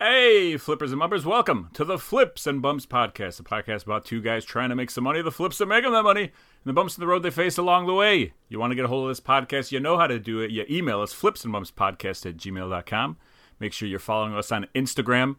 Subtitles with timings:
[0.00, 4.22] Hey, flippers and bumpers, welcome to the Flips and Bumps podcast, a podcast about two
[4.22, 6.30] guys trying to make some money, the flips make them that money, and
[6.64, 8.32] the bumps in the road they face along the way.
[8.48, 10.52] You want to get a hold of this podcast, you know how to do it.
[10.52, 13.16] You email us, flipsandbumpspodcast at gmail.com.
[13.58, 15.34] Make sure you're following us on Instagram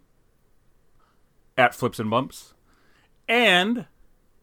[1.58, 2.54] at Flips and Bumps.
[3.30, 3.86] And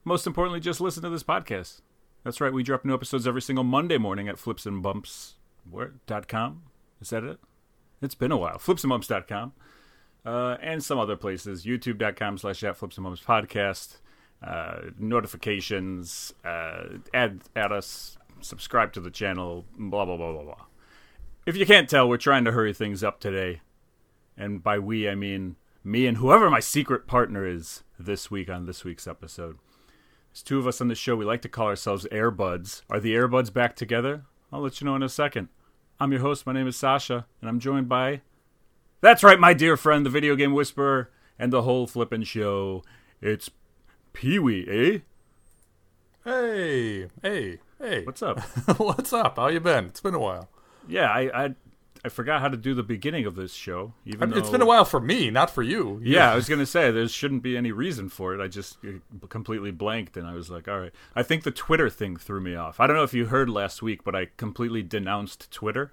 [0.03, 1.83] most importantly, just listen to this podcast.
[2.25, 6.63] That's right, we drop new episodes every single Monday morning at flipsandbumps.com.
[7.03, 7.39] Is that it?
[8.01, 8.57] It's been a while.
[8.57, 9.53] Flipsandbumps.com
[10.27, 11.65] uh, and some other places.
[11.65, 13.99] YouTube.com slash at Flips and Bumps podcast.
[14.43, 16.35] Uh, notifications.
[16.45, 18.19] Uh, add add us.
[18.41, 19.65] Subscribe to the channel.
[19.79, 20.65] Blah blah blah blah blah.
[21.47, 23.61] If you can't tell, we're trying to hurry things up today,
[24.37, 28.67] and by we I mean me and whoever my secret partner is this week on
[28.67, 29.57] this week's episode.
[30.33, 31.17] There's two of us on the show.
[31.17, 32.83] We like to call ourselves Airbuds.
[32.91, 34.25] Are the Airbuds back together?
[34.53, 35.49] I'll let you know in a second.
[35.99, 36.45] I'm your host.
[36.45, 38.21] My name is Sasha, and I'm joined by
[39.01, 42.83] that's right, my dear friend, the video game whisperer, and the whole flippin' show.
[43.21, 43.51] It's
[44.13, 44.99] Pee Wee, eh?
[46.25, 48.05] Hey, hey, hey.
[48.05, 48.41] What's up?
[48.79, 49.37] What's up?
[49.37, 49.87] How you been?
[49.87, 50.49] It's been a while.
[50.89, 51.55] Yeah, I, I
[52.05, 53.93] I forgot how to do the beginning of this show.
[54.05, 56.01] Even I mean, it's though- been a while for me, not for you.
[56.03, 58.43] You- Yeah, I was gonna say there shouldn't be any reason for it.
[58.43, 61.89] I just uh, completely blanked, and I was like, "All right." I think the Twitter
[61.91, 62.81] thing threw me off.
[62.81, 65.93] I don't know if you heard last week, but I completely denounced Twitter.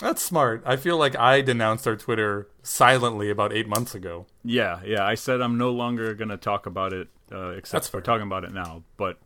[0.00, 0.62] That's smart.
[0.64, 4.26] I feel like I denounced our Twitter silently about eight months ago.
[4.44, 5.04] Yeah, yeah.
[5.04, 8.02] I said I'm no longer gonna talk about it, uh, except That's for fair.
[8.02, 8.84] talking about it now.
[8.96, 9.18] But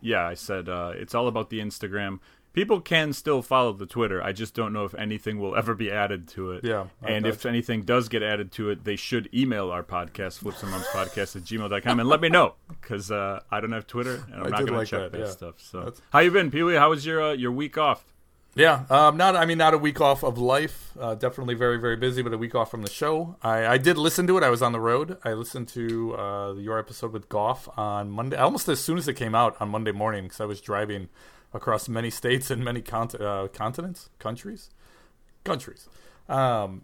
[0.00, 2.20] yeah, I said uh, it's all about the Instagram.
[2.52, 4.22] People can still follow the Twitter.
[4.22, 6.64] I just don't know if anything will ever be added to it.
[6.64, 7.48] Yeah, I And if gotcha.
[7.50, 11.36] anything does get added to it, they should email our podcast, Flips and Bumps Podcast
[11.36, 14.48] at gmail.com, and let me know because uh, I don't have Twitter and I'm I
[14.50, 15.30] not going like to check that, that, yeah.
[15.32, 15.54] stuff.
[15.58, 16.76] So, That's- how you been, Pee Wee?
[16.76, 18.06] How was your uh, your week off?
[18.56, 19.36] Yeah, um, not.
[19.36, 20.92] I mean, not a week off of life.
[20.98, 23.36] Uh, definitely very, very busy, but a week off from the show.
[23.42, 24.42] I, I did listen to it.
[24.42, 25.18] I was on the road.
[25.22, 29.12] I listened to uh, your episode with Goff on Monday, almost as soon as it
[29.14, 31.10] came out on Monday morning, because I was driving
[31.52, 34.70] across many states and many cont- uh, continents, countries,
[35.44, 35.86] countries.
[36.26, 36.82] Um,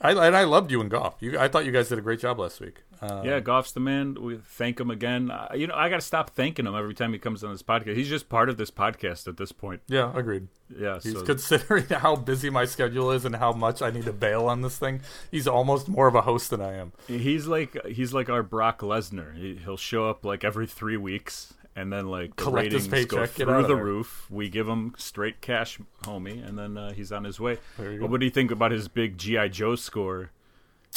[0.00, 1.16] I and I loved you and Goff.
[1.20, 2.82] You, I thought you guys did a great job last week.
[3.00, 4.14] Uh, Yeah, Goff's the man.
[4.20, 5.30] We thank him again.
[5.30, 7.62] Uh, you know, I got to stop thanking him every time he comes on this
[7.62, 7.96] podcast.
[7.96, 9.82] He's just part of this podcast at this point.
[9.88, 10.48] yeah, agreed.
[10.76, 14.12] Yeah, He's so considering how busy my schedule is and how much I need to
[14.12, 15.00] bail on this thing.
[15.30, 16.92] He's almost more of a host than I am.
[17.06, 19.36] he's like he's like our Brock Lesnar.
[19.36, 23.06] He, he'll show up like every three weeks, and then like the Collect his ratings
[23.12, 23.76] go through the there.
[23.84, 24.26] roof.
[24.28, 27.58] We give him straight cash, homie, and then uh, he's on his way.
[27.78, 28.10] There you But go.
[28.12, 30.30] what do you think about his big GI Joe score?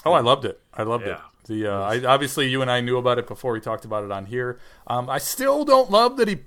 [0.06, 0.60] Oh, I loved it.
[0.74, 1.20] I loved it.
[1.48, 4.12] The uh, I, obviously you and I knew about it before we talked about it
[4.12, 4.60] on here.
[4.88, 6.40] Um, I still don't love that he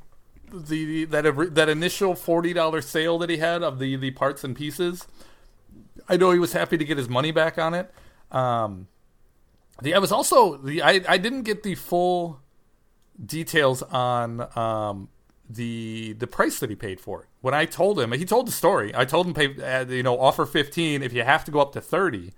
[0.52, 4.54] the that that initial forty dollar sale that he had of the the parts and
[4.54, 5.06] pieces.
[6.08, 7.92] I know he was happy to get his money back on it.
[8.30, 8.88] Um,
[9.80, 12.40] the I was also the I I didn't get the full
[13.24, 15.08] details on um
[15.48, 17.28] the the price that he paid for it.
[17.40, 18.92] When I told him, he told the story.
[18.94, 21.72] I told him pay uh, you know offer fifteen if you have to go up
[21.72, 22.32] to thirty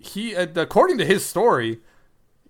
[0.00, 1.80] he uh, according to his story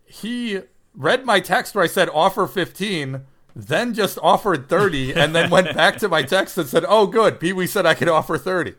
[0.04, 0.60] he
[0.94, 3.22] read my text where i said offer 15
[3.54, 7.40] then just offered 30 and then went back to my text and said oh good
[7.40, 8.74] pee-wee said i could offer 30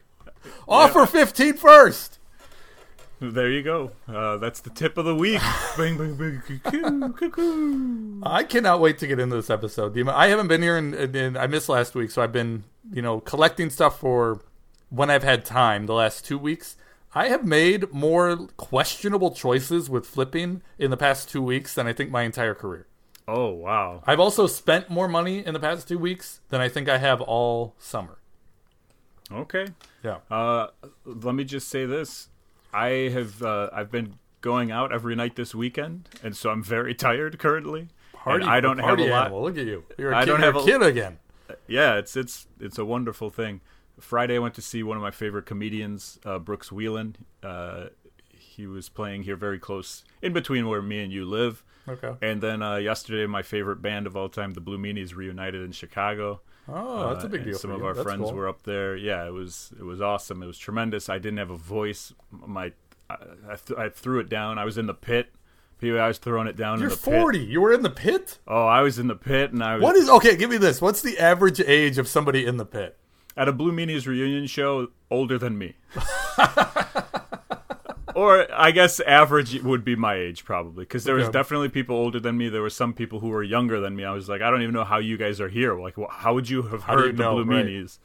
[0.68, 2.18] offer 15 first
[3.24, 3.92] There you go.
[4.08, 5.40] Uh, that's the tip of the week.
[5.78, 8.20] bang, bang, bang, cuckoo, cuckoo.
[8.24, 11.70] i cannot wait to get into this episode i haven't been here and i missed
[11.70, 14.42] last week so i've been you know collecting stuff for
[14.90, 16.78] when i've had time the last two weeks
[17.14, 21.94] I have made more questionable choices with flipping in the past two weeks than I
[21.94, 22.88] think my entire career.
[23.28, 24.02] Oh wow.
[24.08, 27.22] I've also spent more money in the past two weeks than I think I have
[27.22, 28.18] all summer.
[29.32, 29.68] Okay.
[30.04, 30.18] Yeah.
[30.30, 30.68] Uh,
[31.06, 32.30] let me just say this:
[32.74, 36.94] I have uh, I've been going out every night this weekend, and so I'm very
[37.08, 37.90] tired currently.
[38.14, 39.26] Party, I don't have a lot.
[39.28, 39.44] animal.
[39.44, 39.84] Look at you.
[39.98, 41.20] You're a I kid, don't have a- kid again.
[41.68, 43.62] Yeah, it's it's it's a wonderful thing.
[44.02, 47.16] Friday, I went to see one of my favorite comedians, uh, Brooks Wheelan.
[47.44, 47.86] Uh,
[48.30, 51.64] he was playing here very close, in between where me and you live.
[51.88, 52.14] Okay.
[52.22, 55.72] And then uh, yesterday, my favorite band of all time, the Blue Meanies, reunited in
[55.72, 56.42] Chicago.
[56.68, 57.58] Oh, that's a Uh, big and deal.
[57.60, 57.86] Some of you.
[57.86, 58.34] our That's friends cool.
[58.34, 58.96] were up there.
[58.96, 60.44] Yeah, it was it was awesome.
[60.44, 61.10] It was tremendous.
[61.10, 62.14] I didn't have a voice.
[62.32, 62.72] My
[63.10, 63.16] I,
[63.50, 64.60] I, th- I threw it down.
[64.60, 65.34] I was in the pit.
[65.80, 67.20] People, I was throwing it down You're in the pit.
[67.20, 67.40] 40.
[67.40, 68.38] You were in the pit?
[68.48, 70.36] Oh, I was in the pit, and I was What is okay?
[70.36, 70.80] Give me this.
[70.80, 72.98] What's the average age of somebody in the pit?
[73.38, 75.76] At a Blue Meanies reunion show older than me.
[78.16, 81.34] or I guess average would be my age probably because there was Okay.
[81.34, 82.50] definitely people older than me.
[82.50, 84.04] There were some people who were younger than me.
[84.04, 85.80] I was like, I don't even know how you guys are here.
[85.80, 87.36] Like, how would you have do you heard the know?
[87.36, 87.66] Blue Right.
[87.66, 88.00] Meanies?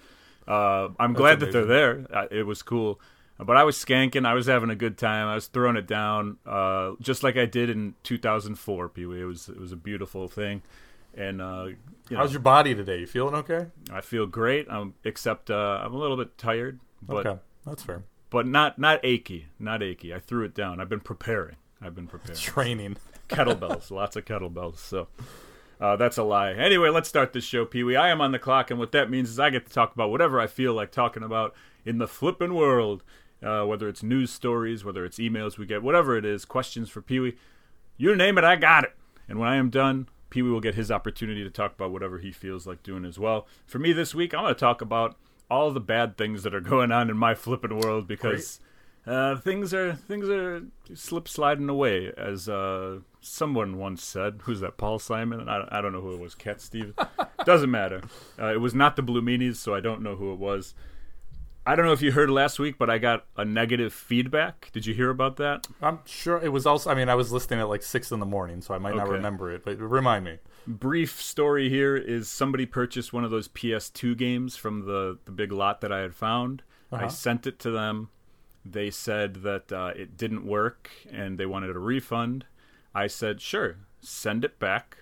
[0.46, 2.06] Uh, I'm glad that they're there.
[2.12, 3.00] Uh, it was cool.
[3.38, 4.24] But I was skanking.
[4.24, 5.26] I was having a good time.
[5.26, 8.88] I was throwing it down, uh, just like I did in 2004.
[8.90, 9.20] Pee Wee.
[9.20, 10.62] It was it was a beautiful thing,
[11.16, 11.76] and uh, you
[12.10, 13.00] know, How's your body today?
[13.00, 13.66] You feeling okay?
[13.90, 14.68] I feel great.
[14.68, 18.04] Um, except uh, I'm a little bit tired, but okay, that's fair.
[18.30, 20.14] but not not achy, not achy.
[20.14, 20.80] I threw it down.
[20.80, 21.56] I've been preparing.
[21.80, 22.38] I've been preparing.
[22.38, 22.96] Training.
[23.28, 24.78] kettlebells, lots of kettlebells.
[24.78, 25.08] So
[25.80, 26.52] uh, that's a lie.
[26.52, 27.96] Anyway, let's start this show, Pee Wee.
[27.96, 30.10] I am on the clock, and what that means is I get to talk about
[30.10, 31.54] whatever I feel like talking about
[31.84, 33.02] in the flippin' world.
[33.42, 37.02] Uh, whether it's news stories, whether it's emails we get, whatever it is, questions for
[37.02, 37.36] Pee Wee,
[37.98, 38.94] you name it, I got it.
[39.28, 42.18] And when I am done, Pee Wee will get his opportunity to talk about whatever
[42.18, 43.46] he feels like doing as well.
[43.66, 45.16] For me this week, I'm going to talk about
[45.50, 48.60] all the bad things that are going on in my flippin' world because
[49.06, 54.40] uh, things are things are slip sliding away, as uh, someone once said.
[54.42, 54.76] Who's that?
[54.76, 55.48] Paul Simon?
[55.48, 56.34] I, I don't know who it was.
[56.34, 56.92] Cat Steve.
[57.46, 58.02] Doesn't matter.
[58.38, 60.74] Uh, it was not the Blue Meanies, so I don't know who it was.
[61.66, 64.70] I don't know if you heard last week, but I got a negative feedback.
[64.72, 65.66] Did you hear about that?
[65.82, 66.90] I'm sure it was also.
[66.90, 69.08] I mean, I was listening at like six in the morning, so I might not
[69.08, 69.64] remember it.
[69.64, 70.38] But remind me.
[70.68, 75.50] Brief story here is somebody purchased one of those PS2 games from the the big
[75.52, 76.62] lot that I had found.
[76.92, 77.08] I Uh-huh.
[77.08, 78.10] sent it to them.
[78.64, 82.46] They said that uh, it didn't work and they wanted a refund.
[82.94, 84.98] I said, sure, send it back.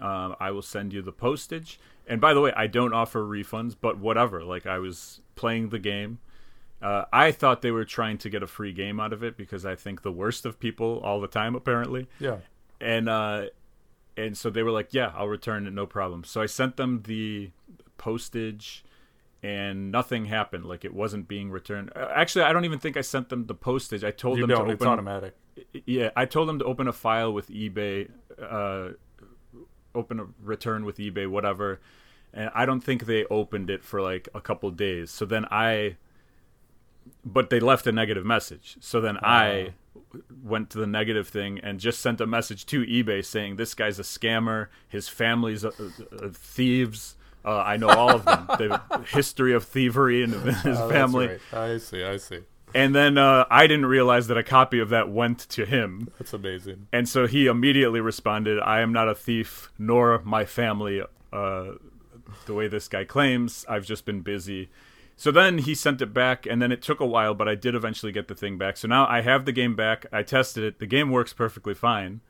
[0.00, 1.78] Um, I will send you the postage.
[2.06, 4.42] And by the way, I don't offer refunds, but whatever.
[4.44, 6.18] Like I was playing the game.
[6.82, 9.64] Uh, I thought they were trying to get a free game out of it because
[9.64, 12.38] I think the worst of people all the time, apparently Yeah.
[12.80, 13.46] and uh
[14.18, 17.02] and so they were like yeah i'll return it no problem so i sent them
[17.06, 17.50] the
[17.98, 18.82] postage
[19.42, 23.00] and nothing happened like it wasn't being returned Uh, actually i don't even think i
[23.02, 24.66] sent them the postage i told You them don't.
[24.68, 25.34] to It's open automatic.
[25.86, 28.08] yeah i told them to open a file with ebay
[28.40, 28.90] uh
[29.94, 31.80] open a return with ebay whatever
[32.36, 35.96] and i don't think they opened it for like a couple days so then i
[37.24, 39.72] but they left a negative message so then i
[40.42, 43.98] went to the negative thing and just sent a message to ebay saying this guy's
[43.98, 48.80] a scammer his family's uh, uh, thieves uh, i know all of them the
[49.12, 50.30] history of thievery in
[50.62, 51.40] his Oh, family right.
[51.52, 52.02] I see.
[52.04, 52.40] I see.
[52.74, 56.32] and then uh, i didn't realize that a copy of that went to him That's
[56.32, 56.88] amazing.
[56.92, 61.64] and so he immediately responded, I am not a thief, nor my family, uh,
[62.46, 63.64] the way this guy claims.
[63.68, 64.70] I've just been busy.
[65.16, 67.74] So then he sent it back, and then it took a while, but I did
[67.74, 68.76] eventually get the thing back.
[68.76, 70.04] So now I have the game back.
[70.12, 70.78] I tested it.
[70.78, 72.20] The game works perfectly fine.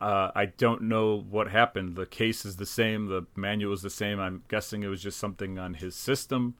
[0.00, 1.96] Uh, I don't know what happened.
[1.96, 3.06] The case is the same.
[3.06, 4.20] The manual is the same.
[4.20, 6.54] I'm guessing it was just something on his system.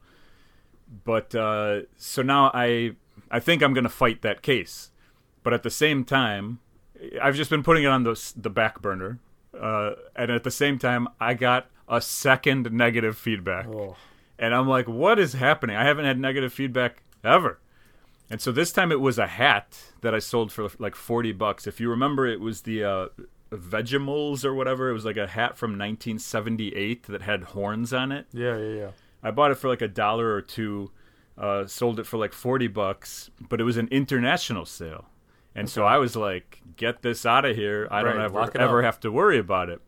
[1.03, 2.95] But uh, so now I
[3.29, 4.91] I think I'm going to fight that case.
[5.43, 6.59] But at the same time,
[7.21, 9.19] I've just been putting it on the the back burner.
[9.57, 13.67] Uh, and at the same time, I got a second negative feedback.
[13.67, 13.95] Oh.
[14.39, 15.75] And I'm like, what is happening?
[15.75, 17.59] I haven't had negative feedback ever.
[18.29, 21.67] And so this time it was a hat that I sold for like 40 bucks.
[21.67, 23.07] If you remember, it was the uh,
[23.51, 24.89] Vegemals or whatever.
[24.89, 28.25] It was like a hat from 1978 that had horns on it.
[28.33, 28.57] Yeah.
[28.57, 28.73] Yeah.
[28.73, 28.91] Yeah.
[29.21, 30.91] I bought it for like a dollar or two,
[31.37, 35.05] uh, sold it for like 40 bucks, but it was an international sale.
[35.53, 37.87] And so I was like, get this out of here.
[37.91, 39.81] I don't Right, ever, ever have to worry about it.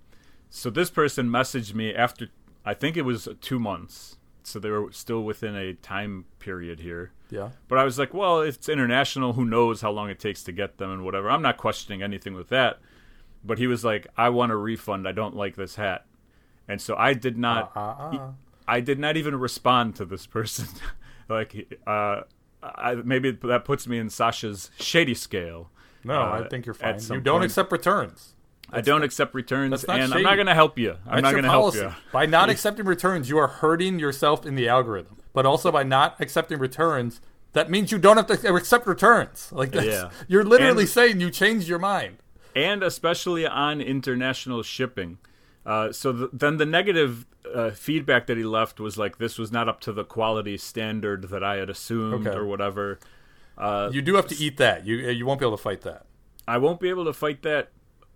[0.56, 2.28] So this person messaged me after,
[2.64, 4.18] I think it was two months.
[4.44, 7.12] So they were still within a time period here.
[7.32, 7.50] Yeah.
[7.68, 9.34] But I was like, well, it's international.
[9.34, 11.32] Who knows how long it takes to get them and whatever.
[11.32, 12.78] I'm not questioning anything with that.
[13.44, 15.08] But he was like, I want a refund.
[15.08, 16.06] I don't like this hat.
[16.68, 17.76] And so I did not.
[17.76, 18.32] Uh, uh.
[18.68, 20.68] I did not even respond to this person.
[21.30, 22.22] like, uh,
[22.62, 25.72] I, maybe that puts me in Sasha's shady scale.
[26.04, 27.00] No, uh, I think you're fine.
[27.02, 27.46] You don't point.
[27.46, 28.33] accept returns.
[28.74, 30.92] I don't accept returns, not and I'm not going to help you.
[31.08, 31.94] I'm That's not going to help you.
[32.12, 35.18] By not accepting returns, you are hurting yourself in the algorithm.
[35.34, 37.22] But also by not accepting returns,
[37.54, 39.50] that means you don't have to accept returns.
[39.52, 40.10] Like that's, Yeah.
[40.28, 42.18] you're literally And- saying you changed your mind.
[42.56, 45.18] and especially on international shipping.
[45.66, 47.26] Uh, so th- then the negative
[47.56, 51.30] uh, feedback that he left was like this was not up to the quality standard
[51.30, 52.38] that I had assumed Okay.
[52.38, 53.00] or whatever.
[53.92, 54.86] You do have to eat that.
[54.86, 56.06] You you won't be able to fight that.
[56.48, 57.70] I won't be able to fight that,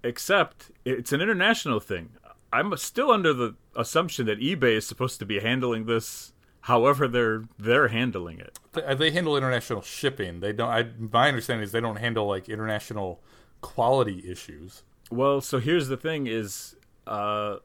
[0.03, 2.09] except it's an international thing.
[2.51, 7.43] I'm still under the assumption that eBay is supposed to be handling this however they're
[7.57, 8.59] they're handling it.
[8.73, 10.39] They, they handle international shipping.
[10.39, 10.69] They don't.
[10.69, 13.21] I, my understanding is they don't handle like international
[13.61, 14.83] quality issues.
[15.09, 16.75] Well, so here's the thing: is
[17.05, 17.57] uh,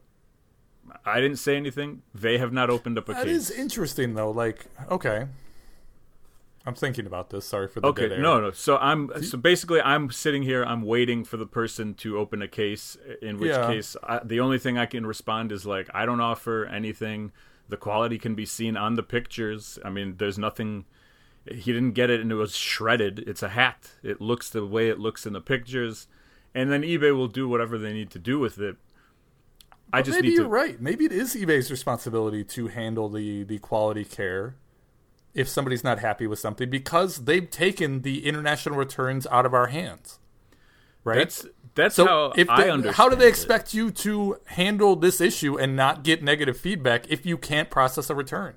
[1.05, 2.01] I didn't say anything.
[2.13, 3.49] They have not opened up a That case.
[3.49, 4.31] is interesting though.
[4.31, 5.27] Like okay,
[6.65, 7.45] I'm thinking about this.
[7.45, 8.21] Sorry for the Okay, dead air.
[8.21, 8.51] no, no.
[8.51, 10.63] So I'm so basically I'm sitting here.
[10.63, 12.95] I'm waiting for the person to open a case.
[13.21, 13.67] In which Yeah.
[13.67, 17.31] case, I, the only thing I can respond is like I don't offer anything.
[17.67, 19.77] The quality can be seen on the pictures.
[19.83, 20.85] I mean, there's nothing.
[21.45, 23.19] he didn't get it and it was shredded.
[23.27, 23.91] It's a hat.
[24.01, 26.07] It looks the way it looks in the pictures,
[26.55, 28.77] and then eBay will do whatever they need to do with it.
[29.91, 30.49] I just maybe need you're to.
[30.49, 30.79] right.
[30.81, 34.55] Maybe it is eBay's responsibility to handle the the quality care
[35.33, 39.67] if somebody's not happy with something because they've taken the international returns out of our
[39.67, 40.19] hands.
[41.03, 41.17] Right.
[41.19, 42.95] That's that's so how if I they- understand.
[42.97, 43.29] how do they it.
[43.29, 48.09] expect you to handle this issue and not get negative feedback if you can't process
[48.09, 48.55] a return?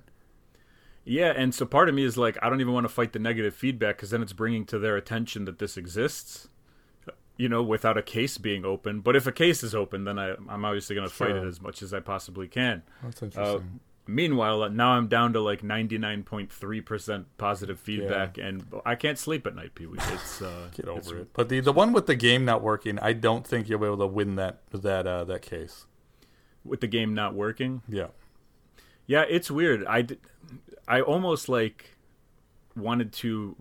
[1.05, 3.19] Yeah, and so part of me is like, I don't even want to fight the
[3.21, 6.49] negative feedback because then it's bringing to their attention that this exists,
[7.37, 9.01] you know, without a case being open.
[9.01, 11.61] But if a case is open, then I, I'm obviously going to fight it as
[11.61, 12.83] much as I possibly can.
[13.05, 13.81] That's Uh, interesting.
[14.07, 19.75] Meanwhile, now I'm down to like 99.3% positive feedback, and I can't sleep at night,
[19.75, 19.99] Pee Wee.
[20.13, 21.29] It's uh, Get it's- over it.
[21.33, 23.99] But the, the one with the game not working, I don't think you'll be able
[23.99, 25.87] to win that that uh, that case.
[26.65, 27.83] with the game not working.
[27.89, 28.09] Yeah.
[29.07, 29.85] Yeah, it's weird.
[29.87, 30.07] I
[30.89, 31.97] I almost like
[32.75, 33.57] wanted to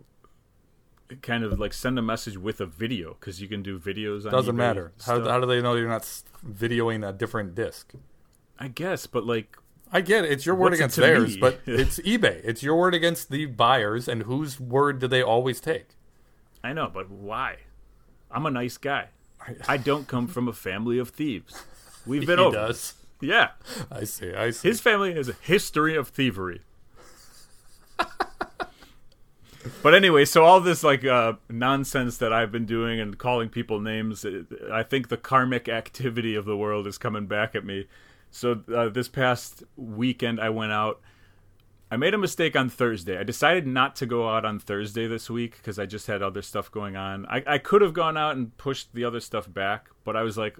[1.21, 4.25] kind of like send a message with a video because you can do videos.
[4.25, 4.91] on Doesn't matter.
[5.05, 6.01] How, how do they know you're not
[6.47, 7.93] videoing a different disc?
[8.57, 9.55] I guess, but like,
[9.91, 10.31] I get it.
[10.31, 11.41] It's your word What's against theirs, me?
[11.41, 12.41] but it's eBay.
[12.43, 15.89] It's your word against the buyers, and whose word do they always take?
[16.63, 17.57] I know, but why?
[18.31, 19.09] I'm a nice guy.
[19.67, 21.63] I don't come from a family of thieves.
[22.05, 22.55] We've been he over.
[22.55, 22.93] does.
[23.21, 23.49] Yeah,
[23.91, 24.33] I see.
[24.33, 24.67] I see.
[24.67, 26.61] his family has a history of thievery.
[29.81, 33.79] but anyway, so all this like uh, nonsense that I've been doing and calling people
[33.79, 34.25] names,
[34.71, 37.87] I think the karmic activity of the world is coming back at me.
[38.31, 41.01] So uh, this past weekend, I went out.
[41.89, 43.17] I made a mistake on Thursday.
[43.17, 46.41] I decided not to go out on Thursday this week because I just had other
[46.41, 47.25] stuff going on.
[47.27, 50.37] I, I could have gone out and pushed the other stuff back, but I was
[50.37, 50.57] like,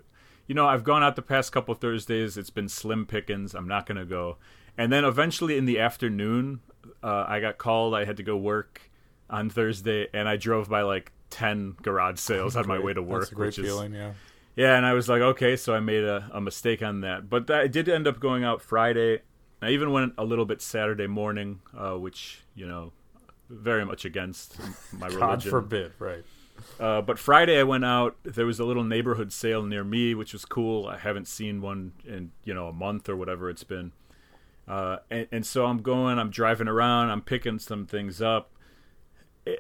[0.48, 2.38] you know, I've gone out the past couple Thursdays.
[2.38, 3.56] It's been slim pickings.
[3.56, 4.38] I'm not going to go.
[4.78, 6.60] And then eventually in the afternoon,
[7.04, 7.96] uh, I got called.
[7.96, 8.92] I had to go work
[9.30, 13.22] on Thursday, and I drove by like 10 garage sales on my way to work,
[13.22, 13.94] That's a great which is feeling.
[13.94, 14.12] Yeah.
[14.56, 17.30] Yeah, and I was like, okay, so I made a, a mistake on that.
[17.30, 19.22] But I did end up going out Friday.
[19.62, 22.94] I even went a little bit Saturday morning, uh, which, you know,
[23.50, 24.58] very much against
[24.92, 25.50] my God religion.
[25.52, 25.92] forbid.
[26.00, 26.24] Right.
[26.80, 28.16] Uh, but Friday I went out.
[28.24, 30.88] There was a little neighborhood sale near me, which was cool.
[30.88, 33.92] I haven't seen one in, you know, a month or whatever it's been.
[34.68, 38.52] Uh, and, and so I'm going, I'm driving around, I'm picking some things up.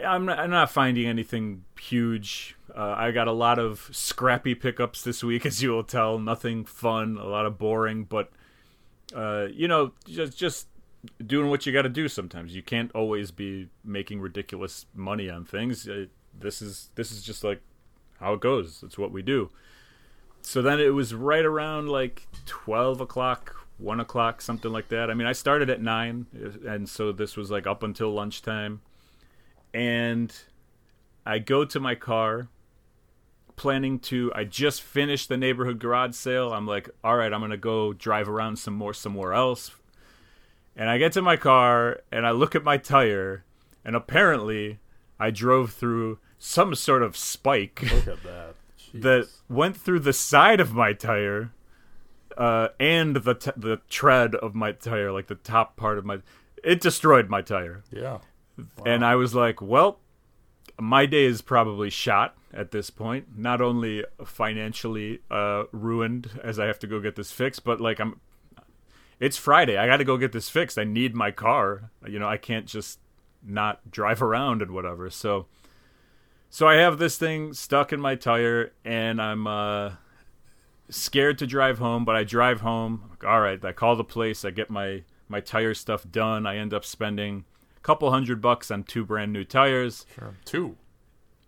[0.03, 2.55] I'm not, I'm not finding anything huge.
[2.75, 6.19] Uh, I got a lot of scrappy pickups this week, as you will tell.
[6.19, 8.31] Nothing fun, a lot of boring, but
[9.15, 10.67] uh, you know, just just
[11.25, 12.07] doing what you got to do.
[12.07, 15.87] Sometimes you can't always be making ridiculous money on things.
[15.87, 17.61] Uh, this is this is just like
[18.19, 18.83] how it goes.
[18.83, 19.51] It's what we do.
[20.41, 25.09] So then it was right around like twelve o'clock, one o'clock, something like that.
[25.09, 26.25] I mean, I started at nine,
[26.67, 28.81] and so this was like up until lunchtime
[29.75, 30.33] and
[31.25, 32.47] I go to my car
[33.55, 36.53] planning to I just finished the neighborhood garage sale.
[36.53, 39.71] I'm like, "All right, I'm going to go drive around some more somewhere else."
[40.75, 43.45] And I get to my car and I look at my tire
[43.85, 44.79] and apparently
[45.19, 48.55] I drove through some sort of spike Look at that.
[48.93, 51.51] that went through the side of my tire
[52.37, 56.19] uh, and the t- the tread of my tire, like the top part of my
[56.63, 57.83] it destroyed my tire.
[57.91, 58.19] Yeah.
[58.85, 59.99] And I was like, well,
[60.79, 63.37] my day is probably shot at this point.
[63.37, 67.99] Not only financially uh, ruined as I have to go get this fixed, but like
[67.99, 68.19] I'm.
[69.17, 69.77] It's Friday.
[69.77, 70.77] I got to go get this fixed.
[70.77, 71.89] I need my car.
[72.05, 72.99] You know, I can't just
[73.41, 75.09] not drive around and whatever.
[75.09, 75.45] So,
[76.49, 79.91] so I have this thing stuck in my tire, and I'm uh,
[80.89, 82.03] scared to drive home.
[82.03, 83.03] But I drive home.
[83.09, 83.63] Like, All right.
[83.63, 84.43] I call the place.
[84.43, 86.45] I get my my tire stuff done.
[86.45, 87.45] I end up spending
[87.85, 90.05] couple hundred bucks on two brand new tires.
[90.15, 90.33] Sure.
[90.43, 90.75] Two.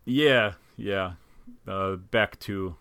[0.05, 1.13] Yeah, yeah.
[1.67, 2.75] Uh, back to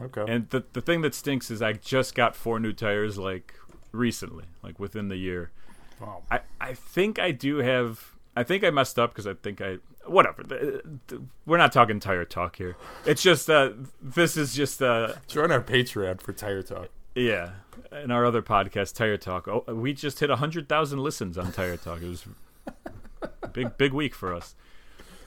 [0.00, 0.24] Okay.
[0.28, 3.54] and the the thing that stinks is I just got four new tires like
[3.92, 5.50] recently, like within the year.
[6.00, 6.22] wow.
[6.30, 8.14] I I think I do have.
[8.36, 10.42] I think I messed up because I think I whatever.
[10.42, 12.76] The- the- We're not talking tire talk here.
[13.04, 16.88] It's just uh this is just uh Join our Patreon for Tire Talk.
[17.14, 17.50] yeah.
[17.92, 21.76] In our other podcast, Tire Talk, oh, we just hit hundred thousand listens on Tire
[21.76, 22.00] Talk.
[22.02, 22.24] It was
[23.52, 24.54] big big week for us.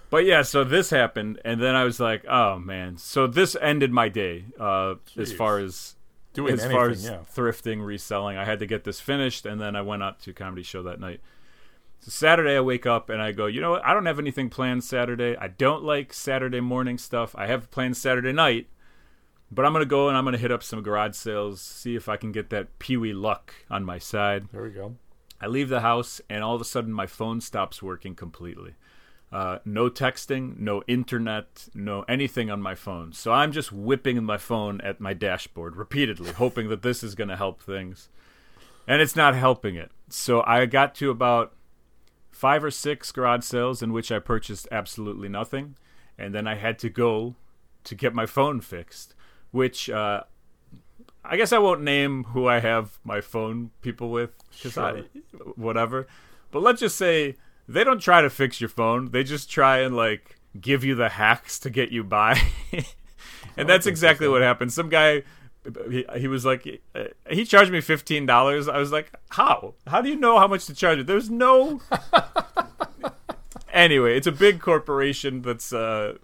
[0.10, 3.92] But yeah, so this happened, and then I was like, "Oh man!" So this ended
[3.92, 4.46] my day.
[4.60, 5.96] Uh, as far as
[6.34, 7.20] Doing as anything, far as yeah.
[7.36, 10.34] thrifting, reselling, I had to get this finished, and then I went out to a
[10.34, 11.22] comedy show that night.
[12.00, 13.86] So Saturday, I wake up and I go, you know what?
[13.86, 15.38] I don't have anything planned Saturday.
[15.38, 17.34] I don't like Saturday morning stuff.
[17.38, 18.68] I have planned Saturday night,
[19.52, 22.18] but I'm gonna go and I'm gonna hit up some garage sales, see if I
[22.18, 24.48] can get that Pee Wee luck on my side.
[24.52, 24.96] There we go.
[25.44, 28.76] I leave the house and all of a sudden my phone stops working completely.
[29.30, 33.12] Uh, no texting, no internet, no anything on my phone.
[33.12, 37.28] So I'm just whipping my phone at my dashboard repeatedly, hoping that this is going
[37.28, 38.08] to help things.
[38.88, 39.92] And it's not helping it.
[40.08, 41.54] So I got to about
[42.32, 45.76] five or six garage sales in which I purchased absolutely nothing.
[46.18, 47.36] And then I had to go
[47.84, 49.14] to get my phone fixed,
[49.52, 50.24] which uh,
[51.26, 54.84] I guess I won't name who I have my phone people with because Sure.
[54.84, 55.04] I
[55.56, 56.08] whatever.
[56.52, 57.38] But let's just say
[57.68, 59.12] they don't try to fix your phone.
[59.12, 62.42] They just try and like give you the hacks to get you by.
[63.58, 64.74] and that's exactly what happened.
[64.74, 65.24] Some guy
[65.90, 68.72] he, he was like uh, he charged me $15.
[68.72, 69.76] I was like, "How?
[69.88, 71.82] How do you know how much to charge me?" There's no
[73.74, 76.18] Anyway, it's a big corporation that's uh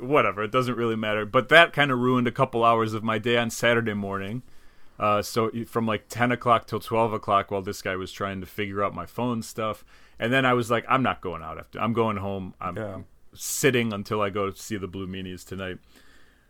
[0.00, 1.24] whatever, it doesn't really matter.
[1.24, 4.42] But that kind of ruined a couple hours of my day on Saturday morning.
[4.98, 8.46] Uh, so from like 10 o'clock till 12 o'clock while this guy was trying to
[8.46, 9.84] figure out my phone stuff.
[10.18, 11.80] And then I was like, I'm not going out after.
[11.80, 12.54] I'm going home.
[12.60, 12.98] I'm, Yeah.
[13.32, 15.78] Sitting until I go see the Blue Meanies tonight.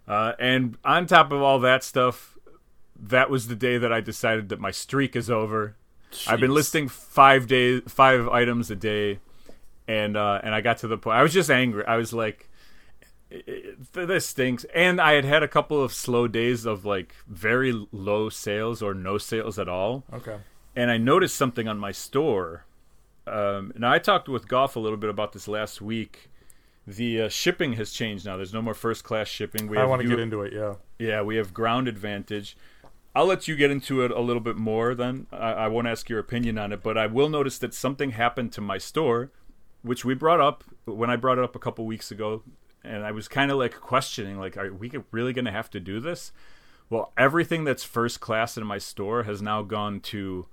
[0.08, 2.38] Uh, and on top of all that stuff,
[2.98, 5.76] that was the day that I decided that my streak is over.
[6.26, 9.20] I've been listing five days, five items a day,
[9.86, 11.16] and uh, and I got to the point.
[11.16, 11.84] I was just angry.
[11.86, 12.49] I was like,
[13.32, 17.14] "I- I- "This stinks." And I had had a couple of slow days of like
[17.28, 20.04] very low sales or no sales at all.
[20.12, 20.36] Okay.
[20.76, 22.64] And I noticed something on my store.
[23.26, 26.30] Um, and I talked with Goff a little bit about this last week.
[26.86, 28.36] The uh, shipping has changed now.
[28.36, 29.68] There's no more first class shipping.
[29.68, 30.52] We I want to get into it.
[30.52, 30.74] Yeah.
[30.98, 32.56] yeah, we have ground advantage.
[33.14, 35.26] I'll let you get into it a little bit more then.
[35.32, 38.52] I, I won't ask your opinion on it, but I will notice that something happened
[38.52, 39.30] to my store,
[39.82, 42.42] which we brought up when I brought it up a couple weeks ago.
[42.82, 45.80] And I was kind of like questioning, like, are we really going to have to
[45.80, 46.32] do this?
[46.88, 50.46] Well, everything that's first class in my store has now gone to.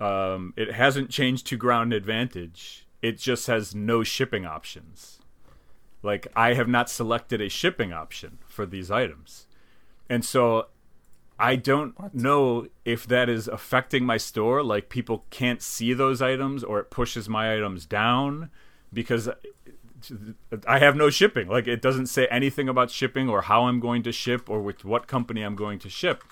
[0.00, 2.86] Um, it hasn't changed to ground advantage.
[3.00, 5.20] It just has no shipping options.
[6.02, 9.46] Like I have not selected a shipping option for these items.
[10.08, 10.66] And so
[11.38, 16.62] I don't know if that is affecting my store like people can't see those items
[16.62, 18.50] or it pushes my items down
[18.92, 19.28] because
[20.66, 21.48] I have no shipping.
[21.48, 24.84] Like it doesn't say anything about shipping or how I'm going to ship or with
[24.84, 26.22] what company I'm going to ship.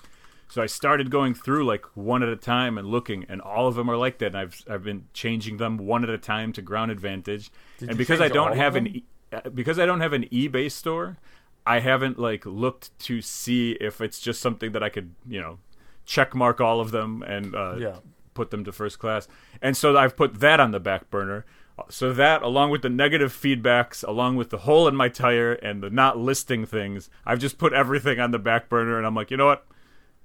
[0.49, 3.75] So I started going through like one at a time and looking, and all of
[3.75, 4.27] them are like that.
[4.27, 7.49] And I've I've been changing them one at a time to ground advantage.
[7.79, 11.17] and because I don't have an e- uh, because I don't have an eBay store,
[11.65, 15.59] I haven't like looked to see if it's just something that I could you know
[16.05, 17.95] check mark all of them and uh, Yeah.
[18.33, 19.29] put them to first class.
[19.61, 21.45] And so I've put that on the back burner.
[21.89, 25.81] So that, along with the negative feedbacks, along with the hole in my tire and
[25.81, 28.97] the not listing things, I've just put everything on the back burner.
[28.97, 29.65] And I'm like, you know what?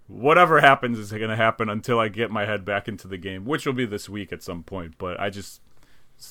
[0.08, 3.44] Whatever happens is going to happen until I get my head back into the game,
[3.44, 4.94] which will be this week at some point.
[4.98, 5.60] But I just,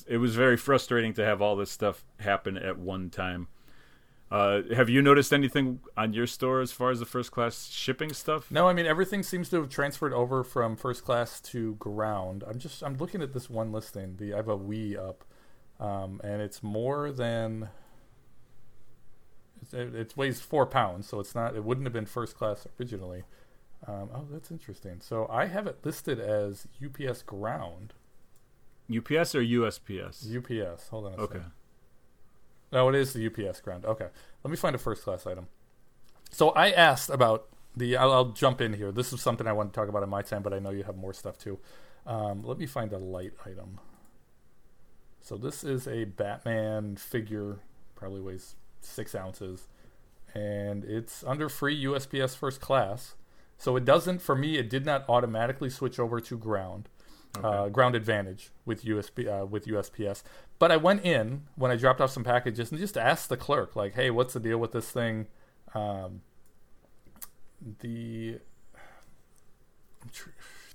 [0.08, 3.48] it was very frustrating to have all this stuff happen at one time.
[4.32, 8.12] Uh, have you noticed anything on your store as far as the first class shipping
[8.12, 8.50] stuff?
[8.50, 12.44] No, I mean everything seems to have transferred over from first class to ground.
[12.48, 14.16] I'm just I'm looking at this one listing.
[14.18, 15.24] The I have a Wii up,
[15.80, 17.70] um, and it's more than
[19.62, 21.56] it's, it, it weighs four pounds, so it's not.
[21.56, 23.24] It wouldn't have been first class originally.
[23.88, 25.02] Um, oh, that's interesting.
[25.02, 27.94] So I have it listed as UPS ground.
[28.90, 30.26] UPS or USPS?
[30.36, 30.88] UPS.
[30.90, 31.14] Hold on.
[31.14, 31.34] A Okay.
[31.38, 31.52] second.
[32.76, 33.86] No, it is the UPS ground.
[33.86, 34.08] Okay,
[34.44, 35.48] let me find a first class item.
[36.30, 37.96] So I asked about the.
[37.96, 38.92] I'll, I'll jump in here.
[38.92, 40.84] This is something I want to talk about in my time, but I know you
[40.84, 41.58] have more stuff too.
[42.06, 43.80] Um, let me find a light item.
[45.22, 47.60] So this is a Batman figure,
[47.96, 49.70] probably weighs six ounces,
[50.34, 53.16] and it's under free USPS first class.
[53.58, 56.90] So it doesn't, for me, it did not automatically switch over to ground
[57.44, 60.24] uh, ground advantage with USB uh, with USPS.
[60.58, 63.76] But I went in when I dropped off some packages and just asked the clerk,
[63.76, 65.28] like, "Hey, what's the deal with this thing?"
[65.74, 66.22] Um,
[67.80, 68.39] the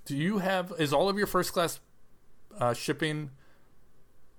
[0.05, 1.79] do you have is all of your first class
[2.59, 3.31] uh, shipping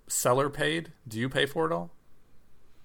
[0.06, 0.92] seller paid?
[1.06, 1.90] Do you pay for it all?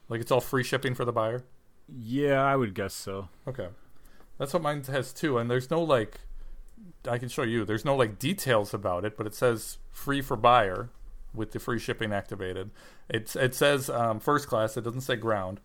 [0.10, 1.43] Like it's all free shipping for the buyer?
[1.88, 3.30] Yeah, I would guess so.
[3.48, 3.67] Okay.
[4.38, 5.38] That's what mine has too.
[5.38, 6.20] And there's no like,
[7.08, 7.65] I can show you.
[7.65, 10.89] There's no like details about it, but it says free for buyer
[11.38, 12.71] with the free shipping activated.
[13.10, 14.76] It's it says um, first class.
[14.76, 15.62] It doesn't say ground.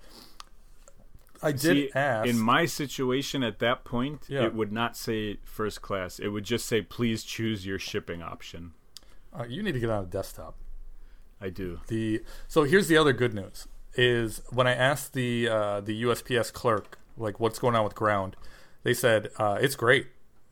[1.45, 2.29] I did See, ask.
[2.29, 4.45] in my situation at that point, Yeah.
[4.45, 6.21] it would not say first class.
[6.21, 8.73] It would just say please choose your shipping option.
[9.37, 10.55] uh, you need to get on a desktop.
[11.41, 11.81] I do.
[11.89, 16.53] The so here's the other good news is when I asked the uh, the USPS
[16.53, 18.37] clerk like what's going on with ground,
[18.85, 20.07] they said uh, it's great.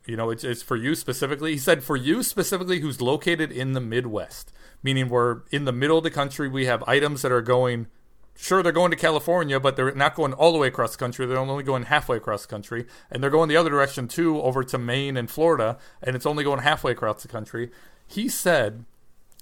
[0.05, 1.51] You know, it's it's for you specifically.
[1.53, 4.51] He said for you specifically, who's located in the Midwest,
[4.83, 6.47] meaning we're in the middle of the country.
[6.47, 7.87] We have items that are going.
[8.35, 11.25] Sure, they're going to California, but they're not going all the way across the country.
[11.25, 14.63] They're only going halfway across the country, and they're going the other direction too, over
[14.63, 17.69] to Maine and Florida, and it's only going halfway across the country.
[18.07, 18.85] He said,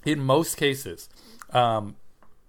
[0.04, 1.08] in most cases,
[1.52, 1.96] um,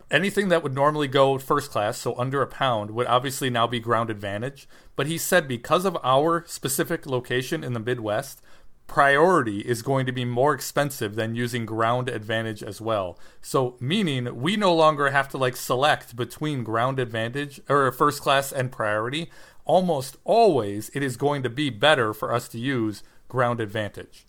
[0.09, 3.79] anything that would normally go first class, so under a pound, would obviously now be
[3.79, 4.67] ground advantage.
[4.95, 8.41] But he said because of our specific location in the Midwest,
[8.87, 13.17] priority is going to be more expensive than using ground advantage as well.
[13.41, 18.51] So meaning we no longer have to like select between ground advantage or first class
[18.51, 19.31] and priority.
[19.63, 24.25] Almost always it is going to be better for us to use ground advantage.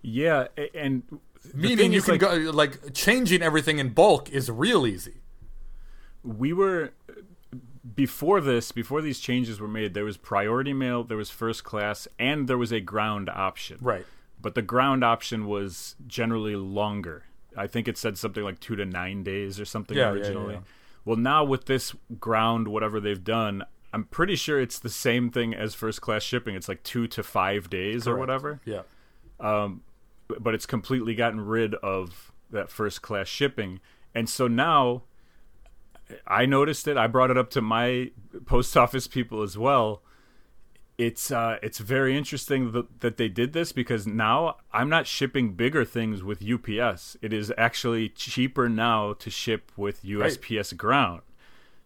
[0.00, 1.02] Yeah, and
[1.54, 5.20] meaning you can like, go like changing everything in bulk is real easy.
[6.24, 6.92] We were
[7.94, 12.06] before this, before these changes were made, there was priority mail, there was first class,
[12.18, 13.78] and there was a ground option.
[13.80, 14.06] Right.
[14.40, 17.24] But the ground option was generally longer.
[17.56, 20.54] I think it said something like two to nine days or something yeah, originally.
[20.54, 20.66] Yeah, yeah,
[21.04, 25.54] well, now with this ground, whatever they've done, I'm pretty sure it's the same thing
[25.54, 26.54] as first class shipping.
[26.54, 28.16] It's like two to five days Correct.
[28.16, 28.60] or whatever.
[28.64, 28.82] Yeah.
[29.38, 29.82] Um,
[30.40, 33.80] but it's completely gotten rid of that first class shipping.
[34.14, 35.02] And so now
[36.26, 36.96] I noticed it.
[36.96, 38.10] I brought it up to my
[38.46, 40.02] post office people as well.
[40.98, 45.54] It's uh, it's very interesting that, that they did this because now I'm not shipping
[45.54, 47.16] bigger things with UPS.
[47.22, 50.78] It is actually cheaper now to ship with USPS right.
[50.78, 51.22] ground.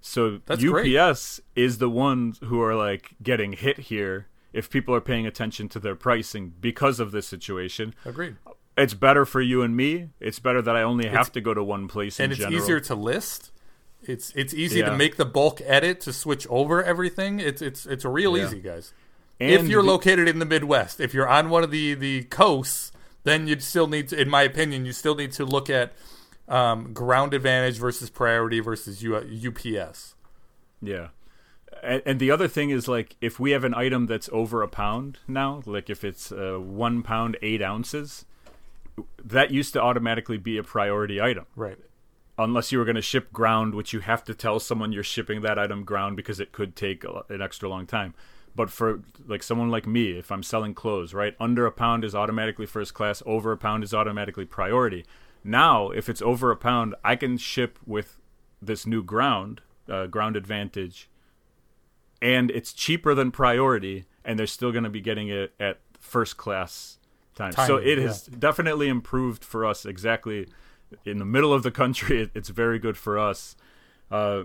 [0.00, 1.64] So That's UPS great.
[1.64, 5.80] is the ones who are like getting hit here if people are paying attention to
[5.80, 7.94] their pricing because of this situation.
[8.04, 8.36] Agreed.
[8.76, 10.10] It's better for you and me.
[10.20, 12.62] It's better that I only have it's, to go to one place and it's general.
[12.62, 13.50] easier to list.
[14.02, 14.90] It's it's easy yeah.
[14.90, 17.40] to make the bulk edit to switch over everything.
[17.40, 18.46] It's it's it's real yeah.
[18.46, 18.92] easy, guys.
[19.38, 22.24] And if you're the, located in the Midwest, if you're on one of the the
[22.24, 22.92] coasts,
[23.24, 25.92] then you'd still need to, in my opinion, you still need to look at
[26.48, 30.14] um, ground advantage versus priority versus U- UPS.
[30.80, 31.08] Yeah.
[31.82, 34.68] And, and, the other thing is like if we have an item that's over a
[34.68, 38.24] pound now, like if it's uh, one pound eight ounces,
[39.22, 41.46] that used to automatically be a priority item.
[41.54, 41.78] Right.
[42.38, 45.40] Unless you were going to ship ground, which you have to tell someone you're shipping
[45.40, 48.14] that item ground because it could take an extra long time.
[48.54, 52.14] But for like someone like me, if I'm selling clothes, right, under a pound is
[52.14, 55.04] automatically first class, over a pound is automatically priority.
[55.44, 58.18] Now, if it's over a pound, I can ship with
[58.60, 61.08] this new ground, uh, ground advantage,
[62.20, 66.36] and it's cheaper than priority, and they're still going to be getting it at first
[66.36, 66.98] class
[67.34, 67.52] time.
[67.52, 68.04] time so it yeah.
[68.04, 69.84] has definitely improved for us.
[69.84, 70.48] Exactly
[71.04, 73.56] in the middle of the country, it, it's very good for us.
[74.10, 74.44] Uh,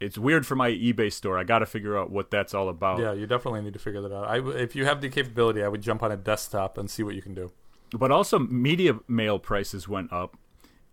[0.00, 1.38] it's weird for my eBay store.
[1.38, 2.98] I got to figure out what that's all about.
[2.98, 4.26] Yeah, you definitely need to figure that out.
[4.26, 7.14] I, if you have the capability, I would jump on a desktop and see what
[7.14, 7.52] you can do.
[7.96, 10.36] But also, media mail prices went up.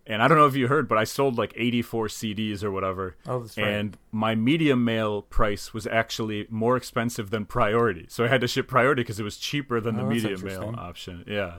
[0.06, 3.16] And I don't know if you heard, but I sold like 84 CDs or whatever.
[3.26, 3.66] Oh, that's right.
[3.66, 8.06] And my media mail price was actually more expensive than priority.
[8.08, 10.74] So I had to ship priority because it was cheaper than oh, the media mail
[10.76, 11.24] option.
[11.28, 11.58] Yeah.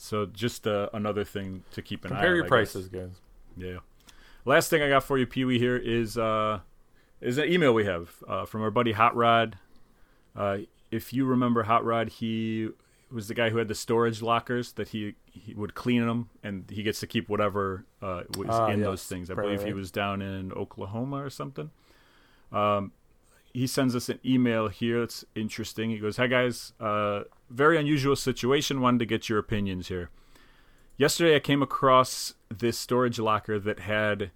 [0.00, 3.20] So just uh, another thing to keep an Compare eye your prices, guys.
[3.54, 3.78] Yeah.
[4.46, 6.60] Last thing I got for you, Pee Wee, here is uh,
[7.20, 9.58] is an email we have uh, from our buddy Hot Rod.
[10.34, 10.58] Uh,
[10.90, 12.70] if you remember Hot Rod, he
[13.12, 16.64] was the guy who had the storage lockers that he, he would clean them and
[16.70, 18.86] he gets to keep whatever uh, was uh, in yes.
[18.86, 19.30] those things.
[19.30, 19.68] I right, believe right.
[19.68, 21.70] he was down in Oklahoma or something.
[22.52, 22.92] Um,
[23.52, 25.02] he sends us an email here.
[25.02, 25.90] It's interesting.
[25.90, 28.80] He goes, "Hi guys, uh, very unusual situation.
[28.80, 30.10] Wanted to get your opinions here.
[30.96, 34.30] Yesterday, I came across this storage locker that had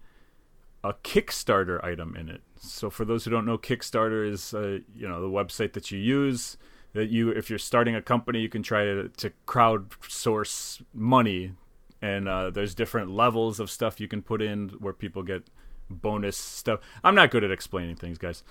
[0.83, 2.43] a Kickstarter item in it.
[2.57, 5.99] So, for those who don't know, Kickstarter is uh, you know the website that you
[5.99, 6.57] use."
[6.95, 11.53] that you if you're starting a company you can try to, to crowdsource money
[12.01, 15.45] and uh, there's different levels of stuff you can put in where people get
[16.01, 16.81] bonus stuff.
[17.03, 18.43] I'm not good at explaining things guys.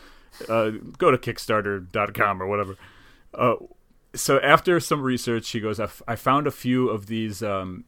[0.50, 2.76] Uh, go to kickstarter.com or whatever.
[3.34, 3.56] Uh,
[4.16, 7.86] so after some research he goes I, f- I found a few of these um,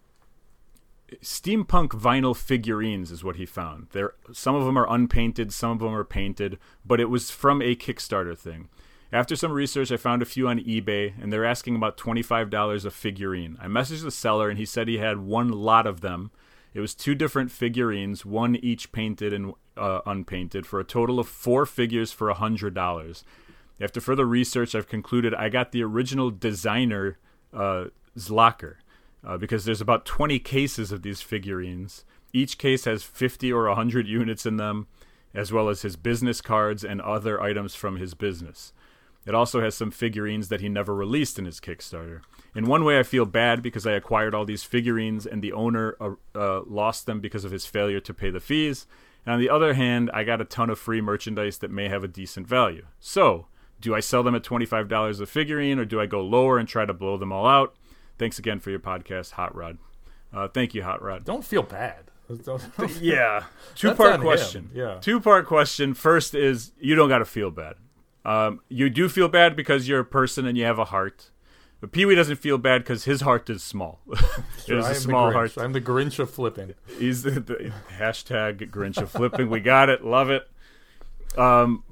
[1.21, 3.87] steampunk vinyl figurines is what he found.
[3.91, 7.61] There some of them are unpainted some of them are painted but it was from
[7.61, 8.69] a kickstarter thing.
[9.11, 12.91] After some research, I found a few on eBay, and they're asking about $25 a
[12.91, 13.57] figurine.
[13.61, 16.31] I messaged the seller, and he said he had one lot of them.
[16.75, 21.27] It was two different figurines, one each painted and uh, unpainted, for a total of
[21.27, 23.23] four figures for $100.
[23.79, 27.17] After further research, I've concluded I got the original designer
[27.53, 27.85] uh,
[28.17, 28.75] Zlocker
[29.25, 32.03] uh, because there's about 20 cases of these figurines.
[32.33, 34.87] Each case has 50 or 100 units in them,
[35.33, 38.73] as well as his business cards and other items from his business.
[39.25, 42.19] It also has some figurines that he never released in his Kickstarter.
[42.55, 45.97] In one way, I feel bad because I acquired all these figurines and the owner
[45.99, 48.87] uh, uh, lost them because of his failure to pay the fees.
[49.25, 52.03] And on the other hand, I got a ton of free merchandise that may have
[52.03, 52.85] a decent value.
[52.99, 53.47] So,
[53.81, 56.85] do I sell them at $25 a figurine or do I go lower and try
[56.85, 57.75] to blow them all out?
[58.17, 59.77] Thanks again for your podcast, Hot Rod.
[60.33, 61.25] Uh, thank you, Hot Rod.
[61.25, 62.11] Don't feel bad.
[63.01, 63.43] yeah.
[63.75, 64.69] Two That's part on him, question.
[64.73, 64.97] yeah.
[65.01, 65.93] Two part question.
[65.93, 67.75] First is you don't got to feel bad.
[68.23, 71.29] Um, you do feel bad because you're a person and you have a heart.
[71.85, 73.99] But Pee Wee doesn't feel bad because his heart is small.
[74.07, 75.55] it is I a small heart.
[75.55, 76.73] I'm the Grinch of flipping.
[76.97, 79.51] He's the, the hashtag Grinch of flipping.
[79.51, 80.03] We got it.
[80.03, 80.49] Love it.
[81.37, 81.83] Um,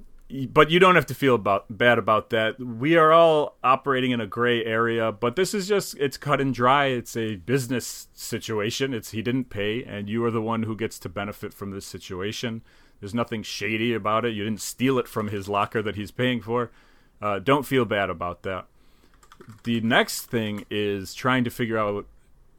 [0.49, 2.59] but you don't have to feel about bad about that.
[2.59, 6.55] We are all operating in a gray area, but this is just it's cut and
[6.55, 6.85] dry.
[6.85, 8.95] It's a business situation.
[8.95, 11.85] It's he didn't pay, and you are the one who gets to benefit from this
[11.85, 12.63] situation.
[12.99, 14.33] There's nothing shady about it.
[14.33, 16.71] You didn't steal it from his locker that he's paying for.
[17.21, 18.65] Uh, don't feel bad about that.
[19.63, 22.05] The next thing is trying to figure out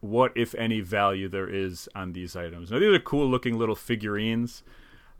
[0.01, 2.70] what, if any, value there is on these items.
[2.70, 4.62] Now, these are cool looking little figurines.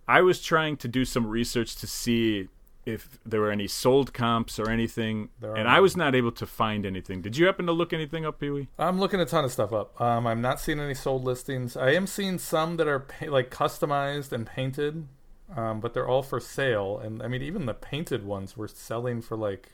[0.07, 2.49] I was trying to do some research to see
[2.87, 6.85] if there were any sold comps or anything, and I was not able to find
[6.85, 7.23] anything.
[7.23, 8.69] Did you happen to look anything up, Pee Wee?
[8.79, 9.99] I'm looking a ton of stuff up.
[9.99, 11.79] Um, I'm not seeing any sold listings.
[11.79, 15.09] I am seeing some that are pa- like customized and painted,
[15.57, 16.99] um, but they're all for sale.
[16.99, 19.73] And I mean, even the painted ones were selling for like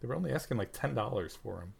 [0.00, 1.74] they were only asking like ten dollars for them.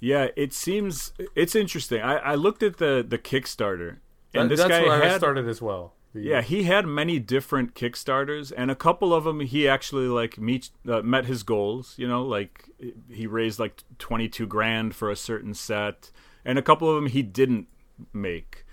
[0.00, 2.00] Yeah, it seems it's interesting.
[2.02, 3.96] I, I looked at the the Kickstarter,
[4.34, 5.94] and this that's guy had started as well.
[6.14, 10.38] The- Yeah, he had many different Kickstarters, and a couple of them he actually like
[10.38, 11.94] meet uh, met his goals.
[11.98, 12.70] You know, like
[13.10, 16.10] he raised like twenty two grand for a certain set,
[16.44, 17.66] and a couple of them he didn't
[18.12, 18.64] make.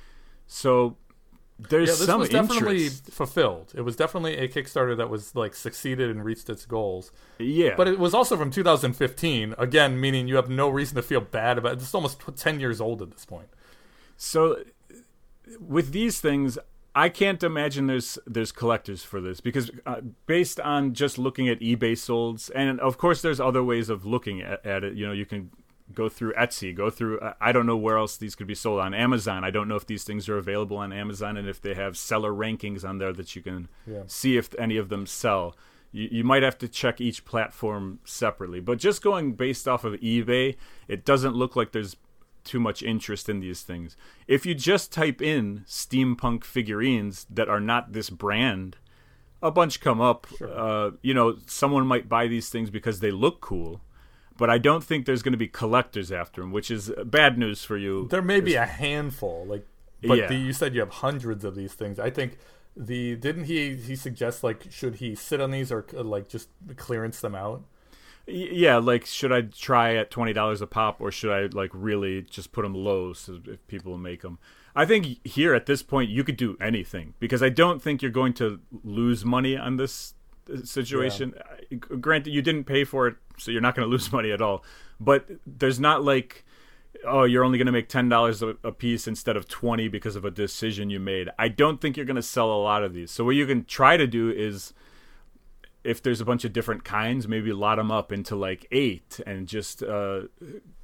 [0.47, 0.97] So
[1.57, 3.11] there's Yeah, this some was definitely interest.
[3.11, 3.71] fulfilled.
[3.75, 7.11] It was definitely a Kickstarter that was like succeeded and reached its goals.
[7.39, 11.21] Yeah, But it was also from 2015, again, meaning you have no reason to feel
[11.21, 11.81] bad about it.
[11.81, 13.47] It's almost 10 years old at this point.
[14.17, 14.57] So
[15.59, 16.57] with these things,
[16.93, 21.59] I can't imagine there's there's collectors for this because uh, based on just looking at
[21.59, 24.93] eBay solds, and of course there's other ways of looking at, at it.
[24.95, 25.51] You know, you can
[25.93, 27.19] go through Etsy, go through.
[27.19, 29.43] Uh, I don't know where else these could be sold on Amazon.
[29.43, 32.31] I don't know if these things are available on Amazon and if they have seller
[32.31, 34.03] rankings on there that you can Yeah.
[34.07, 35.55] see if any of them sell.
[35.91, 39.93] You, you might have to check each platform separately, but just going based off of
[40.01, 40.55] eBay,
[40.87, 41.95] it doesn't look like there's
[42.43, 43.95] too much interest in these things.
[44.27, 48.77] If you just type in steampunk figurines that are not this brand,
[49.41, 50.27] a bunch come up.
[50.41, 53.81] Uh, you know, someone might buy these things because they look cool,
[54.37, 57.63] but I don't think there's going to be collectors after them, which is bad news
[57.63, 58.07] for you.
[58.09, 59.65] There may be a handful, like,
[60.01, 60.27] but Yeah.
[60.27, 61.99] the, you said you have hundreds of these things.
[61.99, 62.37] I think
[62.77, 66.49] the didn't he he suggest like should he sit on these or uh, like just
[66.75, 67.63] clearance them out?
[68.27, 72.23] Yeah, like should I try at twenty dollars a pop, or should I like really
[72.23, 74.39] just put them low so if people make them?
[74.75, 78.11] I think here at this point you could do anything because I don't think you're
[78.11, 80.14] going to lose money on this
[80.63, 81.33] situation.
[81.39, 84.41] Uh, Granted, you didn't pay for it, so you're not going to lose money at
[84.41, 84.63] all.
[84.99, 86.45] But there's not like
[87.05, 90.15] oh, you're only going to make ten dollars a a piece instead of twenty because
[90.15, 91.29] of a decision you made.
[91.37, 93.11] I don't think you're going to sell a lot of these.
[93.11, 94.73] So what you can try to do is
[95.85, 99.47] if there's a bunch of different kinds, maybe lot them up into like eight and
[99.47, 100.21] just uh,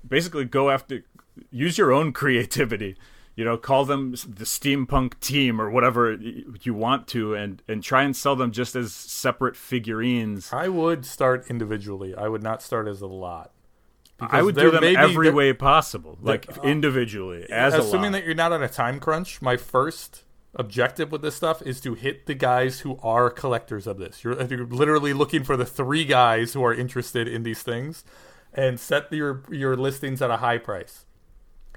[0.07, 1.03] basically go after,
[1.49, 2.95] use your own creativity.
[3.35, 8.03] You know, call them the steampunk team or whatever you want to, and and try
[8.03, 10.51] and sell them just as separate figurines.
[10.51, 12.13] I would start individually.
[12.13, 13.51] I would not start as a lot.
[14.19, 18.35] I would do them every way possible, like uh, individually as a Assuming that you're
[18.35, 22.35] not on a time crunch, my first objective with this stuff is to hit the
[22.35, 24.23] guys who are collectors of this.
[24.23, 28.03] You're, you're literally looking for the three guys who are interested in these things,
[28.53, 31.05] and set your your listings at a high price.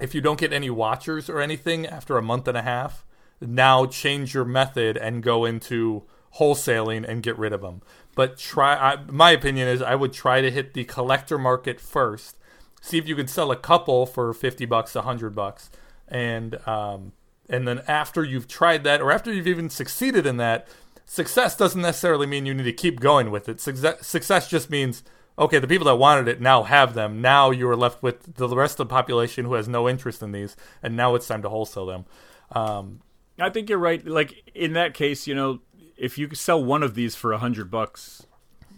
[0.00, 3.04] If you don't get any watchers or anything after a month and a half,
[3.40, 6.04] now change your method and go into
[6.38, 7.80] wholesaling and get rid of them.
[8.16, 8.74] But try.
[8.74, 12.36] I, my opinion is I would try to hit the collector market first.
[12.80, 15.70] See if you can sell a couple for fifty bucks, a hundred bucks,
[16.08, 17.12] and um,
[17.48, 20.68] and then after you've tried that, or after you've even succeeded in that,
[21.04, 23.60] success doesn't necessarily mean you need to keep going with it.
[23.60, 25.02] Success, success just means
[25.38, 27.20] okay, the people that wanted it now have them.
[27.20, 30.32] Now you are left with the rest of the population who has no interest in
[30.32, 32.04] these, and now it's time to wholesale them.
[32.52, 33.00] Um,
[33.38, 34.04] I think you're right.
[34.06, 35.60] Like in that case, you know,
[35.96, 38.26] if you sell one of these for a hundred bucks,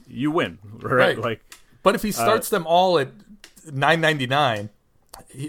[0.09, 1.16] you win, right?
[1.16, 1.19] Right.
[1.19, 1.40] Like
[1.83, 3.09] But if he starts them all at
[3.71, 4.71] nine ninety nine,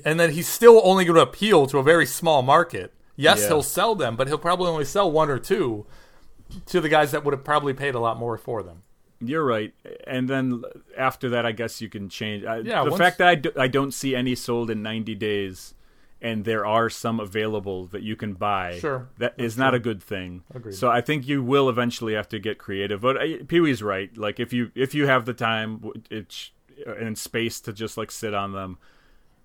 [0.04, 3.48] and then he's still only going to appeal to a very small market, yes, Yeah.
[3.50, 5.86] he'll sell them, but he'll probably only sell one or two
[6.68, 8.84] to the guys that would have probably paid a lot more for them.
[9.20, 9.74] You're right.
[10.06, 10.64] And then
[10.98, 12.44] after that, I guess you can change.
[12.46, 15.16] I, Yeah, the once- fact that I, do, I don't see any sold in 90
[15.16, 15.74] days,
[16.22, 18.78] and there are some available that you can buy.
[18.80, 20.44] Sure, that is not a good thing.
[20.54, 20.76] Agreed.
[20.76, 23.02] So I think you will eventually have to get creative.
[23.02, 24.16] But uh, Pee Wee's right.
[24.18, 26.52] Like if you if you have the time w- it's,
[26.86, 28.78] and space to just like sit on them,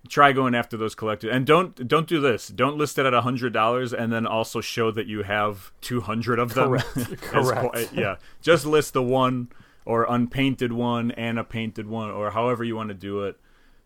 [0.09, 1.31] try going after those collectors.
[1.33, 2.47] And don't don't do this.
[2.47, 6.01] Don't list it at a hundred dollars and then also show that you have two
[6.01, 6.69] hundred of them.
[6.79, 7.21] Correct.
[7.21, 7.73] Correct.
[7.91, 9.49] qu- yeah, just list the one
[9.85, 13.39] or unpainted one and a painted one or however you want to do it,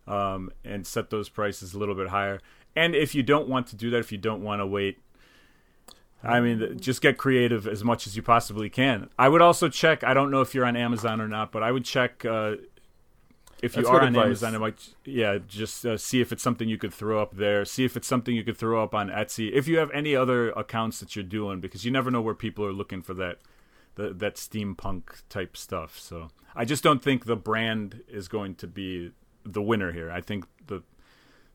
[0.07, 2.39] um, and set those prices a little bit higher.
[2.75, 4.99] And if you don't want to do that, if you don't want to wait
[6.23, 9.10] I mean, just get creative as much as you possibly can.
[9.19, 10.03] I would also check.
[10.03, 12.55] I don't know if you're on Amazon or not, but I would check uh,
[13.62, 14.25] if you That's are on advice.
[14.25, 14.55] Amazon.
[14.55, 17.65] I might, yeah, just uh, see if it's something you could throw up there.
[17.65, 19.51] See if it's something you could throw up on Etsy.
[19.53, 22.65] If you have any other accounts that you're doing, because you never know where people
[22.65, 23.38] are looking for that,
[23.97, 25.99] the, that steampunk type stuff.
[25.99, 29.12] So I just don't think the brand is going to be
[29.43, 30.10] the winner here.
[30.10, 30.81] I think the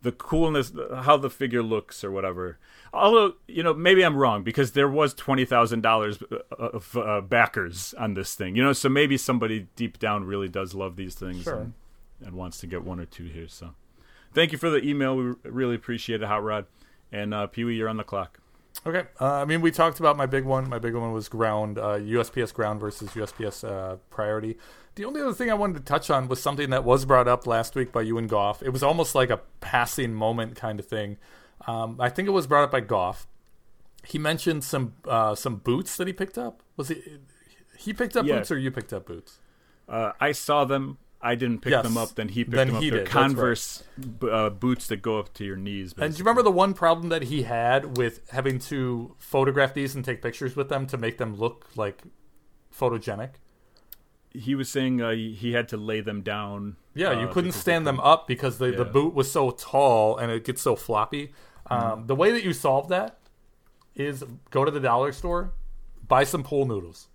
[0.02, 2.58] the coolness, how the figure looks, or whatever.
[2.92, 6.18] Although you know, maybe I'm wrong because there was twenty thousand dollars
[6.50, 8.56] of uh, backers on this thing.
[8.56, 11.58] You know, so maybe somebody deep down really does love these things Sure.
[11.60, 11.74] and,
[12.24, 13.46] and wants to get one or two here.
[13.46, 13.74] So,
[14.34, 15.16] thank you for the email.
[15.16, 16.66] We really appreciate it, Hot Rod.
[17.12, 18.40] And uh, Pee Wee, you're on the clock.
[18.86, 19.04] Okay.
[19.20, 20.68] Uh, I mean, we talked about my big one.
[20.68, 24.56] My big one was ground, uh, USPS ground versus USPS uh, priority.
[24.94, 27.46] The only other thing I wanted to touch on was something that was brought up
[27.46, 28.62] last week by you and Goff.
[28.62, 31.16] It was almost like a passing moment kind of thing.
[31.66, 33.26] Um, I think it was brought up by Goff.
[34.04, 36.62] He mentioned some uh, some boots that he picked up.
[36.76, 37.00] Was he
[37.78, 38.38] he picked up Yeah.
[38.38, 39.38] boots or you picked up boots?
[39.88, 40.98] Uh, I saw them.
[41.22, 41.84] I didn't pick Yes.
[41.84, 42.14] them up.
[42.16, 42.82] Then he picked Then them up.
[42.82, 43.22] he They're did, that's right.
[43.26, 43.82] Converse
[44.30, 45.94] uh, boots that go up to your knees.
[45.96, 49.94] And do you remember the one problem that he had with having to photograph these
[49.94, 52.02] and take pictures with them to make them look like
[52.76, 53.30] photogenic?
[54.34, 56.76] he was saying uh, he had to lay them down.
[56.94, 58.78] Yeah, you uh, couldn't stand them up because the, the Yeah.
[58.84, 58.92] Mm-hmm.
[58.92, 61.34] boot was so tall and it gets so floppy.
[61.66, 63.18] Um, The way that you solve that
[63.94, 65.52] is go to the dollar store,
[66.08, 67.08] buy some pool noodles.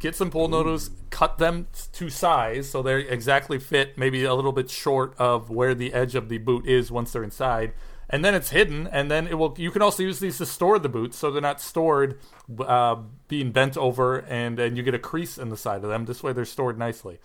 [0.00, 4.50] Get some pool noodles, cut them to size so they exactly fit, maybe a little
[4.50, 7.72] bit short of where the edge of the boot is once they're inside.
[8.08, 9.54] And then it's hidden, and then it will.
[9.56, 12.18] You can also use these to store the boots, so they're not stored,
[12.58, 12.96] uh,
[13.28, 16.06] being bent over, and and you get a crease in the side of them.
[16.06, 17.20] This way, they're stored nicely.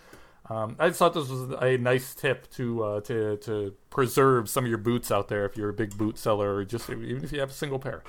[0.47, 4.63] Um, I just thought this was a nice tip to uh, to to preserve some
[4.65, 7.31] of your boots out there if you're a big boot seller, or just even if
[7.31, 8.03] you have a single pair.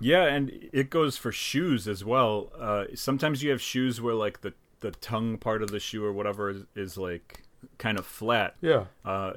[0.00, 2.50] Yeah, and it goes for shoes as well.
[2.58, 6.12] Uh, sometimes you have shoes where like the the tongue part of the shoe or
[6.12, 7.42] whatever is, is like
[7.78, 8.54] kind of flat.
[8.60, 8.84] Yeah.
[9.04, 9.32] Uh,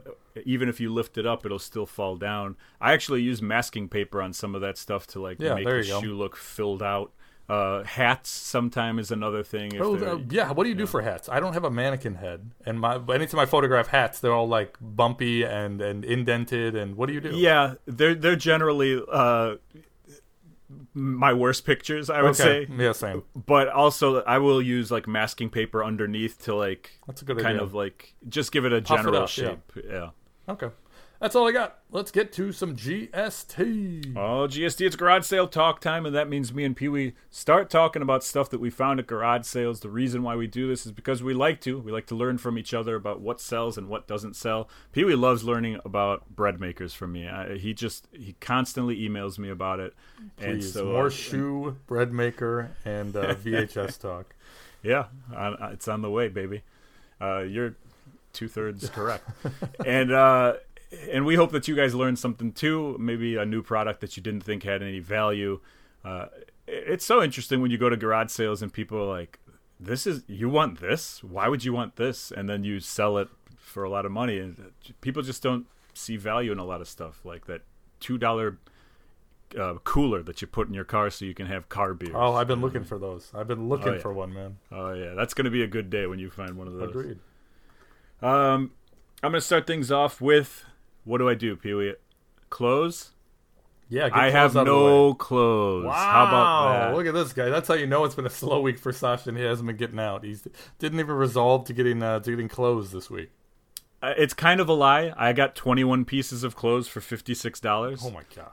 [0.45, 2.57] even if you lift it up, it'll still fall down.
[2.81, 5.83] I actually use masking paper on some of that stuff to like Yeah, make the
[5.87, 6.01] go.
[6.01, 7.11] shoe look filled out.
[7.47, 9.73] Uh, hats sometimes is another thing.
[9.73, 10.51] If Oh, uh, yeah.
[10.51, 11.27] What do you do for hats?
[11.29, 14.77] I don't have a mannequin head, and my anytime I photograph hats, they're all like
[14.79, 16.75] bumpy and and indented.
[16.75, 17.31] And what do you do?
[17.33, 19.55] Yeah, they're they're generally uh,
[20.93, 22.09] my worst pictures.
[22.09, 22.65] I would Okay.
[22.65, 22.67] say.
[22.77, 23.23] Yeah, same.
[23.35, 27.55] but also I will use like masking paper underneath to like That's a good kind
[27.55, 27.63] idea.
[27.63, 29.43] of like just give it a Puff it general up, yeah.
[29.45, 29.85] shape.
[29.89, 30.09] Yeah.
[30.47, 30.69] Okay.
[31.19, 31.79] That's all I got.
[31.91, 34.15] Let's get to some GST.
[34.15, 37.69] Oh, GST, it's garage sale talk time, and that means me and Pee Wee start
[37.69, 39.81] talking about stuff that we found at garage sales.
[39.81, 41.77] The reason why we do this is because we like to.
[41.77, 44.69] We like to learn from each other about what sells and what doesn't sell.
[44.93, 47.27] Pee Wee loves learning about bread makers from me.
[47.27, 49.93] I, he just he constantly emails me about it,
[50.39, 54.35] and Please, so more uh, shoe, bread maker, and uh, VHS talk.
[54.83, 56.61] Yeah, on, uh, it's on the way, baby.
[57.19, 57.75] Uh, you're
[58.31, 59.27] two thirds correct,
[59.85, 60.53] and uh,
[61.11, 62.97] and we hope that you guys learned something too.
[62.99, 65.59] Maybe a new product that you didn't think had any value.
[66.03, 66.27] Uh,
[66.67, 69.39] it's so interesting when you go to garage sales and people are like,
[69.79, 71.23] "This is you want this?
[71.23, 74.39] Why would you want this?" And then you sell it for a lot of money,
[74.39, 74.71] and
[75.01, 77.61] people just don't see value in a lot of stuff like that
[77.99, 78.57] two dollar.
[79.59, 82.11] Uh, cooler that you put in your car so you can have car beer.
[82.13, 83.31] Oh, I've been looking for those.
[83.33, 83.99] I've been looking Oh, yeah.
[83.99, 84.57] for one, man.
[84.71, 86.89] Oh yeah, that's gonna be a good day when you find one of those.
[86.91, 87.17] Agreed.
[88.21, 88.71] Um,
[89.23, 90.65] I'm gonna start things off with
[91.09, 91.95] what do I do, Pee Wee?
[92.49, 93.11] Clothes.
[93.89, 94.91] Yeah, get I have clothes out of the way.
[94.91, 95.85] no clothes.
[95.85, 95.93] Wow!
[95.93, 96.95] How about that?
[96.95, 97.49] Look at this guy.
[97.49, 99.77] That's how you know it's been a slow week for Sasha, and he hasn't been
[99.77, 100.23] getting out.
[100.23, 100.37] He
[100.77, 103.31] didn't even resolve to getting uh, to getting clothes this week.
[104.01, 105.11] Uh, It's kind of a lie.
[105.17, 107.99] I got 21 pieces of clothes for $56.
[108.05, 108.51] Oh my god!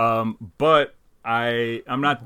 [0.00, 0.94] Um, but
[1.24, 2.24] I I'm not.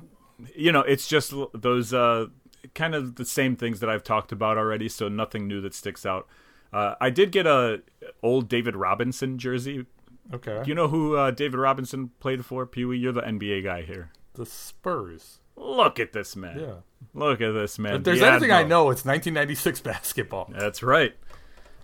[0.55, 2.27] You know, it's just those uh,
[2.75, 4.89] kind of the same things that I've talked about already.
[4.91, 6.27] So nothing new that sticks out.
[6.73, 7.83] Uh, I did get a
[8.23, 9.87] old David Robinson jersey.
[10.33, 12.65] Okay, Do you know who uh, David Robinson played for?
[12.65, 14.11] Pee Wee, you're the NBA guy here.
[14.35, 15.41] the Spurs.
[15.57, 16.59] Look at this man.
[16.61, 16.75] Yeah.
[17.13, 17.97] Look at this man.
[17.97, 20.49] If there's The anything I know, it's 1996 basketball.
[20.57, 21.15] That's right.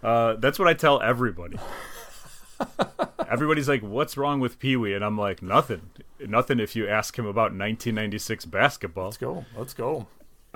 [0.03, 1.59] Uh, that's what I tell everybody.
[3.29, 5.91] Everybody's like, "What's wrong with Pee Wee?" And I'm like, "Nothing,
[6.25, 9.45] nothing." If you ask him about 1996 basketball, Let's go.
[9.57, 10.07] Let's go.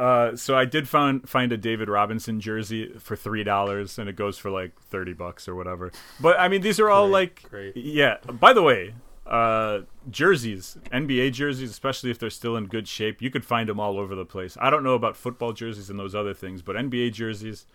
[0.01, 4.17] Uh, so I did find find a David Robinson jersey for three dollars, and it
[4.17, 5.93] goes for like thirty bucks or whatever.
[6.21, 7.77] But I mean, these are all Great, like, great.
[7.77, 8.17] yeah.
[8.25, 8.95] By the way,
[9.27, 9.81] uh,
[10.11, 13.99] jerseys, NBA jerseys, especially if they're still in good shape, you could find them all
[13.99, 14.57] over the place.
[14.61, 17.67] I don't know about football jerseys and those other things, but NBA jerseys,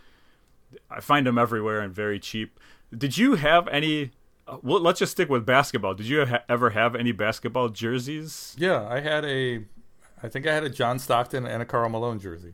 [0.89, 2.59] I find them everywhere and very cheap.
[2.95, 4.11] Did you have any?
[4.47, 5.93] uh, Well, let's just stick with basketball.
[5.93, 8.55] Did you ha- ever have any basketball jerseys?
[8.57, 9.63] Yeah, I had a.
[10.23, 12.53] I think I had a John Stockton and a Karl Malone jersey.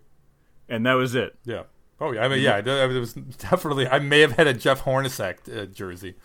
[0.69, 1.35] And that was it.
[1.45, 1.63] Yeah.
[1.99, 2.23] Oh yeah.
[2.23, 2.53] I mean, yeah.
[2.55, 3.87] I I- It was definitely.
[3.87, 6.15] I may have had a Jeff Hornacek uh, jersey.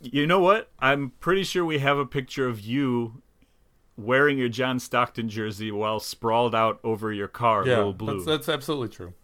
[0.00, 0.70] You know what?
[0.78, 3.22] I'm pretty sure we have a picture of you
[3.96, 8.14] wearing your John Stockton jersey while sprawled out over your car, Yeah, little blue.
[8.16, 9.14] that's, that's absolutely true.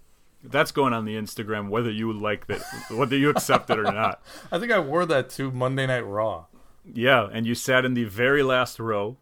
[0.42, 4.22] That's going on the Instagram, whether you like that, whether you accept it or not.
[4.50, 6.46] I think I wore that to Monday Night Raw.
[6.90, 9.18] Yeah, and you sat in the very last row,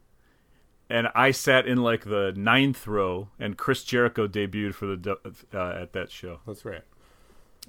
[0.90, 5.18] and I sat in like the ninth row, and Chris Jericho debuted for the
[5.52, 6.40] uh, at that show.
[6.46, 6.82] That's right.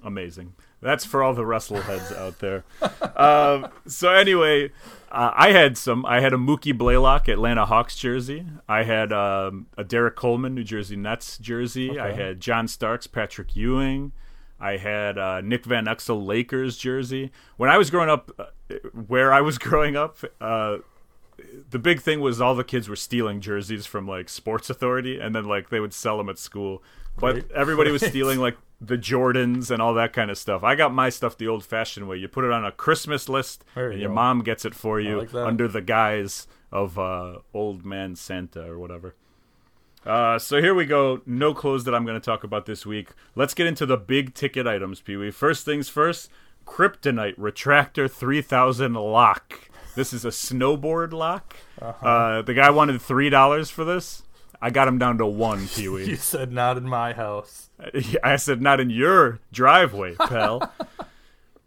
[0.04, 0.54] amazing.
[0.82, 2.64] That's for all the wrestle heads out there.
[3.18, 4.72] um, so anyway,
[5.12, 6.06] uh, I had some.
[6.06, 8.46] I had a Mookie Blaylock Atlanta Hawks jersey.
[8.68, 12.00] I had um, a Derrick Coleman New Jersey Nets jersey.
[12.00, 14.14] I had John Starks Patrick Ewing.
[14.60, 17.32] I had uh, Nick Van Exel Lakers jersey.
[17.58, 18.76] When I was growing up, uh,
[19.08, 20.78] where I was growing up, uh,
[21.70, 25.36] the big thing was all the kids were stealing jerseys from like Sports Authority, and
[25.36, 26.84] then like they would sell them at school.
[27.18, 27.52] But Great.
[27.52, 30.64] everybody was stealing like the Jordans and all that kind of stuff.
[30.64, 32.18] I got my stuff the old-fashioned way.
[32.18, 34.16] You put it on a Christmas list, you and your go.
[34.16, 38.80] mom gets it for you like under the guise of uh, old man Santa or
[38.80, 39.16] whatever.
[40.06, 41.22] Uh, so here we go.
[41.26, 43.10] No clothes that I'm going to talk about this week.
[43.36, 45.32] Let's get into the big ticket items, Pee Wee.
[45.32, 46.30] First things first.
[46.66, 49.70] Kryptonite Retractor 3000 lock.
[49.96, 51.56] This is a snowboard lock.
[51.82, 52.08] Uh-huh.
[52.08, 54.24] uh the guy wanted three dollars for this.
[54.62, 56.06] I got him down to one, Pee Wee.
[56.10, 57.70] You said not in my house.
[58.24, 60.74] I said, not in your driveway, pal.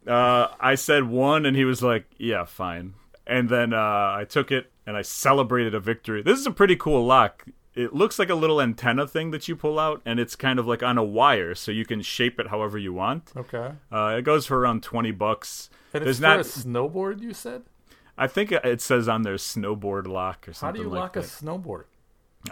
[0.07, 2.93] uh, I said one, and he was like, yeah, fine.
[3.27, 3.79] And then uh,
[4.18, 6.23] I took it and I celebrated a victory.
[6.23, 7.47] This is a pretty cool lock.
[7.75, 10.66] It looks like a little antenna thing that you pull out, and it's kind of
[10.66, 13.33] like on a wire, so you can shape it however you want.
[13.35, 13.70] Okay.
[13.91, 15.70] Uh, it goes for around twenty bucks.
[15.95, 16.45] And There's it's not.
[16.45, 17.23] for a snowboard.
[17.23, 17.62] You said.
[18.17, 20.63] I think it says on there snowboard lock or something.
[20.63, 20.67] Like that.
[20.67, 21.25] How do you like lock that.
[21.25, 21.85] a snowboard?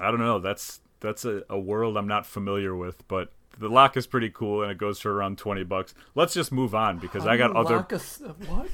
[0.00, 0.38] I don't know.
[0.38, 4.62] That's that's a, a world I'm not familiar with, but the lock is pretty cool
[4.62, 5.94] and it goes for around twenty bucks.
[6.14, 8.68] Let's just move on because How I got other lock a s- what?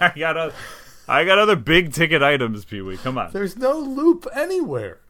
[0.00, 0.52] I got a,
[1.08, 2.96] I got other big ticket items, Pee Wee.
[2.96, 3.32] Come on.
[3.32, 5.00] There's no loop anywhere.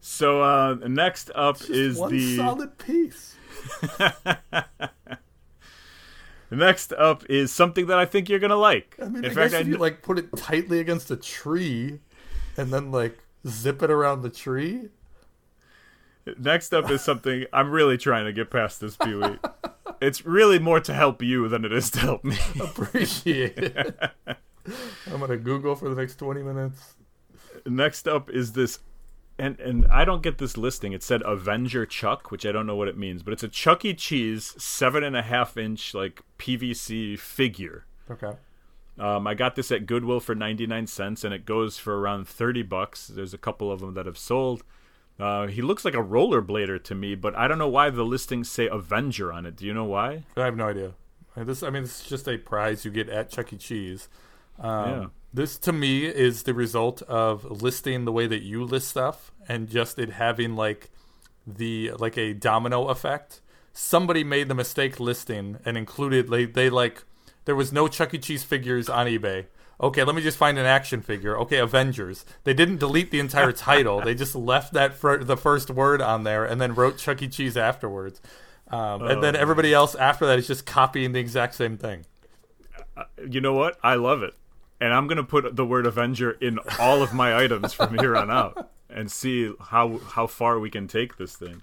[0.00, 3.36] So uh, next up is one the solid piece.
[6.52, 8.96] next up is something that I think you're gonna like.
[9.00, 12.00] I mean, In I fact, if you like put it tightly against a tree,
[12.56, 14.88] and then like zip it around the tree.
[16.38, 19.38] next up is something I'm really trying to get past this, Pee Wee.
[20.00, 22.36] it's really more to help you than it is to help me.
[22.60, 23.98] Appreciate it.
[24.26, 26.94] I'm gonna Google for the next 20 minutes.
[27.66, 28.78] next up is this
[29.38, 30.92] and and I don't get this listing.
[30.92, 33.84] It said Avenger Chuck, which I don't know what it means, but it's a Chuck
[33.84, 33.94] E.
[33.94, 37.86] Cheese seven and a half inch like PVC figure.
[38.10, 38.32] Okay.
[38.98, 42.28] Um, I got this at Goodwill for ninety nine cents, and it goes for around
[42.28, 43.06] thirty bucks.
[43.06, 44.62] There's a couple of them that have sold.
[45.18, 48.50] Uh, he looks like a rollerblader to me, but I don't know why the listings
[48.50, 49.56] say Avenger on it.
[49.56, 50.24] Do you know why?
[50.36, 50.92] I have no idea.
[51.36, 53.56] This, I mean, this is just a prize you get at Chuck E.
[53.56, 54.08] Cheese.
[54.58, 55.06] Um, Yeah.
[55.34, 59.68] This to me is the result of listing the way that you list stuff, and
[59.68, 60.90] just it having like
[61.46, 63.40] the like a domino effect.
[63.72, 67.04] Somebody made the mistake listing and included like they like
[67.46, 68.18] there was no Chuck E.
[68.18, 69.46] Cheese figures on eBay.
[69.80, 71.36] Okay, let me just find an action figure.
[71.40, 72.24] Okay, Avengers.
[72.44, 74.00] They didn't delete the entire title.
[74.02, 77.28] They just left that fir- the first word on there and then wrote Chuck E.
[77.28, 78.20] Cheese afterwards.
[78.70, 79.40] Um, and then Oh.
[79.40, 82.04] everybody else after that is just copying the exact same thing.
[83.28, 83.78] You know what?
[83.82, 84.34] I love it,
[84.82, 88.32] and I'm gonna put the word Avenger in all of my items from here on
[88.32, 91.62] out, and see how how far we can take this thing.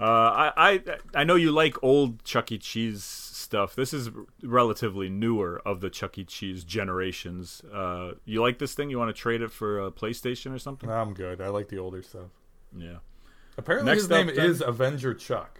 [0.00, 0.82] Uh, I, I
[1.14, 2.56] I know you like old Chuck E.
[2.56, 3.74] Cheese stuff.
[3.74, 4.08] This is
[4.42, 6.24] relatively newer of the Chuck E.
[6.24, 7.62] Cheese generations.
[7.72, 8.88] Uh, you like this thing?
[8.88, 10.88] You want to trade it for a PlayStation or something?
[10.88, 11.42] I'm good.
[11.42, 12.30] I like the older stuff.
[12.74, 12.98] Yeah.
[13.58, 15.57] Apparently, Next his name up, is Avenger Chuck.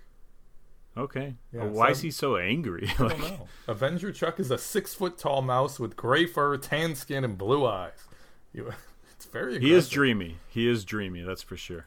[0.98, 1.34] Okay.
[1.52, 2.90] Yeah, Well, why so- is he so angry?
[2.98, 3.48] I don't know.
[3.68, 7.64] Avenger Chuck is a six foot tall mouse with gray fur, tan skin, and blue
[7.66, 8.06] eyes.
[8.52, 8.72] You,
[9.12, 9.60] it's very.
[9.60, 10.38] he is dreamy.
[10.48, 11.22] He is dreamy.
[11.22, 11.86] That's for sure.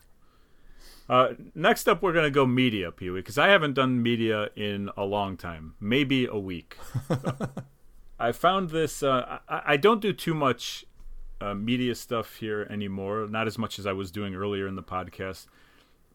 [1.09, 4.89] Uh, next up, we're gonna go media, Pee Wee, because I haven't done media in
[4.95, 6.77] a long time, maybe a week.
[8.19, 9.03] I found this.
[9.03, 10.85] Uh, I, I don't do too much
[11.41, 14.83] uh, media stuff here anymore, not as much as I was doing earlier in the
[14.83, 15.47] podcast.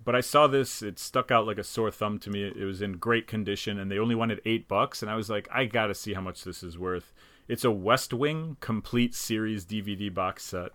[0.07, 2.45] But I saw this; it stuck out like a sore thumb to me.
[2.45, 5.49] It was in great condition, and they only wanted eight bucks, and I was like,
[5.53, 7.13] I gotta see how much this is worth.
[7.49, 10.71] It's a West Wing complete series DVD box set.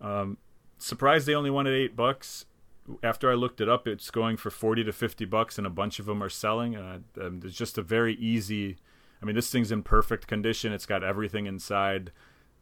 [0.00, 0.38] Um,
[0.78, 2.46] surprised they only wanted eight bucks.
[3.02, 5.98] After I looked it up, it's going for forty to fifty bucks, and a bunch
[5.98, 6.76] of them are selling.
[6.76, 8.78] Uh, um, it's just a very easy.
[9.20, 10.72] I mean, this thing's in perfect condition.
[10.72, 12.10] It's got everything inside.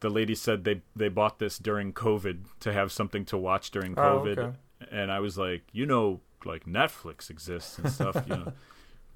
[0.00, 3.94] The lady said they they bought this during COVID to have something to watch during
[3.96, 4.56] Oh, COVID, okay.
[4.90, 8.52] And I was like, you know, like Netflix exists and stuff, you know.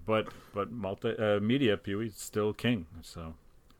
[0.06, 2.86] But but multi uh, media Pee still king.
[3.02, 3.34] So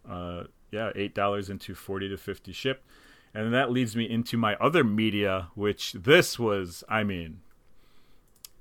[0.06, 2.84] uh, yeah, eight dollars into forty to fifty shipped.
[3.32, 7.40] And that leads me into my other media, which this was, I mean,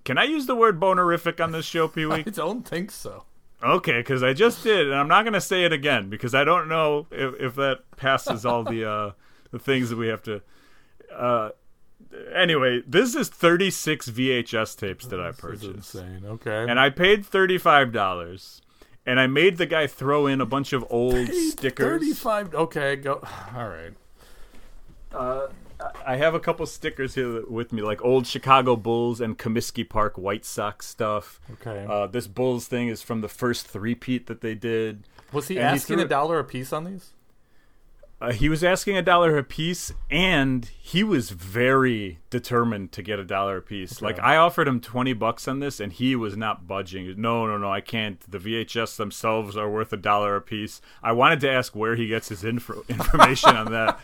[0.03, 2.13] can I use the word bonerific on this show, Pee Wee?
[2.27, 3.25] I don't think so.
[3.61, 6.43] Okay, because I just did, and I'm not going to say it again because I
[6.43, 9.11] don't know if, if that passes all the uh,
[9.51, 10.41] the things that we have to.
[11.13, 11.49] Uh,
[12.33, 16.23] anyway, this is 36 VHS tapes that I purchased, insane.
[16.25, 16.65] Okay.
[16.69, 18.61] and I paid thirty five dollars,
[19.05, 21.85] and I made the guy throw in a bunch of old stickers.
[21.85, 22.53] Thirty-five.
[22.55, 23.21] Okay, go.
[23.55, 23.93] All right.
[25.13, 25.47] Uh,
[26.05, 30.17] I have a couple stickers here with me, like old Chicago Bulls and Comiskey Park
[30.17, 31.39] White Sox stuff.
[31.53, 31.85] Okay.
[31.87, 35.03] Uh, this Bulls thing is from the first three-peat that they did.
[35.31, 37.11] Was he and asking threw a dollar a piece on these?
[38.19, 43.19] Uh, he was asking a dollar a piece, and he was very determined to get
[43.19, 44.01] a dollar a piece.
[44.01, 47.13] Like I offered him twenty bucks on this, and he was not budging.
[47.21, 48.19] No, no, no, I can't.
[48.29, 50.81] The VHS themselves are worth a dollar a piece.
[51.03, 53.99] I wanted to ask where he gets his info- information on that,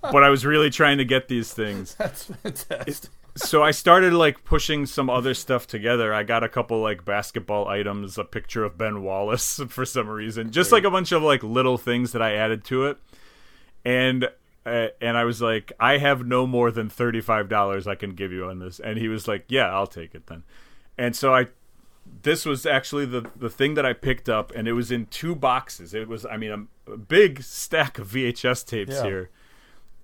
[0.00, 1.96] but I was really trying to get these things.
[1.96, 3.10] That's fantastic.
[3.36, 6.14] so I started like pushing some other stuff together.
[6.14, 10.52] I got a couple like basketball items, a picture of Ben Wallace for some reason,
[10.52, 12.98] just like a bunch of like little things that I added to it.
[13.84, 14.28] And
[14.66, 18.10] uh, and I was like, I have no more than thirty five dollars I can
[18.14, 18.78] give you on this.
[18.80, 20.42] And he was like, Yeah, I'll take it then.
[20.98, 21.48] And so I
[22.22, 25.34] this was actually the the thing that I picked up, and it was in two
[25.34, 25.94] boxes.
[25.94, 29.04] It was, I mean, a, a big stack of VHS tapes Yeah.
[29.04, 29.30] here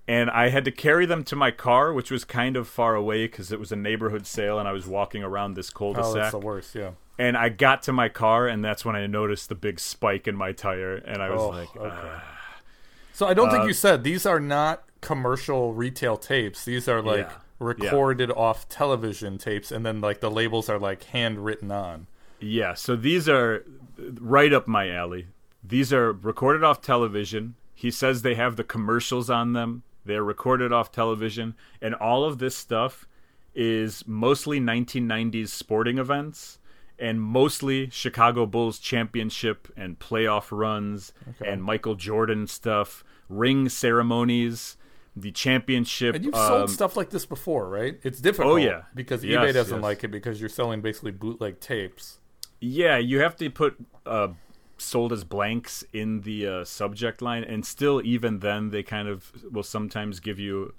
[0.09, 3.25] and I had to carry them to my car, which was kind of far away
[3.27, 6.31] because it was a neighborhood sale, and I was walking around this Oh, that's cul-de-sac.
[6.31, 6.75] the worst.
[6.75, 6.91] Yeah.
[7.19, 10.33] and I got to my car, and that's when I noticed the big spike in
[10.37, 11.89] my tire, and I was Oh, like, okay.
[11.91, 12.36] "Ah."
[13.17, 16.63] So I don't think Uh, you said these are not commercial retail tapes.
[16.63, 17.37] These are like Yeah.
[17.57, 22.05] recorded off television tapes, and then like the labels are like handwritten on.
[22.39, 23.65] Yeah, so these are
[24.21, 25.29] right up my alley.
[25.63, 27.55] These are recorded off television.
[27.73, 29.81] He says they have the commercials on them.
[30.05, 33.07] They're recorded off television, and all of this stuff
[33.55, 36.59] is mostly 1990s sporting events
[36.99, 41.51] and mostly Chicago Bulls championship and playoff runs Okay.
[41.51, 44.77] and Michael Jordan stuff, ring ceremonies,
[45.15, 46.15] the championship.
[46.15, 47.99] And you've um, sold stuff like this before, right?
[48.03, 48.53] It's difficult.
[48.53, 48.83] Oh, yeah.
[48.95, 49.83] because Yes, eBay doesn't yes.
[49.83, 52.19] like it because you're selling basically bootleg tapes.
[52.59, 54.29] Yeah, you have to put uh,
[54.77, 59.31] sold as blanks in the uh, subject line, and still, even then, they kind of
[59.51, 60.73] will sometimes give you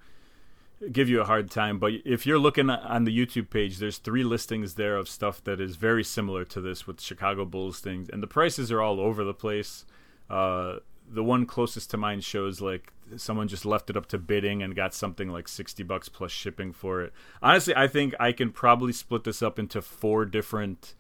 [0.93, 1.79] give you a hard time.
[1.79, 5.61] But if you're looking on the YouTube page, there's three listings there of stuff that
[5.61, 9.25] is very similar to this with Chicago Bulls things, and the prices are all over
[9.25, 9.85] the place.
[10.31, 10.77] Uh,
[11.11, 14.77] the one closest to mine shows like someone just left it up to bidding and
[14.77, 17.13] got something like 60 bucks plus shipping for it.
[17.43, 20.95] Honestly, I think I can probably split this up into four different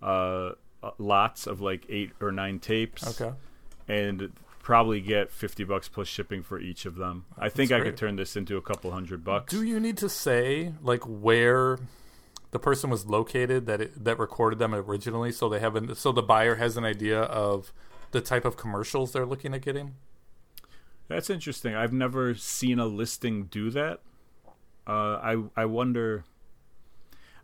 [0.00, 0.52] uh,
[0.98, 3.34] lots of like eight or nine tapes Okay.
[3.88, 4.32] and
[4.68, 7.24] probably get 50 bucks plus shipping for each of them.
[7.38, 9.50] I think I could turn this into a couple hundred bucks.
[9.50, 11.78] Do you need to say like where
[12.50, 16.12] the person was located that it, that recorded them originally, so they have an, so
[16.12, 17.72] the buyer has an idea of
[18.10, 19.94] the type of commercials they're looking at getting?
[21.08, 21.74] That's interesting.
[21.74, 24.00] I've never seen a listing do that.
[24.86, 26.24] Uh, I I wonder.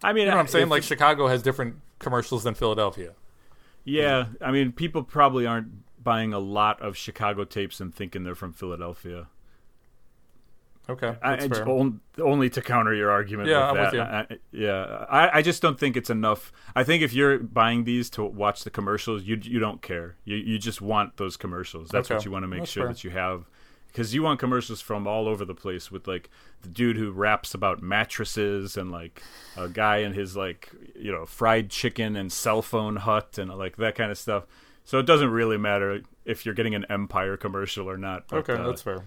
[0.03, 0.69] I mean, You know what I'm saying?
[0.69, 3.15] Like Chicago has different commercials than Philadelphia.
[3.83, 4.27] yeah.
[4.43, 5.69] I mean, people probably aren't
[6.05, 9.27] buying a lot of Chicago tapes and thinking they're from Philadelphia.
[10.89, 11.69] Okay, I, that's I- fair.
[11.69, 13.49] on- only to counter your argument.
[13.49, 14.01] Yeah, with I'm with you.
[14.01, 16.53] I, I- yeah, I, I just don't think it's enough.
[16.77, 20.17] I think if you're buying these to watch the commercials, you you don't care.
[20.27, 21.89] You you just want those commercials.
[21.89, 22.17] That's Okay.
[22.17, 22.93] what you want to make That's sure fair.
[22.93, 23.49] that you have.
[23.87, 26.29] Because you want commercials from all over the place with like
[26.63, 29.23] the dude who raps about mattresses and like
[29.57, 33.77] a guy in his like you know fried chicken and cell phone hut and like
[33.77, 34.45] that kind of stuff.
[34.85, 38.29] So it doesn't really matter if you're getting an Empire commercial or not.
[38.29, 39.03] But, okay, uh, that's fair.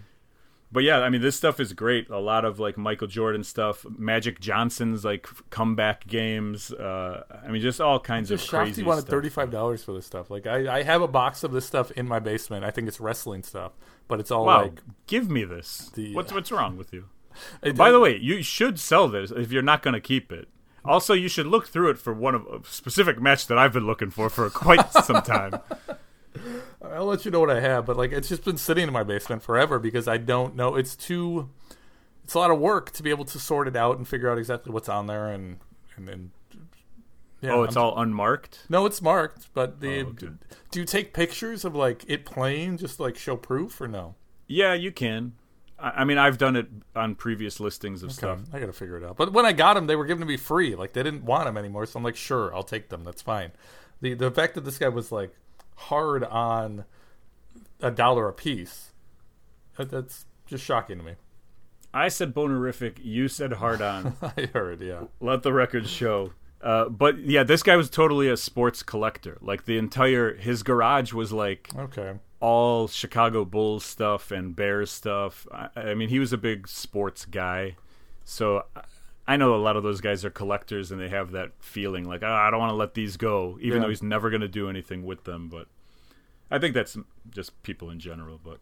[0.72, 2.10] but yeah, I mean, this stuff is great.
[2.10, 6.72] A lot of like Michael Jordan stuff, Magic Johnson's like comeback games.
[6.72, 9.84] Uh, I mean, just all kinds Just of shocked crazy you wanted thirty five dollars
[9.84, 10.30] for this stuff.
[10.32, 12.66] Like I, I have a box of this stuff in my basement.
[12.66, 13.74] I think it's wrestling stuff,
[14.08, 14.82] but it's all Wow, like.
[15.06, 15.92] give me this.
[15.94, 17.06] The- what's what's wrong with you?
[17.76, 20.48] By the way, you should sell this if you're not going to keep it.
[20.86, 23.86] Also, you should look through it for one of a specific match that I've been
[23.86, 25.60] looking for for quite some time.
[26.82, 29.04] I'll let you know what I have, but like it's just been sitting in my
[29.04, 30.76] basement forever because I don't know.
[30.76, 31.50] It's too.
[32.24, 34.38] It's a lot of work to be able to sort it out and figure out
[34.38, 35.58] exactly what's on there and
[35.96, 36.32] and then.
[37.42, 38.66] Yeah, oh, it's I'm- all unmarked.
[38.68, 40.16] No, it's marked, but the Oh,
[40.72, 44.16] do you take pictures of like it playing just to, like show proof or no?
[44.48, 45.34] Yeah, you can.
[45.80, 48.40] I, mean, I've done it on previous listings of stuff.
[48.52, 49.16] I gotta figure it out.
[49.18, 50.76] But when I got them, they were given to me free.
[50.76, 53.04] Like they didn't want them anymore, so I'm like, sure, I'll take them.
[53.04, 53.52] That's fine.
[54.02, 55.36] The the fact that this guy was like
[55.76, 56.86] hard on
[57.80, 58.92] a dollar a piece,
[59.78, 61.14] that, that's just shocking to me.
[61.94, 62.98] I said bonerific.
[63.04, 64.16] You said hard on.
[64.22, 65.04] I heard, yeah.
[65.20, 66.34] Let the record show.
[66.62, 69.38] Uh, but yeah, this guy was totally a sports collector.
[69.42, 72.16] Like the entire his garage was like Okay.
[72.40, 75.48] All Chicago Bulls stuff and Bears stuff.
[75.52, 77.76] I, I mean, he was a big sports guy,
[78.26, 78.64] so
[79.28, 82.22] I- know a lot of those guys are collectors and they have that feeling like,
[82.24, 83.84] "Ah, I don't want to let these go, even Yeah.
[83.84, 85.50] though he's never going to do anything with them.
[85.50, 85.68] But
[86.50, 86.98] I think that's
[87.30, 88.40] just people in general.
[88.42, 88.60] But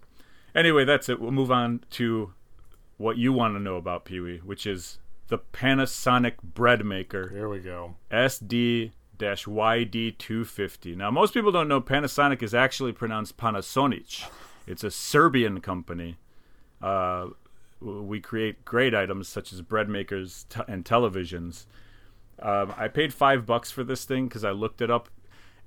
[0.56, 1.20] anyway, that's it.
[1.20, 2.34] We'll move on to
[2.98, 4.98] what you want to know about Pee Wee, which is
[5.28, 7.30] the Panasonic bread maker.
[7.30, 7.96] Here we go.
[8.12, 10.96] SD YD250.
[10.96, 14.30] Now, most people don't know Panasonic is actually pronounced Panasonic.
[14.68, 16.18] It's a Serbian company.
[16.82, 17.28] Uh,
[17.82, 21.66] we create great items such as bread makers t- and televisions.
[22.42, 25.10] Um, I paid five bucks for this thing because I looked it up.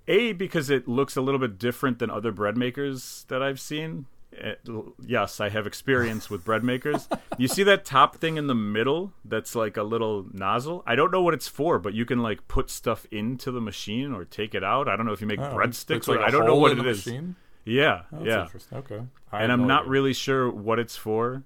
[0.06, 4.06] A because it looks a little bit different than other bread makers that I've seen.
[4.30, 4.60] It-
[5.04, 7.08] yes, I have experience with bread makers.
[7.38, 10.82] You see that top thing in the middle that's like a little nozzle?
[10.86, 14.12] I don't know what it's for, but you can like put stuff into the machine
[14.12, 14.86] or take it out.
[14.88, 16.72] I don't know if you make Oh, breadsticks or like a I don't know what
[16.78, 17.04] it is.
[17.06, 17.36] machine?
[17.64, 18.46] Yeah, Oh, yeah.
[18.72, 19.02] Okay.
[19.32, 19.90] I and I'm no not idea.
[19.90, 21.42] really sure what it's for.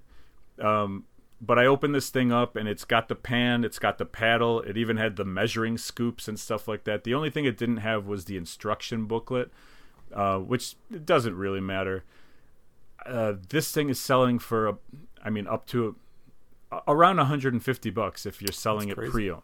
[0.60, 1.04] Um,
[1.40, 4.60] but I opened this thing up, and it's got the pan, it's got the paddle,
[4.60, 7.02] it even had the measuring scoops and stuff like that.
[7.02, 9.50] The only thing it didn't have was the instruction booklet,
[10.14, 12.04] uh, which it doesn't really matter.
[13.06, 14.76] Uh, this thing is selling for, a,
[15.24, 15.96] I mean, up to
[16.70, 19.12] a, around 150 bucks if you're selling That's it crazy.
[19.12, 19.42] pre-owned,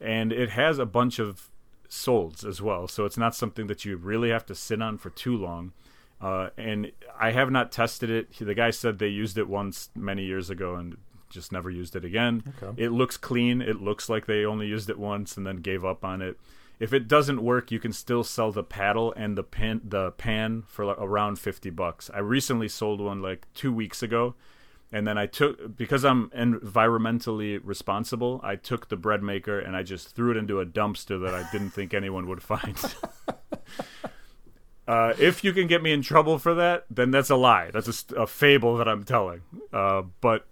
[0.00, 1.50] and it has a bunch of
[1.88, 5.10] solds as well, so it's not something that you really have to sit on for
[5.10, 5.72] too long.
[6.20, 8.32] Uh, and I have not tested it.
[8.38, 10.96] The guy said they used it once many years ago and
[11.28, 12.54] just never used it again.
[12.62, 12.84] Okay.
[12.84, 13.60] It looks clean.
[13.60, 16.38] It looks like they only used it once and then gave up on it.
[16.78, 20.64] If it doesn't work, you can still sell the paddle and the pan, the pan
[20.68, 22.10] for like around fifty bucks.
[22.12, 24.34] I recently sold one like two weeks ago,
[24.92, 28.40] and then I took because I'm environmentally responsible.
[28.44, 31.48] I took the bread maker and I just threw it into a dumpster that I
[31.50, 32.76] didn't think anyone would find.
[34.88, 37.70] Uh, if you can get me in trouble for that, then that's a lie.
[37.72, 39.42] That's a, a fable that I'm telling.
[39.72, 40.46] Uh, but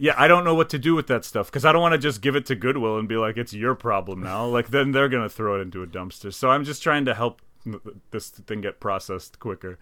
[0.00, 1.98] yeah, I don't know what to do with that stuff because I don't want to
[1.98, 4.46] just give it to Goodwill and be like, it's your problem now.
[4.46, 6.32] Like, then they're going to throw it into a dumpster.
[6.32, 7.42] So I'm just trying to help
[8.12, 9.76] this thing get processed quicker.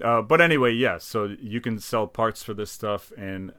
[0.00, 3.12] Uh, but anyway, yeah, so you can sell parts for this stuff.
[3.18, 3.52] And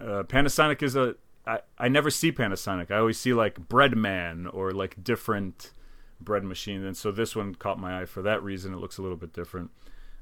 [0.00, 1.16] uh, Panasonic is a.
[1.46, 2.90] I, I never see Panasonic.
[2.92, 5.72] I always see like Breadman or like different
[6.20, 6.84] bread machine.
[6.84, 8.72] And so this one caught my eye for that reason.
[8.72, 9.70] It looks a little bit different.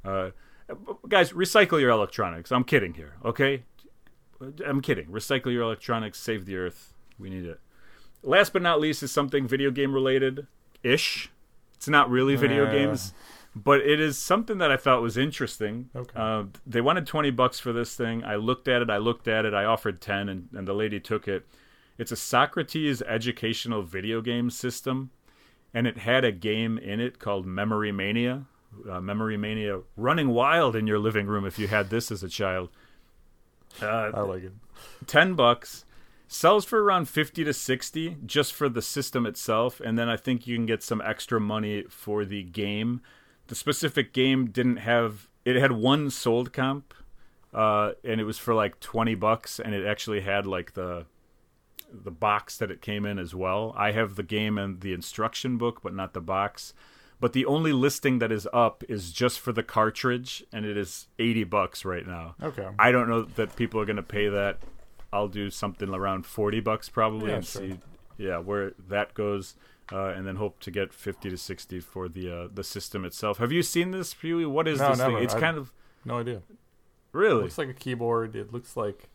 [0.04, 0.30] Uh,
[1.08, 2.50] guys, recycle your electronics.
[2.50, 3.62] I'm kidding here, okay?
[4.66, 5.06] I'm kidding.
[5.06, 6.94] Recycle your electronics, save the earth.
[7.18, 7.60] We need it.
[8.22, 10.46] Last but not least is something video game related
[10.82, 11.30] ish.
[11.76, 12.72] It's not really video Yeah.
[12.72, 13.12] games,
[13.56, 15.90] but it is something that I thought was interesting.
[15.94, 16.12] Okay.
[16.14, 18.22] Uh, they wanted 20 bucks for this thing.
[18.24, 21.00] I looked at it, I looked at it, I offered 10, and, and the lady
[21.00, 21.46] took it.
[21.98, 25.10] It's a Socrates educational video game system,
[25.74, 28.46] and it had a game in it called Memory Mania.
[28.88, 32.28] Uh, Memory Mania running wild in your living room if you had this as a
[32.28, 32.70] child.
[33.80, 34.52] Uh, I like it.
[35.06, 35.84] 10 bucks.
[36.28, 40.46] Sells for around 50 to 60 just for the system itself and then i think
[40.46, 43.02] you can get some extra money for the game.
[43.48, 46.94] The specific game didn't have it had one sold comp
[47.52, 51.04] uh, and it was for like 20 bucks and it actually had like the
[51.92, 53.74] the box that it came in as well.
[53.76, 56.72] I have the game and the instruction book but not the box
[57.22, 61.06] but the only listing that is up is just for the cartridge and it is
[61.18, 62.68] 80 bucks right now Okay.
[62.78, 64.58] I don't know that people are going to pay that.
[65.14, 67.62] I'll do something around 40 bucks probably Yeah, and sure.
[67.62, 67.78] see
[68.18, 69.54] yeah, where that goes
[69.90, 73.38] uh, and then hope to get 50 to 60 for the uh, the system itself.
[73.38, 74.46] Have you seen this, Huey?
[74.46, 75.14] What is No, this never.
[75.16, 75.24] thing?
[75.24, 75.72] It's I- kind of
[76.04, 76.42] No idea.
[77.12, 77.42] Really?
[77.42, 78.34] looks like a keyboard.
[78.36, 79.08] It looks like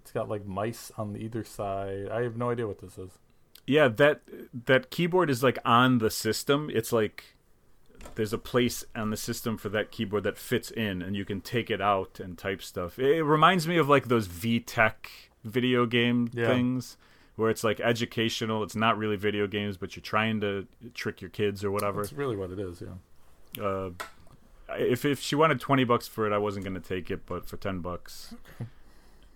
[0.00, 2.08] it's got like mice on the either side.
[2.10, 3.10] I have no idea what this is.
[3.66, 4.22] Yeah, that
[4.66, 6.70] that keyboard is like on the system.
[6.72, 7.36] It's like
[8.14, 11.40] there's a place on the system for that keyboard that fits in, and you can
[11.40, 12.98] take it out and type stuff.
[12.98, 14.94] It, it reminds me of like those VTech
[15.44, 16.46] video game Yeah.
[16.46, 16.96] things,
[17.36, 18.62] where it's like educational.
[18.62, 22.02] It's not really video games, but you're trying to trick your kids or whatever.
[22.02, 22.82] That's really what it is.
[22.82, 23.64] Yeah.
[23.64, 23.90] Uh,
[24.78, 27.56] if if she wanted twenty bucks for it, I wasn't gonna take it, but for
[27.56, 28.34] ten bucks.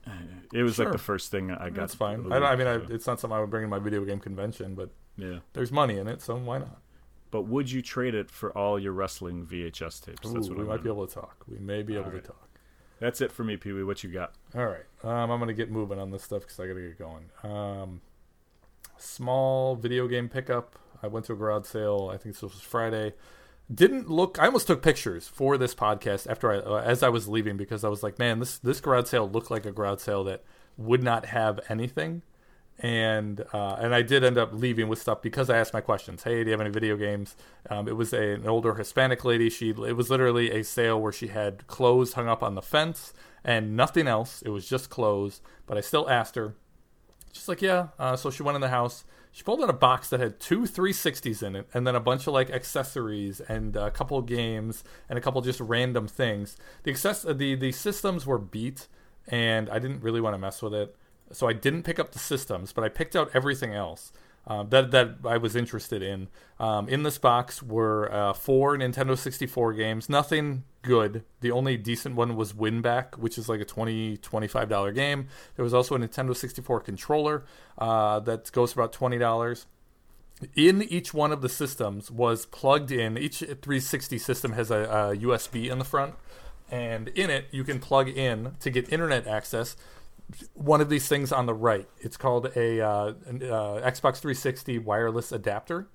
[0.06, 0.10] uh,
[0.52, 1.74] It was like the first thing I got.
[1.74, 2.30] That's fine.
[2.32, 4.74] I, I mean, I, it's not something I would bring in my video game convention,
[4.74, 5.40] but yeah.
[5.52, 6.78] there's money in it, so why not?
[7.36, 10.32] But would you trade it for all your wrestling VHS tapes?
[10.32, 11.44] That's what we I might be able to talk.
[11.46, 12.48] We may be able All to talk.
[12.98, 13.84] That's it for me, Pee Wee.
[13.84, 14.32] What you got?
[14.54, 14.86] All right.
[15.04, 17.26] Um, I'm going to get moving on this stuff because I got to get going.
[17.42, 18.00] Um,
[18.96, 20.78] small video game pickup.
[21.02, 22.10] I went to a garage sale.
[22.10, 23.12] I think this was Friday.
[23.70, 24.38] Didn't look.
[24.40, 27.84] I almost took pictures for this podcast after I, uh, as I was leaving because
[27.84, 30.42] I was like, man, this this garage sale looked like a garage sale that
[30.78, 32.22] would not have anything.
[32.78, 36.24] And uh, and I did end up leaving with stuff because I asked my questions.
[36.24, 37.34] Hey, do you have any video games?
[37.70, 39.48] Um, it was a, an older Hispanic lady.
[39.48, 43.14] She it was literally a sale where she had clothes hung up on the fence
[43.42, 44.42] and nothing else.
[44.42, 45.40] It was just clothes.
[45.66, 46.54] But I still asked her.
[47.32, 47.88] She's like, yeah.
[47.98, 49.04] Uh, so she went in the house.
[49.36, 52.26] She pulled out a box that had two 360s in it, and then a bunch
[52.26, 56.56] of like accessories and a couple games and a couple just random things.
[56.84, 58.88] The access, the the systems were beat,
[59.28, 60.96] and I didn't really want to mess with it,
[61.32, 64.12] so I didn't pick up the systems, but I picked out everything else.
[64.46, 66.28] Uh, that that I was interested in.
[66.60, 70.08] Um, in this box were uh, four Nintendo 64 games.
[70.08, 71.24] Nothing good.
[71.40, 75.26] The only decent one was Winback, which is like a 20 25 dollar game.
[75.56, 77.44] There was also a Nintendo 64 controller
[77.76, 79.66] uh, that goes for about twenty dollars.
[80.54, 83.16] In each one of the systems was plugged in.
[83.16, 86.14] Each 360 system has a, a USB in the front,
[86.70, 89.76] and in it you can plug in to get internet access
[90.54, 91.88] one of these things on the right.
[92.00, 95.88] It's called a uh, an, uh, Xbox 360 wireless adapter,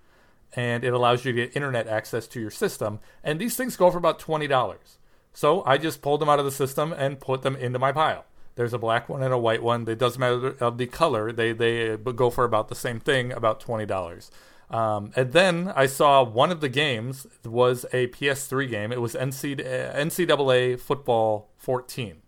[0.55, 2.99] and it allows you to get internet access to your system.
[3.23, 4.97] And these things go for about twenty dollars.
[5.33, 8.25] So I just pulled them out of the system and put them into my pile.
[8.55, 9.87] There's a black one and a white one.
[9.87, 11.31] It doesn't matter of the color.
[11.31, 14.31] They they go for about the same thing, about twenty dollars.
[14.69, 18.93] Um, and then I saw one of the games was a PS3 game.
[18.93, 22.21] It was NC, NCAA Football 14.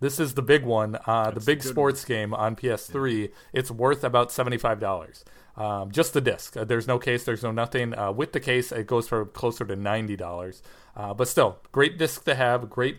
[0.00, 3.30] This is the big one, uh, the big sports game on PS3.
[3.52, 5.24] It's worth about seventy-five dollars.
[5.56, 6.56] Um, just the disc.
[6.56, 7.24] Uh, there's no case.
[7.24, 7.96] There's no nothing.
[7.98, 10.62] Uh, with the case, it goes for closer to ninety dollars.
[10.96, 12.70] Uh, but still, great disc to have.
[12.70, 12.98] Great,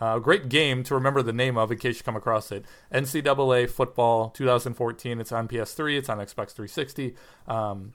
[0.00, 2.66] uh, great game to remember the name of in case you come across it.
[2.92, 5.20] NCAA football 2014.
[5.20, 5.98] It's on PS3.
[5.98, 7.14] It's on Xbox 360.
[7.48, 7.94] Um,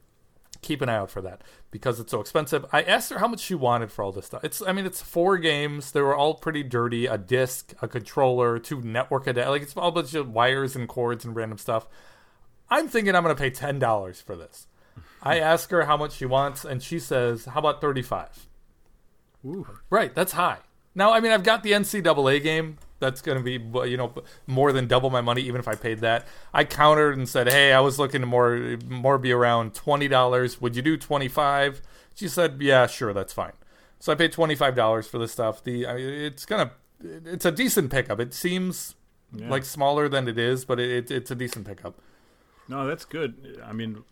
[0.61, 1.41] keep an eye out for that
[1.71, 2.65] because it's so expensive.
[2.71, 4.43] I asked her how much she wanted for all this stuff.
[4.43, 5.91] It's I mean it's four games.
[5.91, 7.05] They were all pretty dirty.
[7.05, 9.49] A disc, a controller, two network adapters.
[9.49, 11.87] Like it's all a bunch of wires and cords and random stuff.
[12.69, 14.67] I'm thinking I'm going to pay ten dollars for this.
[15.21, 15.43] I hmm.
[15.43, 18.47] ask her how much she wants, and she says, "How about 35
[19.45, 19.67] Ooh.
[19.89, 20.59] Right, that's high.
[20.93, 22.77] Now, I mean, I've got the NCAA game.
[23.01, 23.53] That's going to be,
[23.89, 24.13] you know,
[24.47, 26.25] more than double my money, even if I paid that.
[26.53, 30.61] I countered and said, "Hey, I was looking to more, more be around twenty dollars.
[30.61, 31.81] Would you do twenty five?
[32.15, 33.53] She said, "Yeah, sure, that's fine."
[33.99, 35.61] So I paid twenty five dollars for this stuff.
[35.61, 36.71] The I mean, it's gonna,
[37.03, 38.19] it's a decent pickup.
[38.21, 38.95] It seems
[39.33, 39.49] Yeah.
[39.49, 41.95] like smaller than it is, but it, it, it's a decent pickup.
[42.67, 43.61] No, that's good.
[43.65, 44.03] I mean,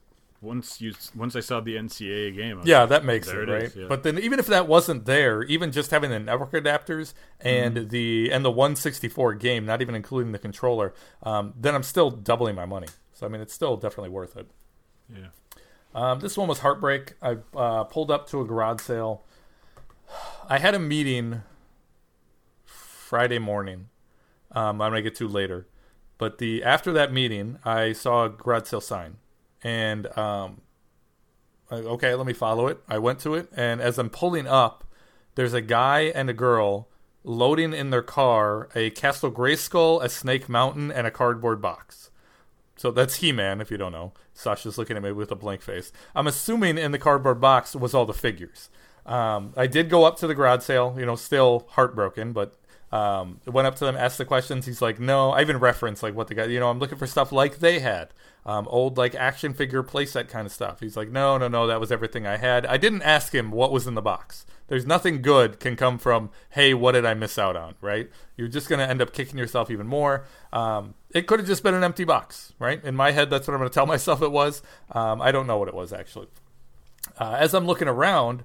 [0.41, 3.49] once you once I saw the NCAA game, I Yeah, like, that makes it it
[3.51, 3.63] right.
[3.63, 3.85] is, yeah.
[3.89, 7.87] But then, even if that wasn't there, even just having the network adapters and Mm-hmm.
[7.89, 12.55] the and the 164 game, not even including the controller, um, then I'm still doubling
[12.55, 12.87] my money.
[13.13, 14.49] So I mean, it's still definitely worth it.
[15.13, 15.27] yeah.
[15.93, 17.13] Um, this one was heartbreak.
[17.21, 19.23] I uh, pulled up to a garage sale.
[20.47, 21.41] I had a meeting
[22.65, 23.89] Friday morning.
[24.51, 25.67] Um, I'm gonna get to later,
[26.17, 29.17] but the after that meeting, I saw a garage sale sign,
[29.63, 30.61] and um,
[31.71, 32.79] okay, let me follow it.
[32.87, 34.83] I went to it, and as I'm pulling up,
[35.35, 36.87] there's a guy and a girl
[37.23, 42.11] loading in their car a Castle Grayskull, a Snake Mountain, and a cardboard box.
[42.75, 44.13] So that's He Man, if you don't know.
[44.33, 45.91] Sasha's looking at me with a blank face.
[46.15, 48.69] I'm assuming in the cardboard box was all the figures.
[49.05, 52.58] Um, I did go up to the garage sale, you know, still heartbroken, but
[52.91, 54.65] um, went up to them, asked the questions.
[54.65, 57.07] He's like, no, I even referenced like what the guy, you know, I'm looking for
[57.07, 58.09] stuff like they had,
[58.45, 60.79] um, old like action figure playset kind of stuff.
[60.79, 62.65] He's like, no, no, no, that was everything I had.
[62.65, 64.45] I didn't ask him what was in the box.
[64.67, 68.09] There's nothing good can come from, hey, what did I miss out on, right?
[68.37, 70.25] You're just to end up kicking yourself even more.
[70.53, 72.83] Um, it could have just been an empty box, right?
[72.83, 74.61] In my head, that's what I'm to tell myself it was.
[74.91, 76.27] Um, I don't know what it was actually.
[77.19, 78.43] Uh, as I'm looking around,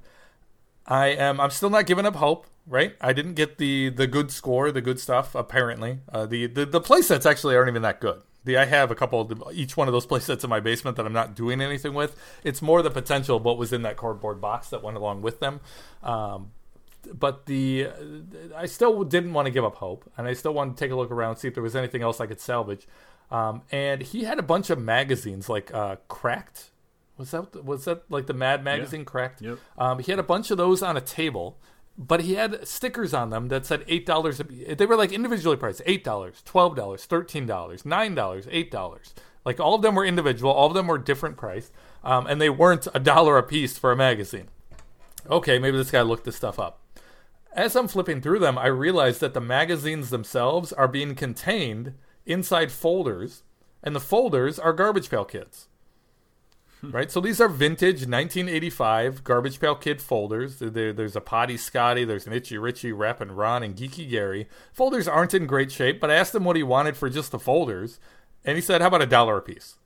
[0.87, 1.41] I am.
[1.41, 2.47] I'm still not giving up hope.
[2.67, 2.97] Right?
[3.01, 5.35] I didn't get the the good score, the good stuff.
[5.35, 8.23] Apparently, uh, the the the play sets actually aren't even that good.
[8.45, 10.61] The I have a couple of the, each one of those play sets in my
[10.61, 12.17] basement that I'm not doing anything with.
[12.43, 15.41] It's more the potential of what was in that cardboard box that went along with
[15.41, 15.61] them.
[16.03, 16.53] Um,
[17.13, 17.89] but the
[18.57, 20.97] I still didn't want to give up hope, and I still wanted to take a
[20.97, 22.87] look around, see if there was anything else I could salvage.
[23.31, 26.71] Um, and he had a bunch of magazines like uh, Cracked.
[27.19, 29.05] Was that was that like the Mad magazine Yeah.
[29.05, 29.43] Cracked?
[29.43, 29.59] Yep.
[29.79, 31.59] Um, he had a bunch of those on a table,
[31.97, 34.41] but he had stickers on them that said eight dollars.
[34.41, 39.15] They were like individually priced: eight dollars, twelve dollars, thirteen dollars, nine dollars, eight dollars.
[39.45, 40.53] Like all of them were individual.
[40.53, 41.73] All of them were different priced,
[42.03, 44.49] um, and they weren't a dollar a piece for a magazine.
[45.31, 46.81] Okay, maybe this guy looked this stuff up.
[47.53, 51.95] As I'm flipping through them, I realize that the magazines themselves are being contained
[52.27, 53.43] inside folders,
[53.83, 55.69] and the folders are Garbage Pail Kids.
[56.93, 57.11] Right?
[57.11, 60.59] So these are vintage 1985 Garbage Pail Kid folders.
[60.59, 64.49] There, there's a Potty Scotty, there's an Itchy Richie, Rappin' Ron, and Geeky Gary.
[64.73, 67.39] Folders aren't in great shape, but I asked him what he wanted for just the
[67.39, 67.99] folders,
[68.45, 69.77] and he said, "How about a dollar a piece?"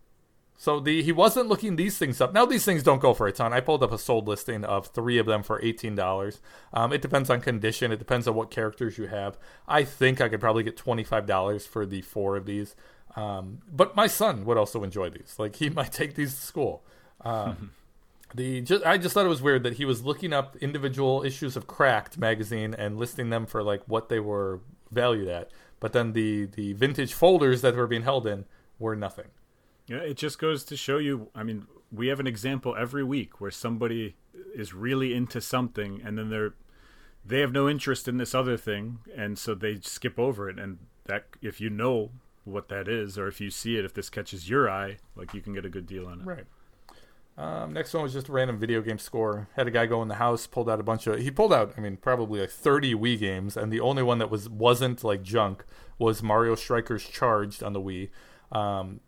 [0.61, 2.33] So the he wasn't looking these things up.
[2.33, 3.53] Now these things don't go for a ton.
[3.53, 6.41] I pulled up a sold listing of three of them for eighteen dollars.
[6.73, 7.93] Um, it depends on condition.
[7.93, 9.39] It depends on what characters you have.
[9.69, 12.75] I think I could probably get twenty five dollars for the four of these.
[13.19, 15.35] Um, but my son would also enjoy these.
[15.39, 16.85] Like he might take these to school.
[17.23, 17.73] Um,
[18.35, 21.57] the just, I just thought it was weird that he was looking up individual issues
[21.57, 24.61] of Cracked magazine and listing them for like what they were
[24.93, 25.51] valued at.
[25.81, 28.45] But then the the vintage folders that were being held in
[28.79, 29.29] were nothing.
[29.89, 31.31] Yeah, it just goes to show you.
[31.35, 34.17] I mean, we have an example every week where somebody
[34.55, 36.55] is really into something, and then they're
[37.25, 40.59] they have no interest in this other thing, and so they skip over it.
[40.59, 42.11] And that, if you know
[42.49, 45.41] what that is, or if you see it, if this catches your eye, like you
[45.41, 46.25] can get a good deal on it.
[46.25, 46.45] Right.
[47.39, 49.49] Um, next one was just a random video game score.
[49.55, 51.21] Had a guy go in the house, pulled out a bunch of.
[51.21, 54.29] He pulled out, I mean, probably like 30 Wii games, and the only one that
[54.29, 55.65] was wasn't like junk
[55.99, 58.11] was Mario Strikers Charged on the Wii.
[58.51, 59.01] Um,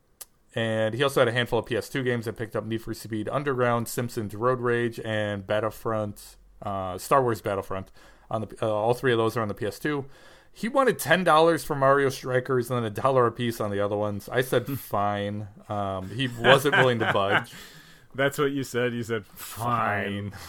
[0.55, 3.29] and he also had a handful of PS2 games and picked up Need for Speed
[3.29, 7.91] Underground, Simpsons Road Rage, and Battlefront, uh, Star Wars Battlefront.
[8.31, 10.05] On the uh, all three of those are on the PS2.
[10.53, 13.81] He wanted ten dollars for Mario Strikers and then a dollar a piece on the
[13.81, 14.29] other ones.
[14.29, 15.49] I said fine.
[15.69, 17.53] Um, he wasn't willing to budge.
[18.15, 18.93] That's what you said.
[18.93, 20.33] You said fine.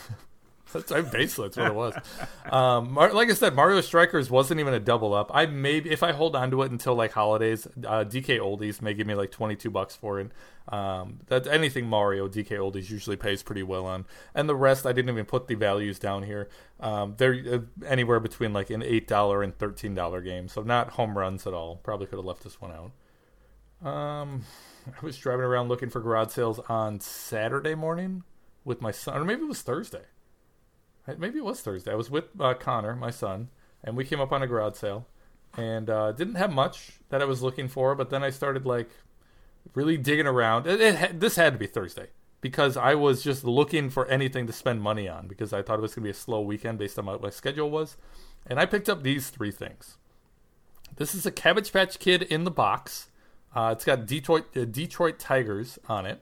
[0.73, 1.93] That's I basically that's what it was.
[2.49, 5.31] Um, like I said, Mario Strikers wasn't even a double up.
[5.33, 8.93] I maybe if I hold on to it until like holidays, uh, DK Oldies may
[8.93, 10.31] give me like twenty two bucks for it.
[10.69, 14.93] Um, that anything Mario DK Oldies usually pays pretty well on, and the rest I
[14.93, 16.49] didn't even put the values down here.
[16.79, 20.91] Um, they're uh, anywhere between like an eight dollar and thirteen dollar game, so not
[20.91, 21.77] home runs at all.
[21.77, 22.91] Probably could have left this one out.
[23.87, 24.43] Um,
[24.87, 28.23] I was driving around looking for garage sales on Saturday morning
[28.63, 30.03] with my son, or maybe it was Thursday.
[31.07, 31.91] Maybe it was Thursday.
[31.91, 33.49] I was with uh, Connor, my son,
[33.83, 35.07] and we came up on a garage sale,
[35.57, 37.95] and uh, didn't have much that I was looking for.
[37.95, 38.89] But then I started like
[39.73, 40.67] really digging around.
[40.67, 42.07] It, it this had to be Thursday
[42.39, 45.81] because I was just looking for anything to spend money on because I thought it
[45.81, 47.97] was going to be a slow weekend based on what my schedule was,
[48.45, 49.97] and I picked up these three things.
[50.97, 53.09] This is a Cabbage Patch Kid in the box.
[53.55, 56.21] Uh, it's got Detroit uh, Detroit Tigers on it.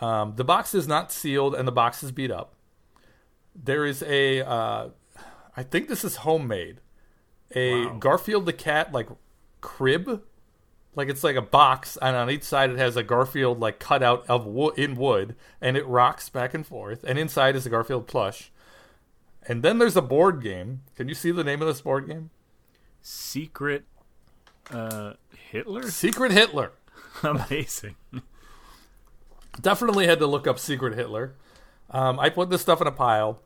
[0.00, 2.54] Um, the box is not sealed and the box is beat up.
[3.54, 4.88] There is a, uh,
[5.56, 6.80] I think this is homemade,
[7.54, 7.96] a Wow.
[7.98, 9.08] Garfield the cat like
[9.60, 10.22] crib,
[10.94, 14.24] like it's like a box, and on each side it has a Garfield like cutout
[14.28, 17.04] of wood in wood, and it rocks back and forth.
[17.04, 18.50] And inside is a Garfield plush.
[19.46, 20.82] And then there's a board game.
[20.96, 22.30] Can you see the name of this board game?
[23.02, 23.84] Secret
[24.70, 25.14] uh,
[25.50, 25.90] Hitler.
[25.90, 26.72] Secret Hitler.
[27.22, 27.96] Amazing.
[29.60, 31.34] Definitely had to look up Secret Hitler.
[31.90, 33.40] Um, I put this stuff in a pile.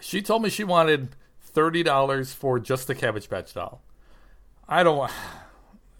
[0.00, 3.82] She told me she wanted thirty dollars for just the Cabbage Patch doll.
[4.68, 4.96] I don't.
[4.98, 5.10] wa-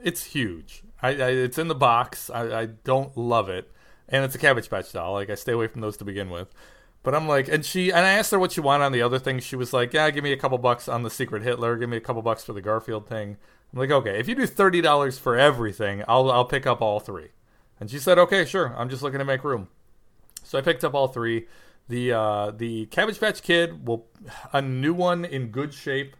[0.03, 0.83] It's huge.
[1.03, 2.31] I, I it's in the box.
[2.31, 3.70] I, I don't love it,
[4.09, 5.14] and it's a Cabbage Patch doll.
[5.14, 6.49] Like I stay away from those to begin with.
[7.03, 9.18] But I'm like, and she and I asked her what she wanted on the other
[9.18, 9.43] things.
[9.45, 11.76] She was like, "Yeah, give me a couple bucks on the Secret Hitler.
[11.76, 13.39] Give me a couple bucks for the Garfield thing."
[13.72, 17.01] I'm like, "Okay, if you do thirty dollars for everything, I'll I'll pick up all
[17.01, 17.28] three.
[17.78, 18.74] And she said, "Okay, sure.
[18.76, 19.68] I'm just looking to make room."
[20.45, 21.47] So I picked up all three.
[21.91, 24.07] The uh, the Cabbage Patch Kid will
[24.53, 26.16] a new one in good shape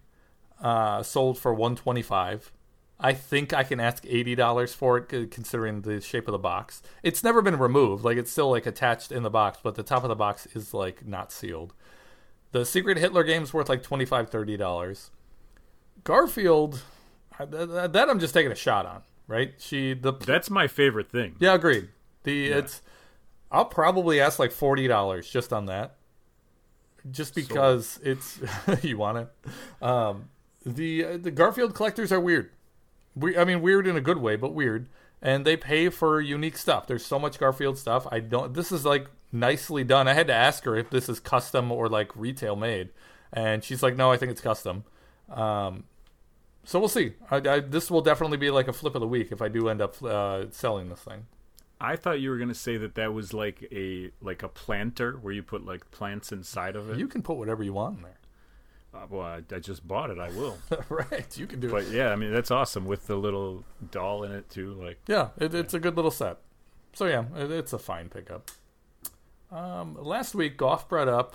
[0.61, 2.51] uh, sold for 125.
[2.99, 6.83] I think I can ask eighty dollars for it, considering the shape of the box.
[7.05, 10.03] It's never been removed; like it's still like attached in the box, but the top
[10.03, 11.73] of the box is like not sealed.
[12.51, 15.11] The Secret Hitler game's worth like 25 30 dollars.
[16.03, 16.83] Garfield,
[17.39, 19.55] that, that I'm just taking a shot on, right?
[19.59, 21.37] She the That's my favorite thing.
[21.39, 21.91] yeah, agreed.
[22.25, 22.83] The it's
[23.51, 25.97] I'll probably ask like forty dollars just on that.
[27.11, 28.39] just because it's
[28.83, 29.29] you want it.
[29.83, 30.29] Um,
[30.65, 32.51] the the Garfield collectors are weird.
[33.17, 34.89] We, I mean, weird in a good way, but weird.
[35.23, 36.87] And they pay for unique stuff.
[36.87, 38.07] There's so much Garfield stuff.
[38.11, 38.55] I don't.
[38.55, 40.09] This is like nicely done.
[40.09, 42.91] I had to ask her if this is custom or like retail made,
[43.33, 44.85] and she's like, "No, I think it's custom."
[45.31, 45.85] Um,
[46.65, 47.15] so we'll see.
[47.31, 49.69] I, I, this will definitely be like a flip of the week if I do
[49.69, 51.27] end up uh, selling this thing.
[51.81, 55.33] I thought you were gonna say that that was like a like a planter where
[55.33, 56.99] you put like plants inside of it.
[56.99, 58.19] You can put whatever you want in there.
[58.93, 60.19] Uh, well, I, I, just bought it.
[60.19, 60.59] I will.
[60.89, 61.87] right, you can do but it.
[61.87, 64.75] But yeah, I mean that's awesome with the little doll in it too.
[64.75, 66.39] Like yeah, it, it's a good little set.
[66.93, 68.51] So yeah, it, it's a fine pickup.
[69.51, 71.35] Um, last week, Goff brought up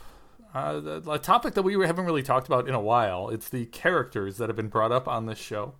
[0.54, 3.30] uh, a topic that we haven't really talked about in a while.
[3.30, 5.76] It's the characters that have been brought up on this show.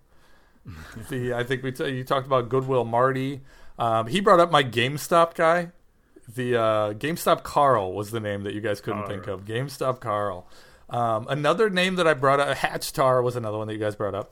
[1.10, 3.42] the I think we t- you talked about Goodwill Marty.
[3.78, 5.72] Um, he brought up my GameStop guy.
[6.28, 9.46] The uh, GameStop Carl was the name that you guys couldn't think of.
[9.46, 10.48] GameStop Carl.
[10.90, 14.16] Um, another name that I brought up, Hatchtar was another one that you guys brought
[14.16, 14.32] up.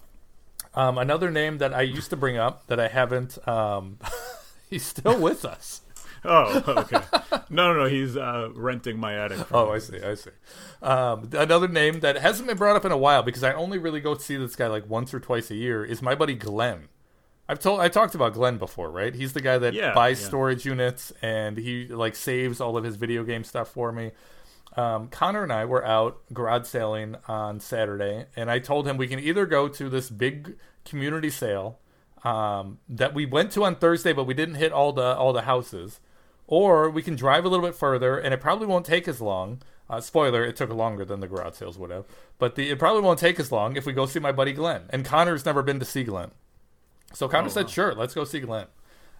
[0.76, 3.46] Um, another name that I used to bring up that I haven't.
[3.48, 4.00] Um,
[4.70, 5.82] he's still with us.
[6.26, 7.02] Oh, okay.
[7.50, 7.86] no, no, no.
[7.86, 9.52] He's uh, renting my attic.
[9.52, 10.02] Oh, I see.
[10.02, 10.30] I see.
[10.82, 14.00] Um, another name that hasn't been brought up in a while because I only really
[14.00, 16.88] go see this guy like once or twice a year is my buddy Glenn.
[17.54, 19.14] I've told I talked about Glenn before, right?
[19.14, 20.28] He's the guy that yeah, buys yeah.
[20.28, 24.10] storage units and he like saves all of his video game stuff for me.
[24.76, 29.08] Um, Connor and I were out garage sailing on Saturday, and I told him we
[29.08, 31.78] can either go to this big community sale
[32.24, 35.44] um, that we went to on Thursday, but we didn't hit all the all the
[35.44, 36.00] houses,
[36.48, 39.62] or we can drive a little bit further, and it probably won't take as long.
[39.88, 42.06] Uh, spoiler: it took longer than the garage sales would have,
[42.40, 44.86] but the, it probably won't take as long if we go see my buddy Glenn.
[44.90, 46.32] And Connor's never been to see Glenn,
[47.14, 47.72] so Connor Oh, said, wow.
[47.72, 48.68] "Sure, let's go see Glenn."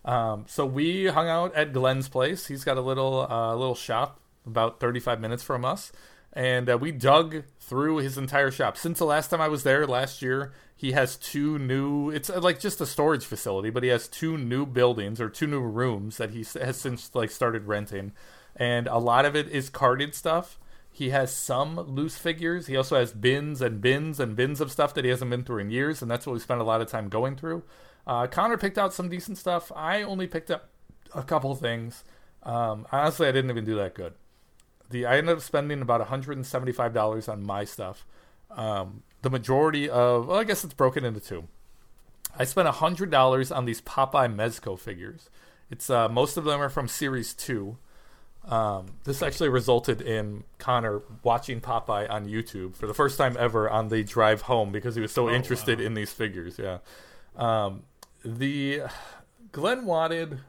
[0.06, 2.48] Um, so we hung out at Glenn's place.
[2.48, 5.92] He's got a little uh, little shop about 35 minutes from us.
[6.36, 8.76] And uh, we dug through his entire shop.
[8.76, 12.42] Since the last time I was there last year, he has two new, it's uh,
[12.42, 16.18] like just a storage facility, but he has two new buildings or two new rooms
[16.18, 18.14] that he has since like started renting.
[18.56, 20.58] And a lot of it is carded stuff.
[20.94, 22.68] He has some loose figures.
[22.68, 25.60] He also has bins and bins and bins of stuff that he hasn't been through
[25.60, 27.64] in years, and that's what we spent a lot of time going through.
[28.08, 29.72] Uh, Connor picked out some decent stuff.
[29.76, 30.70] I only picked up
[31.14, 32.04] a couple things.
[32.44, 34.14] Um, honestly, I didn't even do that good
[34.94, 38.08] the I ended up spending about $175 on my stuff.
[38.50, 41.50] Um, the majority of, well, I guess it's broken into two.
[42.38, 45.30] I spent $100 on these Popeye Mezco figures.
[45.70, 47.78] It's uh, most of them are from Series 2.
[48.46, 53.70] Um, this actually resulted in Connor watching Popeye on YouTube for the first time ever
[53.70, 55.86] on the drive home because he was so Oh, interested wow.
[55.86, 56.60] in these figures.
[56.60, 56.80] Yeah.
[57.38, 57.84] Um,
[58.26, 58.82] the
[59.52, 60.40] Glenn wanted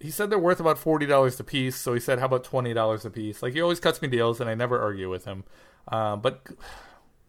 [0.00, 1.76] he said they're worth about forty dollars a piece.
[1.76, 4.40] So he said, "How about twenty dollars a piece?" Like he always cuts me deals,
[4.40, 5.42] and I never argue with him.
[5.88, 6.46] Um, but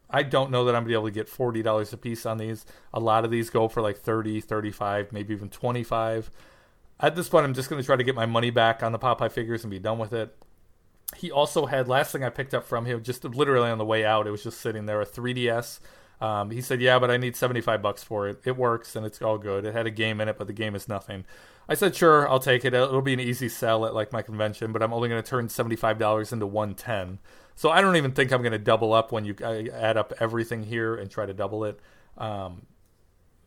[0.09, 2.37] I don't know that I'm gonna be able to get forty dollars a piece on
[2.37, 2.65] these.
[2.93, 6.29] A lot of these go for like 30 35 maybe even twenty five.
[6.99, 9.31] At this point, I'm just gonna try to get my money back on the Popeye
[9.31, 10.35] figures and be done with it.
[11.17, 14.05] He also had last thing I picked up from him, just literally on the way
[14.05, 14.27] out.
[14.27, 15.79] It was just sitting there, a 3DS.
[16.21, 18.41] Um, he said, "Yeah, but I need 75 bucks for it.
[18.45, 19.65] It works and it's all good.
[19.65, 21.25] It had a game in it, but the game is nothing."
[21.69, 22.73] I said, "Sure, I'll take it.
[22.73, 25.47] It'll be an easy sell at like my convention, but I'm only going to turn
[25.49, 27.19] 75 dollars into 110.
[27.55, 30.63] So I don't even think I'm going to double up when you add up everything
[30.63, 31.79] here and try to double it.
[32.17, 32.65] Um,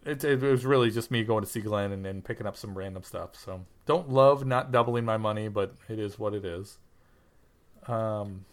[0.05, 2.77] it, it was really just me going to see Glenn and, and picking up some
[2.77, 3.31] random stuff.
[3.37, 6.79] So don't love not doubling my money, but it is what it is.
[7.87, 8.45] Um,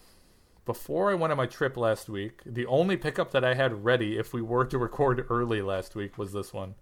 [0.65, 4.17] before I went on my trip last week, the only pickup that I had ready
[4.17, 6.75] if we were to record early last week was this one.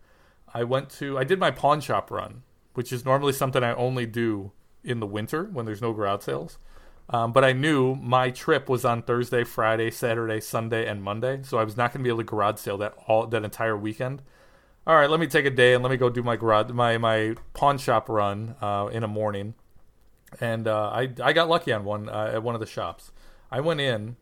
[0.54, 2.44] I went to I did my pawn shop run,
[2.74, 4.52] which is normally something I only do
[4.84, 6.58] in the winter when there's no garage sales.
[7.10, 11.58] Um, but I knew my trip was on Thursday, Friday, Saturday, Sunday, and Monday, so
[11.58, 14.22] I was not going to be able to garage sale that all that entire weekend.
[14.88, 16.98] All right, let me take a day and let me go do my garage my
[16.98, 19.54] my pawn shop run uh, in a morning,
[20.40, 23.12] and uh, I I got lucky on one uh, at one of the shops.
[23.52, 24.16] I went in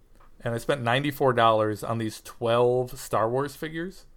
[0.44, 4.08] and I spent ninety four dollars on these twelve Star Wars figures.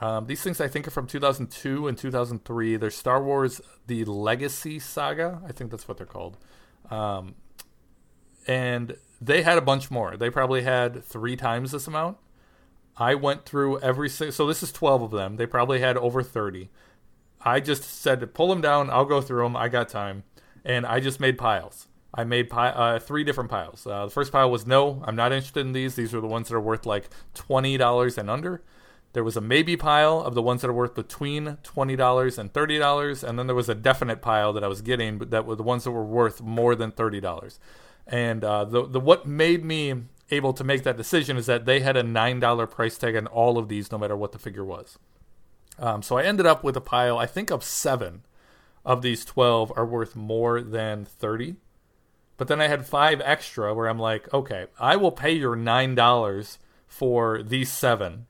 [0.00, 2.76] Um, these things I think are from 2002 and 2003.
[2.76, 5.42] They're Star Wars: The Legacy Saga.
[5.46, 6.38] I think that's what they're called.
[6.90, 7.34] Um,
[8.46, 10.16] and they had a bunch more.
[10.16, 12.16] They probably had three times this amount.
[12.96, 15.36] I went through every so this is 12 of them.
[15.36, 16.70] They probably had over 30.
[17.40, 18.90] I just said pull them down.
[18.90, 19.56] I'll go through them.
[19.56, 20.24] I got time,
[20.64, 21.88] and I just made piles.
[22.16, 23.86] I made pi- uh, three different piles.
[23.86, 25.96] Uh, the first pile was no, I'm not interested in these.
[25.96, 28.62] These are the ones that are worth like twenty dollars and under.
[29.12, 32.52] There was a maybe pile of the ones that are worth between twenty dollars and
[32.52, 35.44] thirty dollars, and then there was a definite pile that I was getting, but that
[35.44, 37.58] were the ones that were worth more than thirty dollars.
[38.06, 39.94] And uh, the the what made me
[40.30, 43.26] able to make that decision is that they had a nine dollar price tag on
[43.26, 44.98] all of these, no matter what the figure was.
[45.78, 48.22] Um, so I ended up with a pile, I think, of seven
[48.84, 51.56] of these twelve are worth more than thirty.
[52.36, 55.94] But then I had five extra where I'm like, okay, I will pay your nine
[55.94, 58.26] dollars for these seven.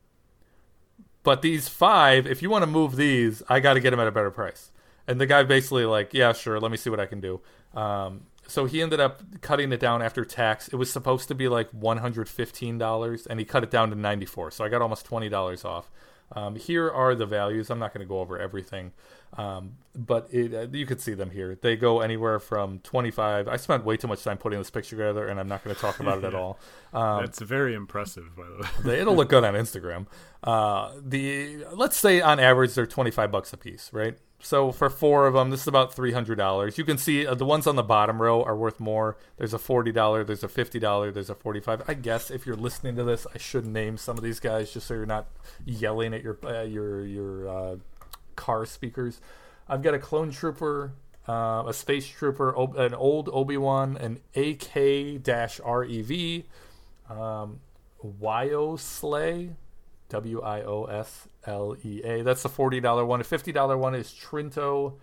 [1.22, 4.06] But these five, if you want to move these, I got to get them at
[4.06, 4.70] a better price.
[5.06, 7.40] And the guy basically like, yeah, sure, let me see what I can do.
[7.74, 10.68] Um, so he ended up cutting it down after tax.
[10.68, 13.90] It was supposed to be like one hundred fifteen dollars, and he cut it down
[13.90, 14.50] to ninety four.
[14.50, 15.90] So I got almost twenty dollars off.
[16.32, 17.70] Um, here are the values.
[17.70, 18.92] I'm not going to go over everything,
[19.36, 21.56] um, but it, uh, you could see them here.
[21.60, 23.46] They go anywhere from 25.
[23.46, 25.80] I spent way too much time putting this picture together, and I'm not going to
[25.80, 26.58] talk about it at all.
[26.94, 28.44] Um, That's very impressive, by
[28.82, 29.00] the way.
[29.00, 30.06] it'll look good on Instagram.
[30.42, 34.16] Uh, the let's say on average they're 25 bucks a piece, right?
[34.44, 36.76] So for four of them, this is about three hundred dollars.
[36.76, 39.16] You can see uh, the ones on the bottom row are worth more.
[39.38, 41.82] There's a forty dollar, there's a fifty dollar, there's a forty five.
[41.88, 44.86] I guess if you're listening to this, I should name some of these guys just
[44.86, 45.28] so you're not
[45.64, 47.76] yelling at your uh, your your uh,
[48.36, 49.18] car speakers.
[49.66, 50.92] I've got a clone trooper,
[51.26, 56.42] uh, a space trooper, an old Obi Wan, an AK Rev,
[57.08, 57.60] um,
[58.04, 59.56] Wio Slay,
[60.10, 62.22] W I O S L E A.
[62.22, 63.20] That's the forty dollar one.
[63.20, 64.94] A fifty dollar one is Trinto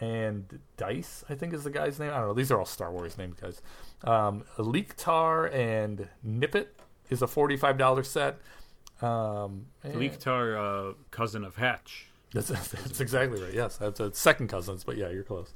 [0.00, 1.24] and Dice.
[1.28, 2.10] I think is the guy's name.
[2.10, 2.34] I don't know.
[2.34, 3.60] These are all Star Wars named guys.
[4.04, 6.66] Um, Leektar and Nippet
[7.10, 8.38] is a forty five dollar set.
[9.00, 12.06] Um, Leektar, uh, cousin of Hatch.
[12.32, 13.52] That's, that's exactly right.
[13.52, 15.52] Yes, that's a second cousins, but yeah, you're close.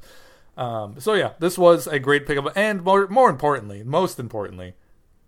[0.57, 4.75] Um, so yeah, this was a great pickup, and more, more importantly, most importantly,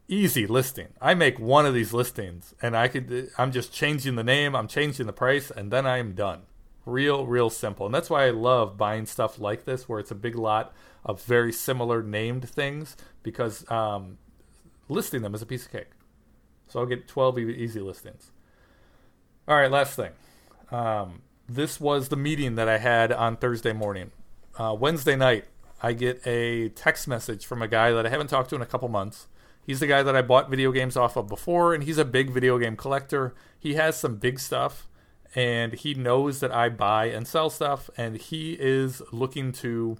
[0.08, 0.88] easy listing.
[1.00, 4.68] I make one of these listings and I could I'm just changing the name, I'm
[4.68, 6.42] changing the price and then I'm done.
[6.86, 7.86] Real real simple.
[7.86, 10.72] And that's why I love buying stuff like this where it's a big lot
[11.04, 14.18] of very similar named things because um,
[14.88, 15.90] listing them is a piece of cake.
[16.66, 18.30] So I'll get 12 easy listings.
[19.46, 20.12] All right, last thing.
[20.70, 24.10] Um, this was the meeting that I had on Thursday morning.
[24.58, 25.46] Uh, Wednesday night,
[25.82, 28.66] I get a text message from a guy that I haven't talked to in a
[28.66, 29.28] couple months
[29.68, 32.30] He's the guy that I bought video games off of before, and he's a big
[32.30, 33.34] video game collector.
[33.60, 34.88] He has some big stuff,
[35.34, 39.98] and he knows that I buy and sell stuff, and he is looking to.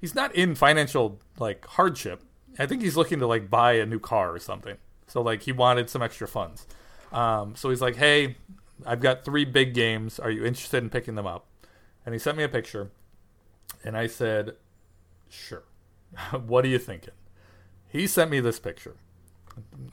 [0.00, 2.22] He's not in financial like hardship.
[2.60, 4.76] I think he's looking to like buy a new car or something.
[5.08, 6.68] So like he wanted some extra funds.
[7.10, 8.36] Um, so he's like, "Hey,
[8.86, 10.20] I've got three big games.
[10.20, 11.44] Are you interested in picking them up?"
[12.06, 12.92] And he sent me a picture,
[13.82, 14.54] and I said,
[15.28, 15.64] "Sure."
[16.46, 17.14] what are you thinking?
[17.88, 18.94] He sent me this picture.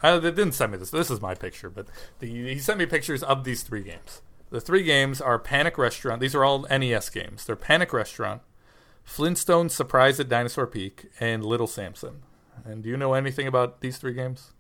[0.01, 0.91] Uh, they didn't send me this.
[0.91, 1.88] This is my picture, but
[2.20, 4.22] the, he sent me pictures of these three games.
[4.49, 6.22] The three games are Panic Restaurant.
[6.22, 7.45] These are all NES games.
[7.45, 8.41] They're Panic Restaurant,
[9.03, 12.22] Flintstone Surprise at Dinosaur Peak, and Little Samson.
[12.63, 14.53] And do you know anything about these three games?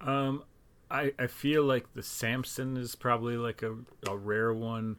[0.00, 0.44] Um,
[0.90, 3.76] I I feel like the Samson is probably like a,
[4.08, 4.96] a rare one.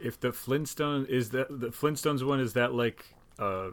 [0.00, 3.04] If the Flintstone is that the Flintstones one is that like
[3.38, 3.70] uh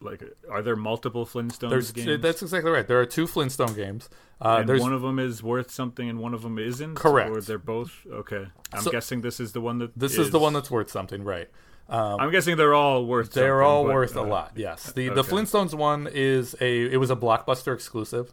[0.00, 2.22] like are there multiple Flintstones there's, games?
[2.22, 2.86] That's exactly right.
[2.86, 4.08] There are two Flintstone games.
[4.40, 6.94] Uh, and one of them is worth something, and one of them isn't.
[6.94, 7.30] Correct.
[7.30, 8.46] Or they're both okay.
[8.72, 10.90] I'm so, guessing this is the one that this is, is the one that's worth
[10.90, 11.48] something, right?
[11.90, 13.32] Um, I'm guessing they're all worth.
[13.32, 14.52] They're all but, worth uh, a lot.
[14.56, 14.92] Yes.
[14.92, 15.14] The okay.
[15.14, 18.32] the Flintstones one is a it was a blockbuster exclusive.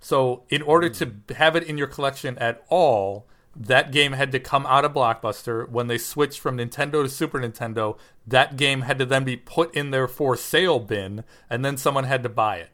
[0.00, 1.26] So in order mm.
[1.26, 3.26] to have it in your collection at all,
[3.58, 5.68] that game had to come out of Blockbuster.
[5.68, 9.74] When they switched from Nintendo to Super Nintendo, that game had to then be put
[9.74, 12.70] in their for sale bin, and then someone had to buy it.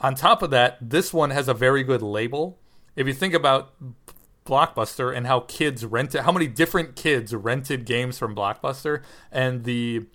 [0.00, 2.58] On top of that, this one has a very good label.
[2.94, 3.72] If you think about
[4.44, 10.06] Blockbuster and how kids rented, how many different kids rented games from Blockbuster, and the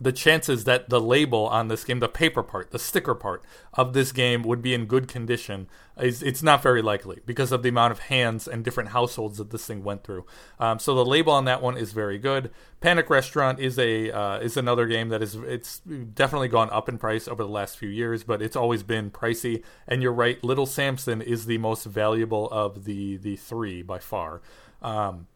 [0.00, 3.42] the chances that the label on this game, the paper part, the sticker part
[3.74, 5.68] of this game would be in good condition
[6.00, 9.50] is it's not very likely because of the amount of hands and different households that
[9.50, 10.24] this thing went through.
[10.58, 12.50] Um, so the label on that one is very good.
[12.80, 16.96] Panic Restaurant is a uh, is another game that is it's definitely gone up in
[16.96, 19.62] price over the last few years, but it's always been pricey.
[19.86, 24.40] And you're right, Little Samson is the most valuable of the the three by far.
[24.80, 25.28] Um,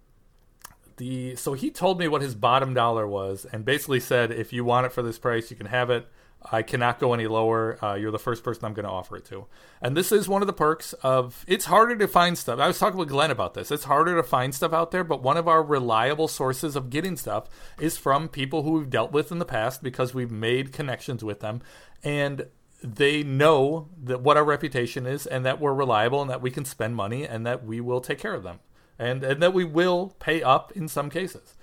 [0.96, 4.64] the so he told me what his bottom dollar was and basically said if you
[4.64, 6.08] want it for this price you can have it.
[6.52, 7.82] I cannot go any lower.
[7.84, 9.46] Uh, you're the first person i'm going to offer it to.
[9.80, 12.60] And this is one of the perks of it's harder to find stuff.
[12.60, 13.70] I was talking with glenn about this.
[13.70, 17.16] It's harder to find stuff out there but one of our reliable sources of getting
[17.16, 17.48] stuff
[17.80, 21.40] is from people who we've dealt with in the past because we've made connections with
[21.40, 21.62] them.
[22.04, 22.46] And
[22.82, 26.64] they know that what our reputation is and that we're reliable and that we can
[26.64, 28.60] spend money and that we will take care of them
[28.98, 31.54] and and that we will pay up in some cases.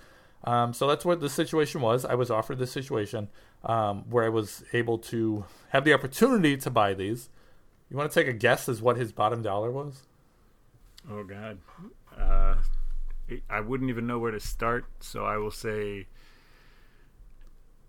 [0.44, 2.04] Um, so that's what the situation was.
[2.04, 3.30] I was offered this situation
[3.64, 7.30] um, where I was able to have the opportunity to buy these.
[7.90, 10.04] You want to take a guess as what his bottom dollar was?
[11.10, 11.60] Oh God,
[12.18, 12.56] uh,
[13.50, 14.86] I wouldn't even know where to start.
[15.00, 16.08] So I will say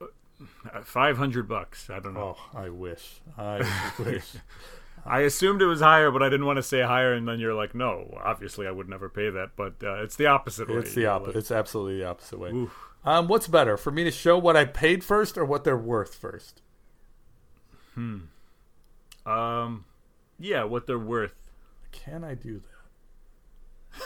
[0.00, 0.06] uh,
[0.82, 1.90] five hundred bucks.
[1.90, 2.36] I don't know.
[2.38, 3.20] Oh, I wish.
[3.36, 4.32] I wish.
[5.06, 7.54] I assumed it was higher, but I didn't want to say higher, and then you're
[7.54, 9.50] like, no, obviously I would never pay that.
[9.56, 10.76] But uh, it's the opposite way.
[10.76, 11.36] It's the opposite.
[11.36, 12.50] It's absolutely the opposite way.
[12.50, 12.74] Oof.
[13.04, 16.14] Um, what's better for me to show what I paid first or what they're worth
[16.14, 16.62] first?
[17.94, 18.20] Hmm.
[19.26, 19.84] Um,
[20.38, 21.34] yeah, what they're worth.
[21.92, 22.70] Can I do that?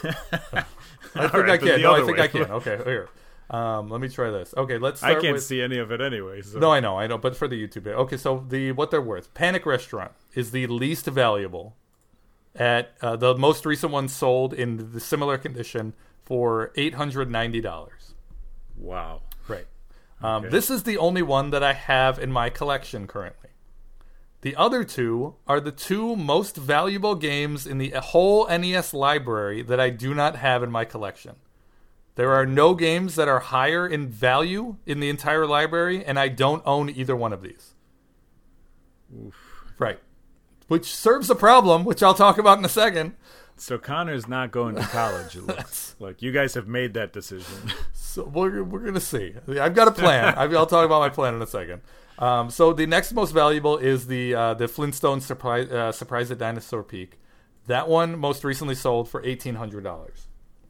[1.14, 1.80] I think right, I can.
[1.80, 2.24] No, I think way.
[2.24, 2.42] I can.
[2.42, 3.08] Okay, here.
[3.50, 4.52] Um, let me try this.
[4.56, 5.02] Okay, let's.
[5.02, 6.42] I can't with, see any of it anyway.
[6.42, 6.58] So.
[6.58, 7.86] No, I know, I know, but for the YouTube.
[7.86, 9.32] Okay, so the what they're worth.
[9.34, 11.74] Panic Restaurant is the least valuable.
[12.54, 17.60] At uh, the most recent one sold in the similar condition for eight hundred ninety
[17.60, 18.14] dollars.
[18.76, 19.22] Wow.
[19.46, 19.66] Right.
[20.20, 20.50] Um, Okay.
[20.50, 23.50] This is the only one that I have in my collection currently.
[24.40, 29.80] The other two are the two most valuable games in the whole NES library that
[29.80, 31.36] I do not have in my collection.
[32.18, 36.26] There are no games that are higher in value in the entire library, and I
[36.26, 37.74] don't own either one of these.
[39.78, 40.00] Right.
[40.66, 43.14] Which serves a problem, which I'll talk about in a second.
[43.54, 45.36] So Connor's not going to college.
[45.36, 47.54] It looks like you guys have made that decision.
[47.92, 49.34] So we're, we're going to see.
[49.60, 50.34] I've got a plan.
[50.36, 51.82] I- I'll talk about my plan in a second.
[52.18, 56.38] Um, so the next most valuable is the uh, the Flintstone surprise uh, surprise at
[56.38, 57.20] Dinosaur Peak.
[57.66, 60.27] That one most recently sold for eighteen hundred dollars.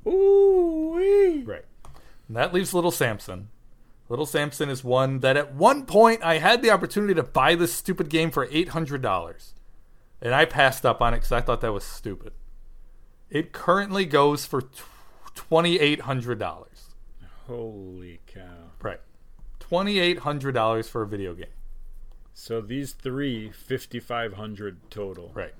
[0.08, 1.42] Ooh.
[1.44, 1.64] Right.
[2.26, 3.48] And that leaves Little Samson.
[4.08, 7.74] Little Samson is one that at one point I had the opportunity to buy this
[7.74, 9.54] stupid game for eight hundred dollars,
[10.22, 12.32] and I passed up on it because I thought that was stupid.
[13.28, 14.62] It currently goes for
[15.34, 16.94] twenty eight hundred dollars.
[17.46, 18.70] Holy cow!
[18.80, 19.00] Right.
[19.60, 21.46] Twenty eight hundred dollars for a video game.
[22.32, 25.32] So these three, fifty-five hundred total.
[25.34, 25.52] Right.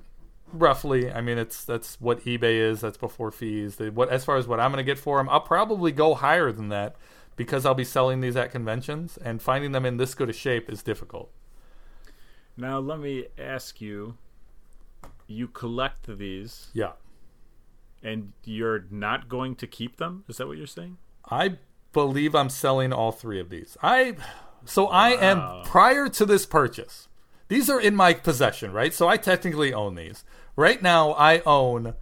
[0.53, 1.13] Roughly.
[1.13, 3.77] I mean it's that's what eBay is, that's before fees.
[3.77, 6.51] The, what as far as what I'm gonna get for them, I'll probably go higher
[6.53, 6.97] than that
[7.37, 10.69] because I'll be selling these at conventions and finding them in this good a shape
[10.71, 11.31] is difficult.
[12.57, 14.17] Now let me ask you:
[15.27, 16.93] You collect these, Yeah.
[18.03, 20.25] and you're not going to keep them?
[20.29, 20.99] Is that what you're saying?
[21.31, 21.59] I
[21.93, 23.77] believe I'm selling all three of these.
[23.83, 24.17] I
[24.65, 27.09] so I am prior to this purchase.
[27.49, 28.93] These are in my possession, right?
[28.93, 30.25] So I technically own these.
[30.59, 31.95] Right now I own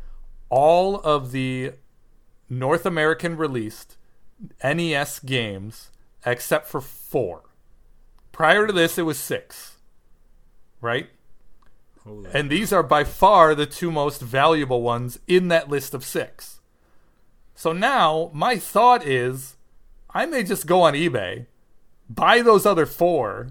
[0.48, 1.72] all of the
[2.48, 3.98] North American released
[4.64, 5.90] NES games
[6.24, 7.42] except for 4.
[8.32, 9.76] Prior to this it was 6.
[10.80, 11.10] Right?
[12.02, 12.30] Holy.
[12.32, 16.60] And these are by far the two most valuable ones in that list of six.
[17.54, 19.56] So now my thought is
[20.14, 21.44] I may just go on eBay,
[22.08, 23.48] buy those other four,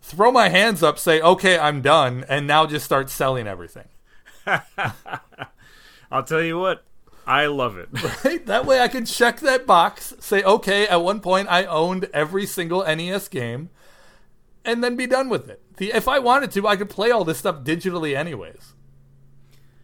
[0.00, 3.88] throw my hands up, say, okay, I'm done, and now just start selling everything.
[6.10, 6.84] I'll tell you what,
[7.26, 7.88] I love it.
[8.24, 8.44] Right?
[8.46, 12.46] That way I can check that box, say, okay, at one point I owned every
[12.46, 13.70] single NES game,
[14.64, 15.60] and then be done with it.
[15.76, 18.74] The, if I wanted to, I could play all this stuff digitally anyways.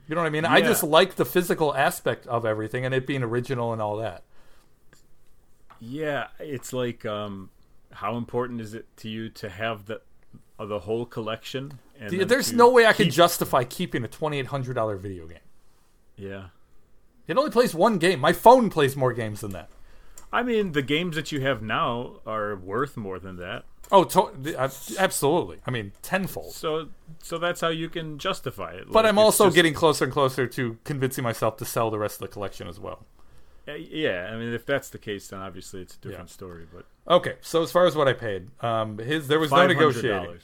[0.06, 0.44] You know what I mean?
[0.44, 4.22] I just like the physical aspect of everything and it being original and all that.
[5.80, 7.50] yeah, it's like, um,
[7.92, 10.00] how important is it to you to have the
[10.58, 11.78] uh, the whole collection?
[12.00, 15.38] And The- There's no way I could justify keeping a $2,800 video game.
[16.16, 16.48] Yeah.
[17.26, 18.20] It only plays one game.
[18.20, 19.68] My phone plays more games than that.
[20.32, 23.64] I mean, the games that you have now are worth more than that.
[23.90, 24.68] Oh, to- uh,
[24.98, 25.58] absolutely.
[25.66, 26.52] I mean, tenfold.
[26.52, 26.88] So,
[27.22, 28.84] so that's how you can justify it.
[28.86, 31.98] But Like, I'm also just- getting closer and closer to convincing myself to sell the
[31.98, 33.06] rest of the collection as well.
[33.66, 36.66] Uh, Yeah, I mean, if that's the case, then obviously it's a different story.
[36.72, 40.38] But Okay, so as far as what I paid, um, his there was no negotiating.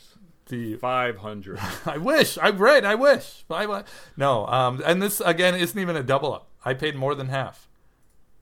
[0.47, 1.59] The Five hundred.
[1.86, 3.45] I wish I right, I wish.
[3.51, 3.85] I,
[4.16, 6.49] no, um, and this again isn't even a double up.
[6.65, 7.69] I paid more than half.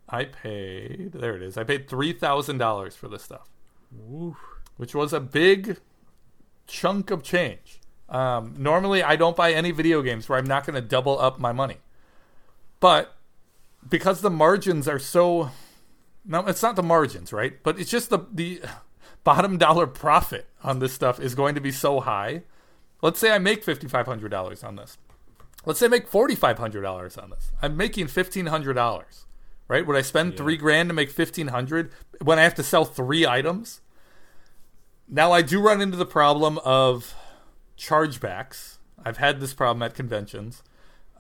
[0.09, 1.57] I paid there it is.
[1.57, 3.49] I paid three thousand dollars for this stuff,
[4.77, 5.79] which was a big
[6.67, 7.81] chunk of change.
[8.09, 11.39] Um, normally, I don't buy any video games where I'm not going to double up
[11.39, 11.79] my money,
[12.79, 13.17] but
[13.89, 15.51] because the margins are so
[16.25, 17.63] no, it's not the margins, right?
[17.63, 18.63] But it's just the the
[19.25, 22.43] bottom dollar profit on this stuff is going to be so high.
[23.01, 24.99] Let's say I make fifty five hundred dollars on this.
[25.65, 27.53] Let's say I make forty five hundred dollars on this.
[27.61, 29.27] I'm making fifteen hundred dollars,
[29.69, 29.87] right?
[29.87, 33.27] Would I spend three grand to make fifteen hundred when I have to sell three
[33.27, 33.81] items?
[35.09, 37.15] Now I do run into the problem of
[37.77, 38.79] chargebacks.
[39.05, 40.63] I've had this problem at conventions.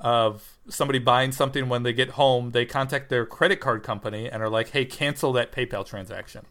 [0.02, 4.42] Of somebody buying something when they get home, they contact their credit card company and
[4.42, 6.44] are like, "Hey, cancel that PayPal transaction."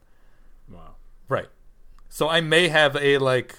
[0.70, 0.96] Wow.
[1.28, 1.50] Right.
[2.08, 3.58] So I may have a like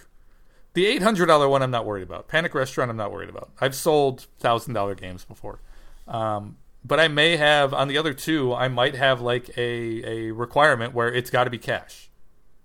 [0.72, 1.62] the eight hundred dollar one.
[1.62, 2.26] I'm not worried about.
[2.26, 2.90] Panic Restaurant.
[2.90, 3.50] I'm not worried about.
[3.60, 5.60] I've sold thousand dollar games before,
[6.08, 8.54] um, but I may have on the other two.
[8.54, 12.10] I might have like a a requirement where it's got to be cash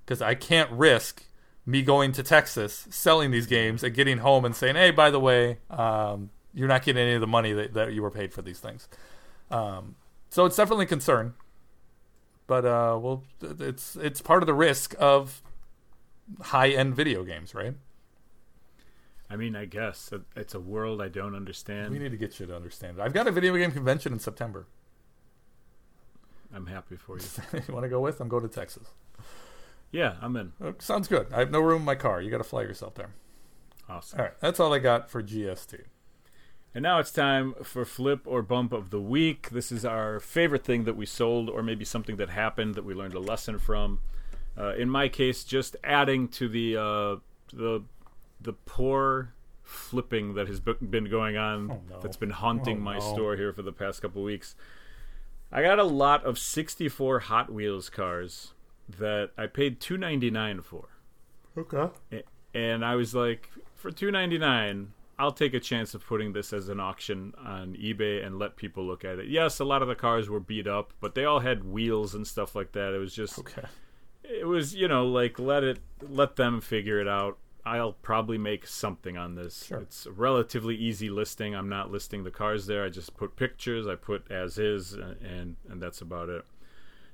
[0.06, 1.26] because I can't risk
[1.66, 5.20] me going to Texas selling these games and getting home and saying, "Hey, by the
[5.20, 8.42] way, um, you're not getting any of the money that, that you were paid for
[8.42, 8.88] these things."
[9.52, 9.96] Um,
[10.30, 11.34] so it's definitely a concern
[12.48, 15.44] but uh, well, it's it's part of the risk of
[16.42, 17.76] high end video games, right?
[19.30, 21.92] I mean, I guess it's a world I don't understand.
[21.92, 23.02] We need to get you to understand it.
[23.02, 24.66] I've got a video game convention in September.
[26.56, 27.26] I'm happy for you.
[27.68, 28.22] you want to go with?
[28.22, 28.88] I'm going to Texas.
[29.92, 30.54] Yeah, I'm in.
[30.62, 31.28] Oh, sounds good.
[31.34, 32.22] I have no room in my car.
[32.22, 33.10] You got to fly yourself there.
[33.90, 34.20] Awesome.
[34.20, 35.84] All right, that's all I got for GST.
[36.78, 39.50] And now it's time for flip or bump of the week.
[39.50, 42.94] This is our favorite thing that we sold, or maybe something that happened that we
[42.94, 43.98] learned a lesson from.
[44.56, 47.16] Uh, in my case, just adding to the uh,
[47.52, 47.82] the
[48.40, 49.34] the poor
[49.64, 52.00] flipping that has been going on, Oh, no.
[52.00, 53.12] that's been haunting Oh, my no.
[53.12, 54.56] store here for the past couple weeks.
[55.52, 58.54] I got a lot of 64 Hot Wheels cars
[58.88, 60.90] that I paid 2.99 for.
[61.58, 62.22] Okay.
[62.54, 66.54] And I was like, for two ninety nine, I'll take a chance of putting this
[66.54, 69.28] as an auction on eBay and let people look at it.
[69.28, 72.28] Yes, a lot of the cars were beat up, but they all had wheels and
[72.28, 72.94] stuff like that.
[72.94, 73.64] It was just, Okay.
[74.24, 77.38] it was you know like let it let them figure it out.
[77.66, 79.66] I'll probably make something on this.
[79.66, 79.80] Sure.
[79.80, 81.54] It's a relatively easy listing.
[81.54, 82.86] I'm not listing the cars there.
[82.86, 83.88] I just put pictures.
[83.88, 86.46] I put as is, and and, that's about it.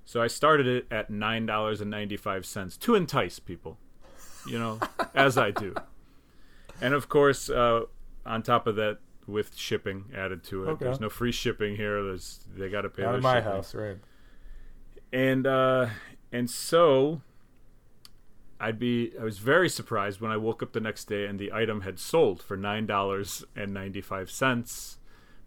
[0.05, 3.79] So I started it at nine dollars and ninety five cents to entice people,
[4.45, 4.79] you know,
[5.15, 5.73] as I do.
[6.81, 7.83] And of course, uh,
[8.25, 10.85] on top of that, with shipping added to it, Okay.
[10.85, 12.03] there's no free shipping here.
[12.03, 13.03] There's they got to pay.
[13.03, 13.97] Out of my shipping house, right?
[15.11, 15.87] and uh
[16.31, 17.21] and so
[18.59, 21.51] I'd be I was very surprised when I woke up the next day and the
[21.53, 24.97] item had sold for nine dollars and ninety five cents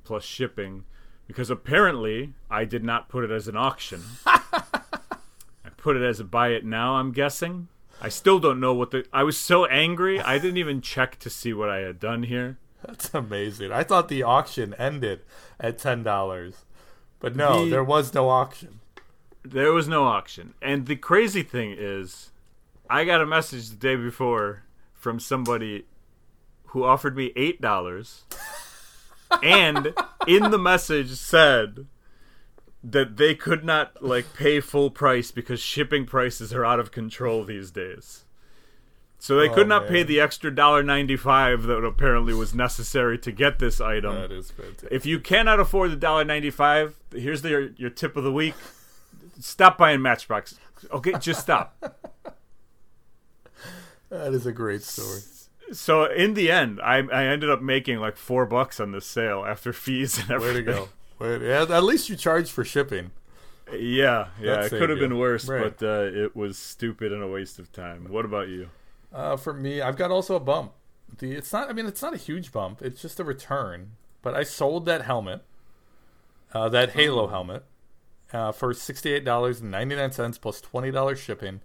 [0.05, 0.85] plus shipping
[1.27, 4.03] because apparently I did not put it as an auction.
[4.27, 7.69] I put it as a buy it now, I'm guessing.
[8.01, 11.31] I still don't know what the I was so angry I didn't even check to
[11.31, 12.59] see what I had done here.
[12.87, 13.73] That's amazing.
[13.73, 15.21] I thought the auction ended
[15.59, 16.65] at ten dollars,
[17.21, 18.81] but no, The- there was no auction.
[19.43, 20.55] There was no auction.
[20.61, 22.31] And the crazy thing is,
[22.91, 24.65] I got a message the day before
[24.95, 25.87] from somebody
[26.69, 28.23] who offered me $8.
[29.43, 29.95] and
[30.27, 31.87] in the message said
[32.83, 37.43] that they could not like pay full price because shipping prices are out of control
[37.45, 38.25] these days.
[39.27, 43.59] So they Oh, could not pay the extra $1.95 that apparently was necessary to get
[43.59, 44.15] this item.
[44.15, 44.89] That is fantastic.
[44.93, 48.31] If you cannot afford the dollar ninety five, here's the, your your tip of the
[48.31, 48.55] week.
[49.41, 50.61] Stop buying Matchbox.
[50.93, 51.75] Okay, just stop.
[54.11, 55.21] that is a great story.
[55.73, 59.45] so in the end, I I ended up making like four bucks on this sale
[59.45, 60.67] after fees and everything.
[60.67, 60.73] Way
[61.31, 61.69] to go.
[61.69, 63.11] Yeah, at least you charged for shipping.
[63.73, 65.77] Yeah, yeah, That it could have been worse, Right.
[65.77, 68.07] but uh, it was stupid and a waste of time.
[68.09, 68.69] What about you?
[69.13, 70.73] Uh, for me, I've got also a bump.
[71.19, 71.69] The it's not.
[71.69, 72.83] I mean, it's not a huge bump.
[72.83, 73.93] It's just a return.
[74.23, 75.43] But I sold that helmet,
[76.53, 77.65] uh, that Halo helmet,
[78.33, 81.61] uh, for sixty eight dollars and ninety nine cents plus twenty dollars shipping.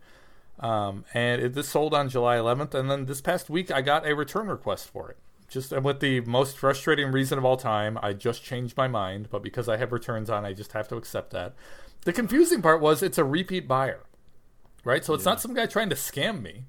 [0.59, 4.07] Um, and it this sold on July 11th, and then this past week I got
[4.07, 5.17] a return request for it.
[5.49, 9.27] Just and with the most frustrating reason of all time, I just changed my mind.
[9.31, 11.55] But because I have returns on, I just have to accept that.
[12.05, 14.01] The confusing part was it's a repeat buyer,
[14.83, 15.03] right?
[15.03, 16.65] So it's not some guy trying to scam me.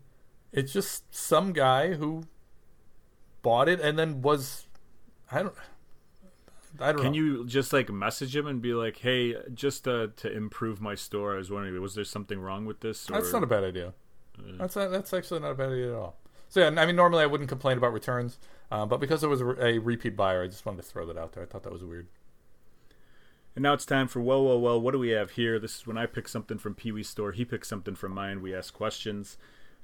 [0.52, 2.24] It's just some guy who
[3.42, 4.66] bought it and then was
[5.30, 5.54] I don't
[6.80, 7.18] I don't Can know.
[7.18, 11.34] you just like message him and be like, "Hey, just uh, to improve my store,
[11.34, 13.14] I was wondering, was there something wrong with this?" Or...
[13.14, 13.92] That's not a bad idea.
[14.58, 16.16] That's not, that's actually not a bad idea at all.
[16.48, 18.38] So yeah, I mean, normally I wouldn't complain about returns,
[18.70, 21.18] uh, but because it was a, a repeat buyer, I just wanted to throw that
[21.18, 21.42] out there.
[21.42, 22.08] I thought that was weird.
[23.54, 24.80] And now it's time for well, well, well.
[24.80, 25.58] What do we have here?
[25.58, 27.32] This is when I pick something from Pee Wee's store.
[27.32, 28.40] He picks something from mine.
[28.40, 29.36] We ask questions.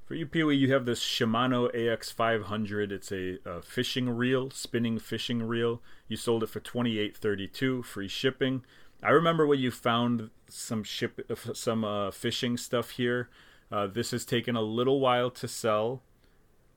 [0.09, 2.91] For you, Pee Wee, you have this Shimano AX500.
[2.91, 5.83] It's a, uh fishing reel, spinning fishing reel.
[6.07, 8.65] You sold it for twenty eight thirty two, free shipping.
[9.03, 11.21] I remember when you found some ship,
[11.53, 13.29] some uh, fishing stuff here.
[13.71, 16.01] Uh, this has taken a little while to sell.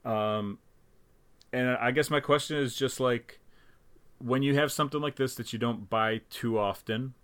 [0.05, 0.59] Um,
[1.51, 3.39] and I guess my question is just like,
[4.19, 7.15] when you have something like this that you don't buy too often,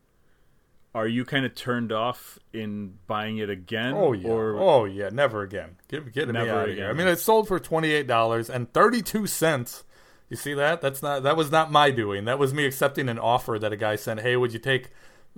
[0.95, 3.93] are you kind of turned off in buying it again?
[3.95, 4.27] Oh yeah.
[4.27, 5.09] Or oh yeah.
[5.09, 5.77] Never again.
[5.87, 6.89] Get get me Never out of here.
[6.89, 9.83] I mean, it sold for twenty eight dollars and thirty two cents
[10.29, 10.81] You see that?
[10.81, 12.25] That's not that was not my doing.
[12.25, 14.21] That was me accepting an offer that a guy sent.
[14.21, 14.89] Hey, would you take,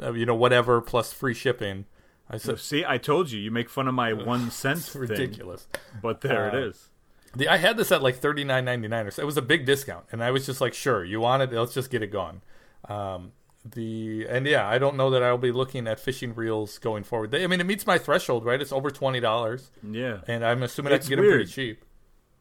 [0.01, 1.85] uh, you know, whatever plus free shipping?
[2.29, 5.67] I said, See, I told you, you make fun of my one cent it's ridiculous.
[6.01, 6.89] but there Uh, it is.
[7.35, 9.21] The, I had this at like thirty nine ninety nine or so.
[9.21, 11.51] It was a big discount, and I was just like, sure, you want it?
[11.53, 12.41] Let's just get it gone.
[12.89, 13.31] Um,
[13.63, 17.31] the and yeah, I don't know that I'll be looking at fishing reels going forward.
[17.31, 18.61] They, I mean, it meets my threshold, right?
[18.61, 21.83] It's over twenty dollars, Yeah, and I'm assuming I It's can get them pretty cheap.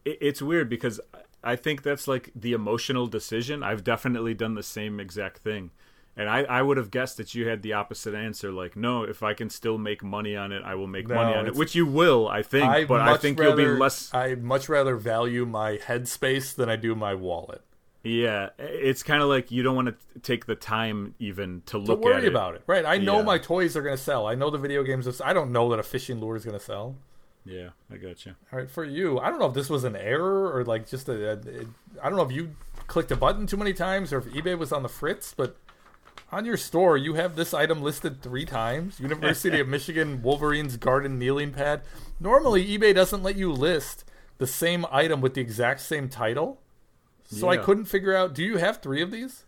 [0.05, 0.99] it's weird because
[1.43, 3.63] I think that's like the emotional decision.
[3.63, 5.71] I've definitely done the same exact thing.
[6.17, 8.51] And I, I would have guessed that you had the opposite answer.
[8.51, 11.33] Like, no, if I can still make money on it, I will make No, money
[11.33, 12.65] on it, which you will, I think.
[12.65, 14.13] I but I think rather, you'll be less.
[14.13, 17.61] I much rather value my headspace than I do my wallet.
[18.03, 21.77] Yeah, it's kind of like you don't want to take the time even to To
[21.77, 22.27] look worry at it.
[22.29, 22.83] about it, right?
[22.85, 23.23] I know Yeah.
[23.25, 24.25] my toys are going to sell.
[24.25, 25.07] I know the video games.
[25.07, 26.95] Are, I don't know that a fishing lure is going to sell.
[27.45, 28.33] Yeah, I got you.
[28.51, 31.09] All right, for you, I don't know if this was an error or like just
[31.09, 31.29] a.
[31.29, 31.67] a it,
[32.01, 32.55] I don't know if you
[32.87, 35.57] clicked a button too many times or if eBay was on the fritz, but
[36.31, 41.17] on your store you have this item listed three times: University of Michigan Wolverines Garden
[41.19, 41.81] Kneeling Pad.
[42.19, 44.05] Normally, eBay doesn't let you list
[44.39, 46.59] the same item with the exact same title,
[47.31, 48.33] so I couldn't figure out.
[48.33, 49.45] Do you have three of these?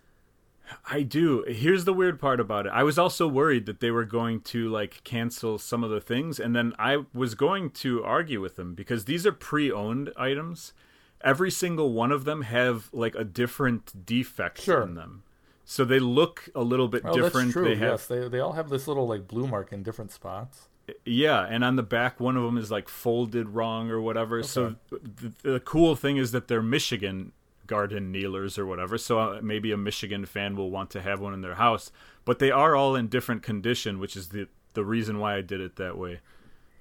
[0.89, 1.43] I do.
[1.47, 2.71] Here's the weird part about it.
[2.73, 6.39] I was also worried that they were going to like cancel some of the things,
[6.39, 10.73] and then I was going to argue with them because these are pre-owned items.
[11.21, 14.81] Every single one of them have like a different defect Sure.
[14.83, 15.23] in them,
[15.65, 17.47] so they look a little bit Oh, different.
[17.47, 17.65] that's true.
[17.65, 20.69] They have, yes, they they all have this little like blue mark in different spots.
[21.05, 24.43] yeah, and on the back, one of them is like folded wrong or whatever.
[24.43, 27.31] So the, the cool thing is that they're Michigan
[27.67, 28.97] garden kneelers or whatever.
[28.97, 31.91] So uh, maybe a Michigan fan will want to have one in their house,
[32.25, 35.61] but they are all in different condition, which is the the reason why I did
[35.61, 36.19] it that way.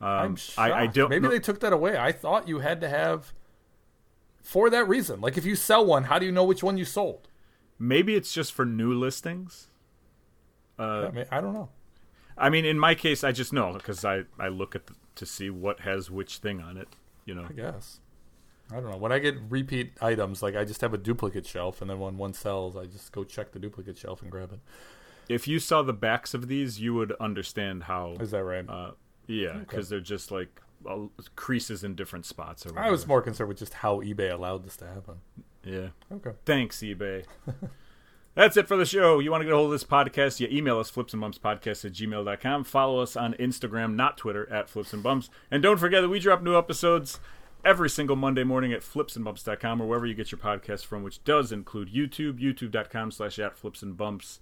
[0.01, 0.59] Um, I'm shocked.
[0.59, 1.11] I, I don't.
[1.11, 1.97] Maybe know- they took that away.
[1.97, 3.33] I thought you had to have
[4.43, 5.21] for that reason.
[5.21, 7.29] Like if you sell one, how do you know which one you sold?
[7.83, 9.69] maybe it's just for new listings.
[10.79, 11.69] I mean, I don't know.
[12.37, 15.27] I mean, in my case, I just know because I I look at the, to
[15.27, 16.89] see what has which thing on it.
[17.25, 17.47] You know.
[17.49, 18.01] I guess.
[18.73, 18.97] I don't know.
[18.97, 22.17] When I get repeat items, like I just have a duplicate shelf, and then when
[22.17, 24.61] one sells, I just go check the duplicate shelf and grab it.
[25.29, 28.17] If you saw the backs of these, you would understand how.
[28.21, 28.69] Is that right?
[28.69, 28.93] Uh,
[29.27, 32.67] yeah, because they're just like uh, creases in different spots.
[32.67, 35.17] Or I was more concerned with just how eBay allowed this to happen.
[35.65, 35.89] Yeah.
[36.13, 36.33] Okay.
[36.45, 37.25] Thanks, eBay.
[38.35, 39.19] That's it for the show.
[39.19, 42.65] You want to get a hold of this podcast, you email us, flipsandbumpspodcast at gmail.com.
[42.65, 45.29] Follow us on Instagram, not Twitter, at Flips and Bumps.
[45.51, 47.21] And don't forget that we drop new episodes
[47.65, 51.53] every single Monday morning at flipsandbumps.com or wherever you get your podcast from, which does
[51.53, 54.41] include YouTube, youtube.com slash at flips and bumps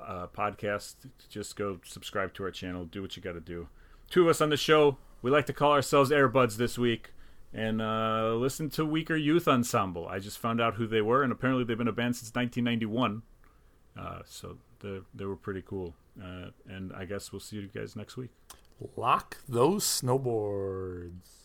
[0.00, 0.96] uh, podcast.
[1.28, 2.84] Just go subscribe to our channel.
[2.84, 3.68] Do what you got to do.
[4.08, 4.98] Two of us on the show.
[5.22, 7.12] We like to call ourselves Airbuds this week
[7.52, 10.06] and uh, listen to Weaker Youth Ensemble.
[10.08, 13.22] I just found out who they were, and apparently they've been a band since 1991.
[13.98, 15.94] Uh, so they they were pretty cool.
[16.20, 18.30] Uh, and I guess we'll see you guys next week.
[18.96, 21.39] Lock those snowboards.